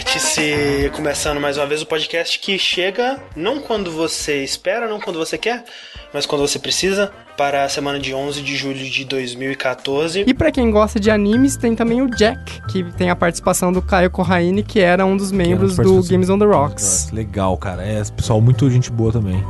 Vértice, 0.07 0.89
começando 0.95 1.37
mais 1.41 1.57
uma 1.57 1.65
vez 1.65 1.81
o 1.81 1.85
podcast 1.85 2.39
que 2.39 2.57
chega 2.57 3.21
não 3.35 3.59
quando 3.59 3.91
você 3.91 4.41
espera, 4.41 4.87
não 4.87 5.01
quando 5.01 5.19
você 5.19 5.37
quer, 5.37 5.65
mas 6.13 6.25
quando 6.25 6.47
você 6.47 6.57
precisa, 6.57 7.11
para 7.35 7.65
a 7.65 7.69
semana 7.69 7.99
de 7.99 8.13
11 8.13 8.41
de 8.41 8.55
julho 8.55 8.89
de 8.89 9.03
2014. 9.03 10.23
E 10.25 10.33
pra 10.33 10.49
quem 10.49 10.71
gosta 10.71 10.97
de 10.97 11.11
animes, 11.11 11.57
tem 11.57 11.75
também 11.75 12.01
o 12.01 12.09
Jack, 12.09 12.61
que 12.69 12.85
tem 12.93 13.09
a 13.09 13.17
participação 13.17 13.73
do 13.73 13.81
Caio 13.81 14.09
Corraine, 14.09 14.63
que 14.63 14.79
era 14.79 15.05
um 15.05 15.17
dos 15.17 15.29
membros 15.29 15.75
do. 15.75 16.01
Games 16.03 16.29
on 16.29 16.39
the 16.39 16.45
Rocks. 16.45 17.11
Legal, 17.11 17.57
cara. 17.57 17.83
É, 17.83 18.01
pessoal, 18.05 18.39
muito 18.39 18.69
gente 18.69 18.89
boa 18.89 19.11
também. 19.11 19.43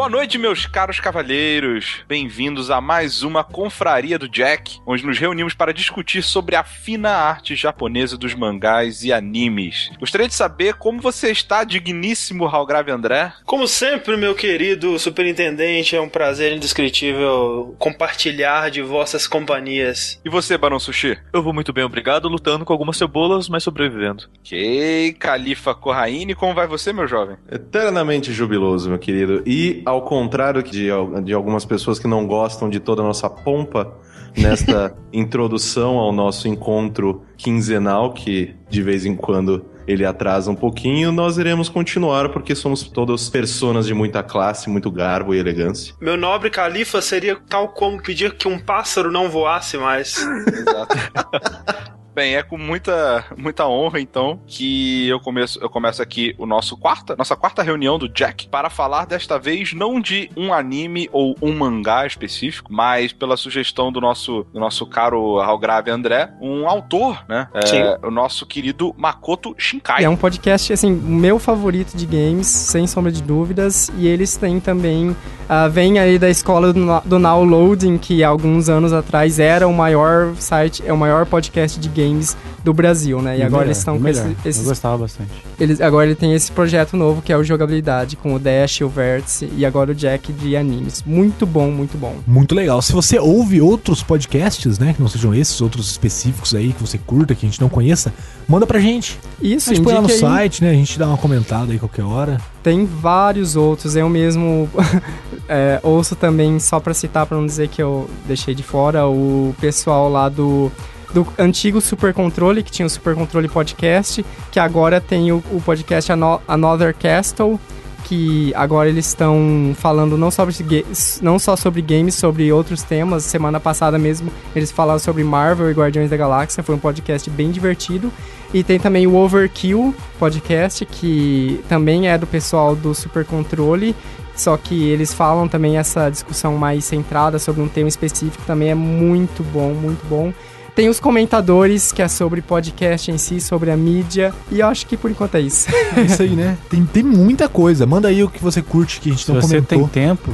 Boa 0.00 0.08
noite, 0.08 0.38
meus 0.38 0.64
caros 0.64 0.98
cavalheiros. 0.98 2.02
Bem-vindos 2.08 2.70
a 2.70 2.80
mais 2.80 3.22
uma 3.22 3.44
Confraria 3.44 4.18
do 4.18 4.30
Jack, 4.30 4.80
onde 4.86 5.04
nos 5.04 5.18
reunimos 5.18 5.52
para 5.52 5.74
discutir 5.74 6.22
sobre 6.22 6.56
a 6.56 6.64
fina 6.64 7.10
arte 7.10 7.54
japonesa 7.54 8.16
dos 8.16 8.32
mangás 8.34 9.04
e 9.04 9.12
animes. 9.12 9.90
Gostaria 10.00 10.26
de 10.26 10.32
saber 10.32 10.72
como 10.72 11.02
você 11.02 11.30
está, 11.30 11.64
digníssimo 11.64 12.46
Halgrave 12.46 12.90
André. 12.90 13.30
Como 13.44 13.68
sempre, 13.68 14.16
meu 14.16 14.34
querido 14.34 14.98
superintendente, 14.98 15.94
é 15.94 16.00
um 16.00 16.08
prazer 16.08 16.56
indescritível 16.56 17.76
compartilhar 17.78 18.70
de 18.70 18.80
vossas 18.80 19.26
companhias. 19.26 20.18
E 20.24 20.30
você, 20.30 20.56
Barão 20.56 20.80
Sushi? 20.80 21.18
Eu 21.30 21.42
vou 21.42 21.52
muito 21.52 21.74
bem, 21.74 21.84
obrigado, 21.84 22.26
lutando 22.26 22.64
com 22.64 22.72
algumas 22.72 22.96
cebolas, 22.96 23.50
mas 23.50 23.62
sobrevivendo. 23.62 24.30
Ok, 24.38 25.14
Califa 25.18 25.74
Corraine, 25.74 26.34
como 26.34 26.54
vai 26.54 26.66
você, 26.66 26.90
meu 26.90 27.06
jovem? 27.06 27.36
Eternamente 27.52 28.32
jubiloso, 28.32 28.88
meu 28.88 28.98
querido. 28.98 29.42
E 29.44 29.82
ao 29.90 30.02
contrário 30.02 30.62
de, 30.62 30.88
de 31.24 31.32
algumas 31.32 31.64
pessoas 31.64 31.98
que 31.98 32.06
não 32.06 32.26
gostam 32.26 32.68
de 32.68 32.80
toda 32.80 33.02
a 33.02 33.04
nossa 33.04 33.28
pompa 33.28 33.92
nesta 34.36 34.94
introdução 35.12 35.98
ao 35.98 36.12
nosso 36.12 36.48
encontro 36.48 37.22
quinzenal, 37.36 38.12
que 38.12 38.54
de 38.68 38.82
vez 38.82 39.04
em 39.04 39.14
quando 39.14 39.64
ele 39.86 40.04
atrasa 40.04 40.50
um 40.50 40.54
pouquinho, 40.54 41.10
nós 41.10 41.36
iremos 41.36 41.68
continuar 41.68 42.28
porque 42.28 42.54
somos 42.54 42.84
todas 42.84 43.28
personas 43.28 43.86
de 43.86 43.94
muita 43.94 44.22
classe, 44.22 44.70
muito 44.70 44.90
garbo 44.90 45.34
e 45.34 45.38
elegância. 45.38 45.94
Meu 46.00 46.16
nobre 46.16 46.50
califa 46.50 47.00
seria 47.02 47.36
tal 47.48 47.68
como 47.70 48.00
pedir 48.00 48.36
que 48.36 48.46
um 48.46 48.58
pássaro 48.58 49.10
não 49.10 49.28
voasse 49.28 49.76
mais. 49.76 50.24
Bem, 52.20 52.36
é 52.36 52.42
com 52.42 52.58
muita, 52.58 53.24
muita 53.34 53.66
honra, 53.66 53.98
então, 53.98 54.38
que 54.46 55.08
eu 55.08 55.18
começo, 55.20 55.58
eu 55.58 55.70
começo 55.70 56.02
aqui 56.02 56.34
o 56.36 56.44
nosso 56.44 56.76
quarta, 56.76 57.16
nossa 57.16 57.34
quarta 57.34 57.62
reunião 57.62 57.98
do 57.98 58.10
Jack 58.10 58.46
para 58.48 58.68
falar 58.68 59.06
desta 59.06 59.38
vez 59.38 59.72
não 59.72 59.98
de 59.98 60.30
um 60.36 60.52
anime 60.52 61.08
ou 61.12 61.34
um 61.40 61.56
mangá 61.56 62.06
específico, 62.06 62.70
mas 62.70 63.10
pela 63.10 63.38
sugestão 63.38 63.90
do 63.90 64.02
nosso, 64.02 64.46
do 64.52 64.60
nosso 64.60 64.84
caro 64.84 65.40
Halgrave 65.40 65.90
André, 65.90 66.30
um 66.42 66.68
autor, 66.68 67.24
né? 67.26 67.48
É, 67.54 67.66
Sim. 67.66 67.82
o 68.02 68.10
nosso 68.10 68.44
querido 68.44 68.94
Makoto 68.98 69.54
Shinkai. 69.56 70.04
É 70.04 70.08
um 70.10 70.16
podcast, 70.16 70.74
assim, 70.74 70.92
meu 70.92 71.38
favorito 71.38 71.96
de 71.96 72.04
games, 72.04 72.48
sem 72.48 72.86
sombra 72.86 73.10
de 73.10 73.22
dúvidas. 73.22 73.90
E 73.96 74.06
eles 74.06 74.36
têm 74.36 74.60
também. 74.60 75.16
ah, 75.48 75.68
vem 75.68 75.98
aí 75.98 76.18
da 76.18 76.28
escola 76.28 76.70
do, 76.70 77.00
do 77.02 77.18
Now 77.18 77.42
Loading, 77.42 77.96
que 77.96 78.22
alguns 78.22 78.68
anos 78.68 78.92
atrás 78.92 79.38
era 79.38 79.66
o 79.66 79.72
maior 79.72 80.34
site, 80.36 80.82
é 80.84 80.92
o 80.92 80.98
maior 80.98 81.24
podcast 81.24 81.80
de 81.80 81.88
games 81.88 82.09
games 82.10 82.36
do 82.64 82.72
Brasil, 82.72 83.20
né? 83.22 83.36
E, 83.36 83.40
E 83.40 83.42
agora 83.42 83.50
melhor, 83.50 83.66
eles 83.66 83.78
estão 83.78 83.96
com 83.96 84.02
melhor. 84.02 84.26
esse, 84.26 84.48
esses 84.48 84.62
Eu 84.62 84.68
gostava 84.68 84.98
bastante. 84.98 85.30
eles, 85.58 85.80
agora 85.80 86.06
ele 86.06 86.14
tem 86.14 86.34
esse 86.34 86.50
projeto 86.52 86.96
novo 86.96 87.22
que 87.22 87.32
é 87.32 87.36
o 87.36 87.42
Jogabilidade, 87.44 88.16
com 88.16 88.34
o 88.34 88.38
Dash, 88.38 88.80
o 88.82 88.88
Vértice 88.88 89.50
e 89.56 89.64
agora 89.64 89.92
o 89.92 89.94
Jack 89.94 90.32
de 90.32 90.56
animes. 90.56 91.02
Muito 91.06 91.46
bom, 91.46 91.70
muito 91.70 91.96
bom. 91.96 92.16
Muito 92.26 92.54
legal. 92.54 92.82
Se 92.82 92.92
você 92.92 93.18
ouve 93.18 93.60
outros 93.60 94.02
podcasts, 94.02 94.78
né, 94.78 94.92
que 94.92 95.00
não 95.00 95.08
sejam 95.08 95.34
esses, 95.34 95.60
outros 95.60 95.90
específicos 95.90 96.54
aí 96.54 96.72
que 96.72 96.80
você 96.80 96.98
curta, 96.98 97.34
que 97.34 97.46
a 97.46 97.48
gente 97.48 97.60
não 97.60 97.68
conheça, 97.68 98.12
manda 98.48 98.66
pra 98.66 98.78
gente. 98.78 99.18
Isso, 99.40 99.70
a 99.70 99.74
gente 99.74 99.84
põe 99.84 99.94
lá 99.94 100.02
no 100.02 100.08
aí. 100.08 100.18
site, 100.18 100.62
né? 100.62 100.70
A 100.70 100.74
gente 100.74 100.98
dá 100.98 101.06
uma 101.06 101.16
comentada 101.16 101.72
aí 101.72 101.78
qualquer 101.78 102.02
hora. 102.02 102.38
Tem 102.62 102.84
vários 102.84 103.56
outros, 103.56 103.96
eu 103.96 104.08
mesmo 104.08 104.68
é, 105.48 105.80
ouço 105.82 106.14
também, 106.14 106.58
só 106.58 106.78
pra 106.78 106.92
citar, 106.92 107.26
pra 107.26 107.38
não 107.38 107.46
dizer 107.46 107.68
que 107.68 107.80
eu 107.82 108.08
deixei 108.26 108.54
de 108.54 108.62
fora, 108.62 109.06
o 109.06 109.54
pessoal 109.60 110.10
lá 110.10 110.28
do, 110.28 110.70
do 111.12 111.26
antigo 111.38 111.80
Super 111.80 112.14
Controle, 112.14 112.62
que 112.62 112.70
tinha 112.70 112.86
o 112.86 112.90
Super 112.90 113.14
Controle 113.14 113.48
Podcast, 113.48 114.24
que 114.50 114.60
agora 114.60 115.00
tem 115.00 115.32
o, 115.32 115.42
o 115.50 115.60
podcast 115.60 116.12
Ano- 116.12 116.40
Another 116.46 116.94
Castle, 116.94 117.58
que 118.04 118.52
agora 118.54 118.88
eles 118.88 119.06
estão 119.06 119.72
falando 119.76 120.16
não, 120.16 120.30
sobre, 120.30 120.84
não 121.22 121.38
só 121.38 121.54
sobre 121.54 121.82
games, 121.82 122.14
sobre 122.14 122.52
outros 122.52 122.82
temas. 122.82 123.24
Semana 123.24 123.60
passada 123.60 123.98
mesmo 123.98 124.30
eles 124.54 124.70
falaram 124.70 124.98
sobre 124.98 125.22
Marvel 125.22 125.70
e 125.70 125.74
Guardiões 125.74 126.10
da 126.10 126.16
Galáxia, 126.16 126.62
foi 126.62 126.74
um 126.74 126.78
podcast 126.78 127.28
bem 127.30 127.50
divertido. 127.50 128.12
E 128.52 128.64
tem 128.64 128.80
também 128.80 129.06
o 129.06 129.14
Overkill 129.14 129.94
podcast, 130.18 130.84
que 130.84 131.62
também 131.68 132.08
é 132.08 132.18
do 132.18 132.26
pessoal 132.26 132.74
do 132.74 132.92
Super 132.94 133.24
Controle, 133.24 133.94
só 134.34 134.56
que 134.56 134.88
eles 134.88 135.14
falam 135.14 135.46
também 135.46 135.76
essa 135.78 136.10
discussão 136.10 136.56
mais 136.56 136.84
centrada 136.84 137.38
sobre 137.38 137.62
um 137.62 137.68
tema 137.68 137.88
específico, 137.88 138.42
também 138.46 138.70
é 138.70 138.74
muito 138.74 139.44
bom, 139.44 139.72
muito 139.72 140.04
bom. 140.08 140.32
Tem 140.80 140.88
os 140.88 140.98
comentadores, 140.98 141.92
que 141.92 142.00
é 142.00 142.08
sobre 142.08 142.40
podcast 142.40 143.10
em 143.10 143.18
si, 143.18 143.38
sobre 143.38 143.70
a 143.70 143.76
mídia, 143.76 144.32
e 144.50 144.60
eu 144.60 144.66
acho 144.66 144.86
que 144.86 144.96
por 144.96 145.10
enquanto 145.10 145.34
é 145.34 145.40
isso. 145.42 145.68
É 145.94 146.00
isso 146.00 146.22
aí, 146.22 146.30
né? 146.30 146.56
Tem, 146.70 146.86
tem 146.86 147.02
muita 147.02 147.50
coisa. 147.50 147.84
Manda 147.84 148.08
aí 148.08 148.24
o 148.24 148.30
que 148.30 148.42
você 148.42 148.62
curte 148.62 148.98
que 148.98 149.10
a 149.10 149.12
gente 149.12 149.26
Se 149.26 149.30
não 149.30 149.42
você 149.42 149.56
comentou. 149.56 149.78
tem 149.78 149.88
tempo, 149.88 150.32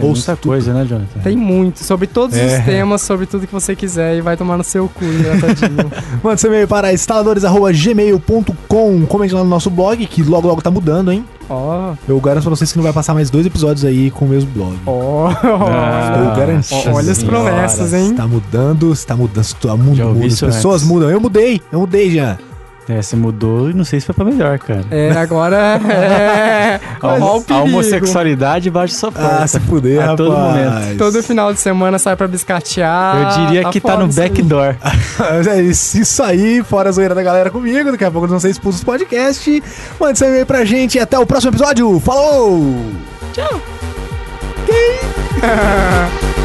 tem 0.00 0.08
Ouça 0.08 0.32
muita 0.32 0.48
coisa, 0.48 0.72
né, 0.74 0.84
Jonathan? 0.84 1.20
Tem 1.22 1.36
muito, 1.36 1.82
sobre 1.84 2.06
todos 2.06 2.36
É. 2.36 2.58
os 2.58 2.64
temas, 2.64 3.02
sobre 3.02 3.26
tudo 3.26 3.46
que 3.46 3.52
você 3.52 3.74
quiser, 3.76 4.16
e 4.16 4.20
vai 4.20 4.36
tomar 4.36 4.56
no 4.56 4.64
seu 4.64 4.88
cu, 4.88 5.04
engraçadinho. 5.04 5.90
Manda 6.22 6.36
seu 6.36 6.50
e-mail 6.50 6.66
para 6.68 6.92
instaladores.gmail.com. 6.92 9.06
Comente 9.06 9.34
lá 9.34 9.42
no 9.44 9.50
nosso 9.50 9.70
blog, 9.70 10.04
que 10.06 10.22
logo 10.22 10.46
logo 10.48 10.62
tá 10.62 10.70
mudando, 10.70 11.12
hein? 11.12 11.24
Ó. 11.48 11.94
Eu 12.08 12.20
garanto 12.20 12.44
pra 12.44 12.50
vocês 12.50 12.70
que 12.70 12.78
não 12.78 12.84
vai 12.84 12.92
passar 12.92 13.12
mais 13.14 13.28
dois 13.30 13.44
episódios 13.44 13.84
aí 13.84 14.10
com 14.10 14.24
o 14.24 14.28
mesmo 14.28 14.50
blog. 14.52 14.76
Ó. 14.86 15.30
Estou 15.30 16.36
garantindo. 16.36 16.94
Olha 16.94 17.12
as 17.12 17.22
promessas, 17.22 17.92
hein? 17.92 18.10
Está 18.10 18.26
mudando, 18.26 18.92
está 18.92 19.16
mudando, 19.16 19.44
está 19.44 19.76
mundo 19.76 19.96
Já 19.96 20.06
ouvi 20.06 20.20
muda, 20.20 20.32
as 20.32 20.40
pessoas 20.40 20.76
antes. 20.82 20.86
mudam. 20.88 21.10
Eu 21.10 21.20
mudei, 21.20 21.60
eu 21.72 21.80
mudei 21.80 22.10
já. 22.14 22.38
É, 22.90 23.00
você 23.00 23.14
mudou 23.14 23.70
e 23.70 23.74
não 23.74 23.84
sei 23.84 24.00
se 24.00 24.06
foi 24.06 24.14
pra 24.14 24.24
melhor, 24.24 24.58
cara. 24.58 24.84
É, 24.90 25.10
agora 25.12 25.80
é. 25.88 26.80
A, 27.00 27.14
homo- 27.14 27.44
homossexualidade 27.48 28.68
bate 28.70 28.92
sua 28.94 29.12
porta. 29.12 29.42
Ah, 29.42 29.46
se 29.46 29.60
puder, 29.60 30.02
a 30.02 30.16
todo 30.16 30.34
rapaz. 30.34 30.74
momento. 30.74 30.98
Todo 30.98 31.22
final 31.22 31.52
de 31.52 31.60
semana 31.60 31.98
sai 32.00 32.16
pra 32.16 32.26
biscatear. 32.26 33.16
Eu 33.38 33.46
diria 33.46 33.70
que 33.70 33.80
tá 33.80 33.96
no 33.96 34.08
isso 34.08 34.20
aí. 34.20 34.28
backdoor. 34.28 34.74
É 35.50 35.60
isso 35.62 35.98
isso 35.98 36.22
aí, 36.22 36.62
fora 36.64 36.88
a 36.88 36.92
zoeira 36.92 37.14
da 37.14 37.22
galera 37.22 37.50
comigo. 37.50 37.92
Daqui 37.92 38.04
a 38.04 38.10
pouco 38.10 38.24
eles 38.26 38.30
vão 38.32 38.40
ser 38.40 38.50
expulsos 38.50 38.80
do 38.80 38.86
podcast. 38.86 39.62
Mande 40.00 40.18
seu 40.18 40.28
e-mail 40.28 40.46
pra 40.46 40.64
gente 40.64 40.96
e 40.96 41.00
até 41.00 41.18
o 41.18 41.24
próximo 41.26 41.52
episódio. 41.52 42.00
Falou! 42.00 42.74
Tchau! 43.32 43.60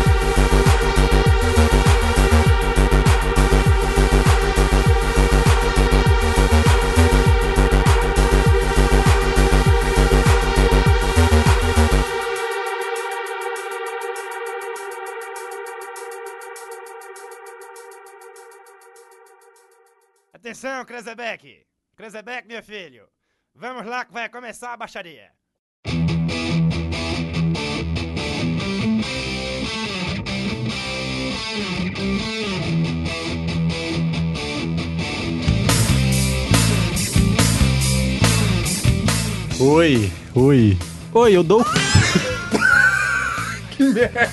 Atenção, 20.46 20.86
Krezebeck! 20.86 21.66
Krezebeck, 21.98 22.48
meu 22.48 22.62
filho! 22.62 23.08
Vamos 23.56 23.84
lá 23.88 24.06
que 24.06 24.14
vai 24.14 24.30
começar 24.30 24.74
a 24.74 24.78
baixaria! 24.78 25.32
Oi, 39.60 40.12
oi. 40.36 40.78
Oi, 41.12 41.34
eu 41.36 41.44
dou. 41.44 41.66
Que 43.76 43.84
merda! 43.84 44.30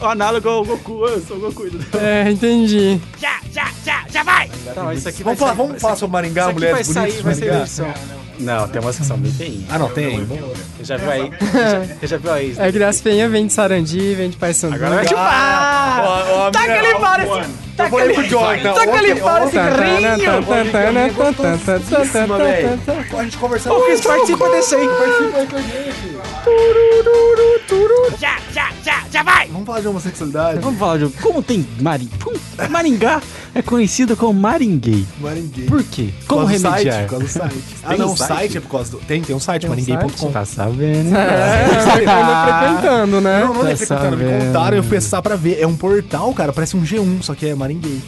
O 0.00 0.06
análogo 0.06 0.48
ao 0.48 0.64
Goku, 0.64 1.06
eu 1.06 1.20
sou 1.20 1.36
o 1.38 1.40
Goku. 1.40 1.64
É, 2.00 2.30
entendi. 2.30 3.00
Já, 3.18 3.40
já, 3.52 3.70
já, 3.84 3.99
já 4.12 4.22
vai! 4.22 4.50
Não, 4.76 4.92
isso 4.92 5.08
aqui 5.08 5.22
Vamos 5.22 5.38
vai 5.38 5.48
falar, 5.48 5.56
sair- 5.56 5.66
vamos 5.66 5.82
falar 5.82 5.96
sobre 5.96 6.12
Maringá, 6.12 6.40
isso 6.42 6.50
aqui 6.50 6.54
mulheres 6.60 6.74
vai 6.76 6.84
sair, 7.10 7.22
vai 7.22 7.34
sair 7.34 7.52
Maringá? 7.52 7.94
Não, 8.40 8.66
tem 8.68 8.80
umas 8.80 8.96
que 8.96 9.04
são 9.04 9.18
bem 9.18 9.30
feinhas. 9.32 9.64
Ah, 9.70 9.78
não, 9.78 9.90
tem? 9.90 10.24
Você 10.24 10.84
já 10.84 10.96
viu 10.96 11.10
aí? 11.10 11.30
Você 12.00 12.06
já, 12.06 12.16
viu 12.16 12.32
aí? 12.32 12.56
É 12.58 12.72
que 12.72 12.78
das 12.78 12.98
feinhas 12.98 13.30
vem 13.30 13.46
de 13.46 13.52
Sarandi, 13.52 14.14
vem 14.14 14.30
de 14.30 14.38
Paysandu. 14.38 14.76
Agora 14.76 14.94
vai 14.94 15.06
chupar! 15.06 16.50
Taca 16.50 16.72
ali 16.72 16.90
fora 16.94 17.22
esse... 17.22 17.50
Eu 17.80 17.88
falei 17.88 18.14
pro 18.14 18.24
Jonathan. 18.24 18.72
Taca 18.72 18.98
ali 18.98 19.14
fora 19.16 19.44
esse 19.44 19.52
Tantana, 19.54 20.14
rinho! 20.16 20.42
tantana, 20.46 21.08
gostosíssima, 21.10 22.38
velho. 22.38 22.80
A 23.18 23.22
gente 23.24 23.36
conversando. 23.36 23.76
Ô, 23.76 23.80
Cris, 23.82 24.00
participa 24.00 24.48
desse 24.50 24.74
aí. 24.74 24.88
Participa 24.88 25.36
aí 25.38 25.46
com 25.46 25.56
a 25.56 25.60
gente. 25.60 26.10
Já, 28.18 28.36
já, 28.52 28.70
já, 28.82 29.02
já 29.10 29.22
vai! 29.22 29.46
Vamos 29.48 29.66
falar 29.66 29.80
de 29.80 29.88
homossexualidade? 29.88 30.58
Vamos 30.60 30.78
falar 30.78 30.98
de 30.98 31.08
como 31.22 31.42
tem 31.42 31.66
Maring... 31.80 32.08
como- 32.22 32.38
Maringá 32.70 33.20
é 33.54 33.62
conhecido 33.62 34.16
como 34.16 34.38
Maringuei. 34.38 35.06
Maringuei. 35.20 35.66
Por 35.66 35.82
quê? 35.84 36.10
Como 36.26 36.42
Por 36.42 36.50
causa 36.50 36.68
do 36.68 36.70
remediar? 36.70 36.94
site, 36.94 37.02
por 37.04 37.10
causa 37.10 37.24
do 37.24 37.30
site. 37.30 37.64
Ah, 37.82 37.88
Tem 37.88 37.98
não, 37.98 38.08
um 38.08 38.12
o 38.12 38.16
site 38.16 38.56
é 38.56 38.60
por 38.60 38.70
causa 38.70 38.90
do... 38.92 38.96
Tem, 38.98 39.22
tem 39.22 39.36
um 39.36 39.40
site, 39.40 39.66
um 39.66 39.68
maringuei.com. 39.70 40.30
Tá 40.30 40.44
sabendo? 40.44 41.16
É, 41.16 41.66
você 41.68 42.04
anda 42.04 42.44
frequentando, 42.46 43.20
né? 43.20 43.40
Não, 43.40 43.54
não 43.54 43.66
é 43.66 43.70
Tá 43.70 43.76
frequentando, 43.76 44.16
me 44.16 44.46
contaram, 44.46 44.76
eu 44.76 44.82
fui 44.82 44.96
acessar 44.96 45.22
pra 45.22 45.36
ver. 45.36 45.60
É 45.60 45.66
um 45.66 45.76
portal, 45.76 46.32
cara, 46.34 46.52
parece 46.52 46.76
um 46.76 46.82
G1, 46.82 47.22
só 47.22 47.34
que 47.34 47.46
é 47.46 47.54
maringuei. 47.54 48.00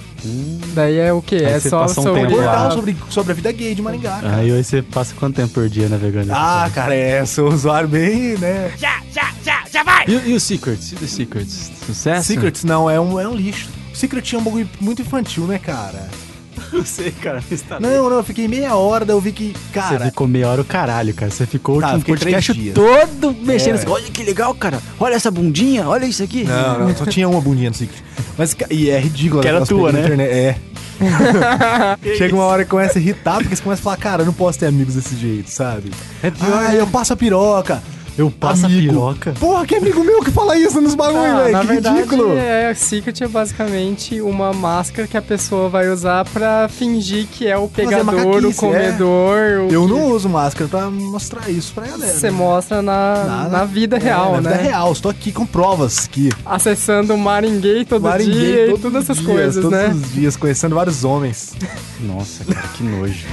Daí 0.74 0.98
é 0.98 1.12
o 1.12 1.20
quê? 1.20 1.36
Aí 1.36 1.54
É 1.54 1.60
só 1.60 1.84
um 1.84 1.88
sobre... 1.88 2.20
tempo 2.22 2.36
lá. 2.36 2.44
Portal 2.44 2.72
sobre, 2.72 2.96
sobre 3.10 3.32
a 3.32 3.34
vida 3.34 3.50
gay 3.50 3.74
de 3.74 3.82
Maringá, 3.82 4.20
cara. 4.22 4.36
Aí 4.36 4.52
hoje 4.52 4.64
você 4.64 4.80
passa 4.82 5.14
quanto 5.18 5.34
tempo 5.34 5.52
por 5.52 5.68
dia 5.68 5.88
navegando? 5.88 6.32
Ah, 6.32 6.70
cara, 6.72 6.94
é, 6.94 7.24
sou 7.26 7.50
um 7.50 7.54
usuário 7.54 7.88
bem, 7.88 8.38
né? 8.38 8.70
Já, 8.78 9.00
já, 9.12 9.32
já, 9.44 9.64
já 9.70 9.82
vai! 9.82 10.04
E, 10.06 10.30
e 10.30 10.34
os 10.34 10.42
Secrets? 10.44 10.92
E 10.92 11.04
os 11.04 11.10
Secrets? 11.10 11.72
Sucesso? 11.84 12.28
Secrets 12.28 12.62
não, 12.62 12.88
é 12.88 13.00
um, 13.00 13.18
é 13.18 13.26
um 13.26 13.34
lixo. 13.34 13.68
Secret 13.94 14.34
é 14.34 14.38
um 14.38 14.42
bagulho 14.42 14.68
muito 14.80 15.02
infantil, 15.02 15.44
né, 15.46 15.58
cara? 15.58 16.08
Não 16.72 16.84
sei, 16.84 17.10
cara. 17.10 17.40
Você 17.40 17.58
tá 17.58 17.78
Não, 17.80 18.08
não, 18.10 18.16
eu 18.16 18.24
fiquei 18.24 18.48
meia 18.48 18.74
hora, 18.76 19.04
daí 19.04 19.14
eu 19.14 19.20
vi 19.20 19.32
que, 19.32 19.52
Você 19.52 19.72
cara... 19.74 20.04
ficou 20.06 20.26
meia 20.26 20.48
hora 20.48 20.60
o 20.60 20.64
caralho, 20.64 21.12
cara. 21.14 21.30
Você 21.30 21.46
ficou 21.46 21.80
Tá, 21.80 21.98
fiquei 21.98 22.14
três 22.16 22.34
podcast 22.34 22.52
dias. 22.62 22.74
todo 22.74 23.34
mexendo 23.42 23.74
É. 23.74 23.78
assim. 23.78 23.88
Olha 23.88 24.04
que 24.04 24.22
legal, 24.22 24.54
cara. 24.54 24.80
Olha 24.98 25.14
essa 25.14 25.30
bundinha, 25.30 25.86
olha 25.88 26.06
isso 26.06 26.22
aqui. 26.22 26.44
Não, 26.44 26.78
não, 26.88 26.96
só 26.96 27.04
tinha 27.06 27.28
uma 27.28 27.40
bundinha 27.40 27.68
no 27.70 27.76
Secret. 27.76 28.02
Mas, 28.38 28.56
e 28.70 28.88
é 28.90 28.98
ridículo. 29.00 29.42
Que 29.42 29.48
era 29.48 29.64
tua, 29.66 29.92
né? 29.92 30.00
internet. 30.00 30.30
É. 30.30 30.56
Chega 32.16 32.34
uma 32.34 32.44
hora 32.44 32.64
que 32.64 32.70
começa 32.70 32.98
a 32.98 33.02
irritar, 33.02 33.38
porque 33.38 33.54
você 33.56 33.62
começa 33.62 33.80
a 33.80 33.84
falar, 33.84 33.96
cara, 33.96 34.22
eu 34.22 34.26
não 34.26 34.32
posso 34.32 34.58
ter 34.58 34.66
amigos 34.66 34.94
desse 34.94 35.16
jeito, 35.16 35.50
sabe? 35.50 35.90
É 36.22 36.30
pior, 36.30 36.64
Ah, 36.68 36.74
eu 36.74 36.86
passo 36.86 37.12
a 37.12 37.16
piroca. 37.16 37.82
Eu 38.16 38.30
passo 38.30 38.66
Amigo. 38.66 38.78
a 38.78 38.92
piroca. 39.14 39.34
Porra, 39.40 39.64
que 39.66 39.74
amigo 39.74 40.04
meu 40.04 40.22
que 40.22 40.30
fala 40.30 40.56
isso 40.58 40.80
nos 40.82 40.94
bagulho, 40.94 41.18
Ah, 41.24 41.40
velho. 41.40 41.52
na 41.52 41.60
Que 41.60 41.66
verdade, 41.66 41.96
ridículo. 41.96 42.36
é, 42.36 42.74
Secret 42.74 43.22
é 43.22 43.26
basicamente 43.28 44.20
uma 44.20 44.52
máscara 44.52 45.08
que 45.08 45.16
a 45.16 45.22
pessoa 45.22 45.68
vai 45.70 45.88
usar 45.88 46.24
pra 46.26 46.68
fingir 46.68 47.26
que 47.26 47.46
é 47.46 47.56
o 47.56 47.68
pegador, 47.68 48.02
o 48.02 48.04
macaquice, 48.26 48.58
comedor. 48.60 49.38
o 49.66 49.72
Eu 49.72 49.86
que 49.86 49.92
não 49.92 50.06
uso 50.10 50.28
máscara 50.28 50.68
pra 50.68 50.90
mostrar 50.90 51.48
isso 51.48 51.72
pra 51.72 51.86
galera. 51.86 52.12
Você 52.12 52.30
mostra 52.30 52.82
na, 52.82 53.48
na, 53.50 53.64
vida 53.64 53.96
É, 53.96 54.00
real, 54.00 54.32
na 54.34 54.40
né? 54.42 54.50
vida 54.52 54.62
real, 54.62 54.92
estou 54.92 55.10
aqui 55.10 55.32
com 55.32 55.46
provas 55.46 56.06
aqui. 56.06 56.28
Acessando 56.44 57.14
o 57.14 57.18
Maringuei 57.18 57.84
todo 57.84 58.02
Maringuei 58.02 58.34
dia 58.34 58.66
todos 58.66 58.78
e 58.78 58.82
todas 58.82 59.02
essas 59.04 59.16
dias, 59.18 59.30
coisas, 59.32 59.62
todos 59.62 59.70
né? 59.78 59.88
os 59.88 60.12
dias, 60.12 60.36
conhecendo 60.36 60.74
vários 60.74 61.02
homens. 61.02 61.54
Nossa, 61.98 62.44
cara, 62.44 62.68
que 62.68 62.82
nojo. 62.82 63.24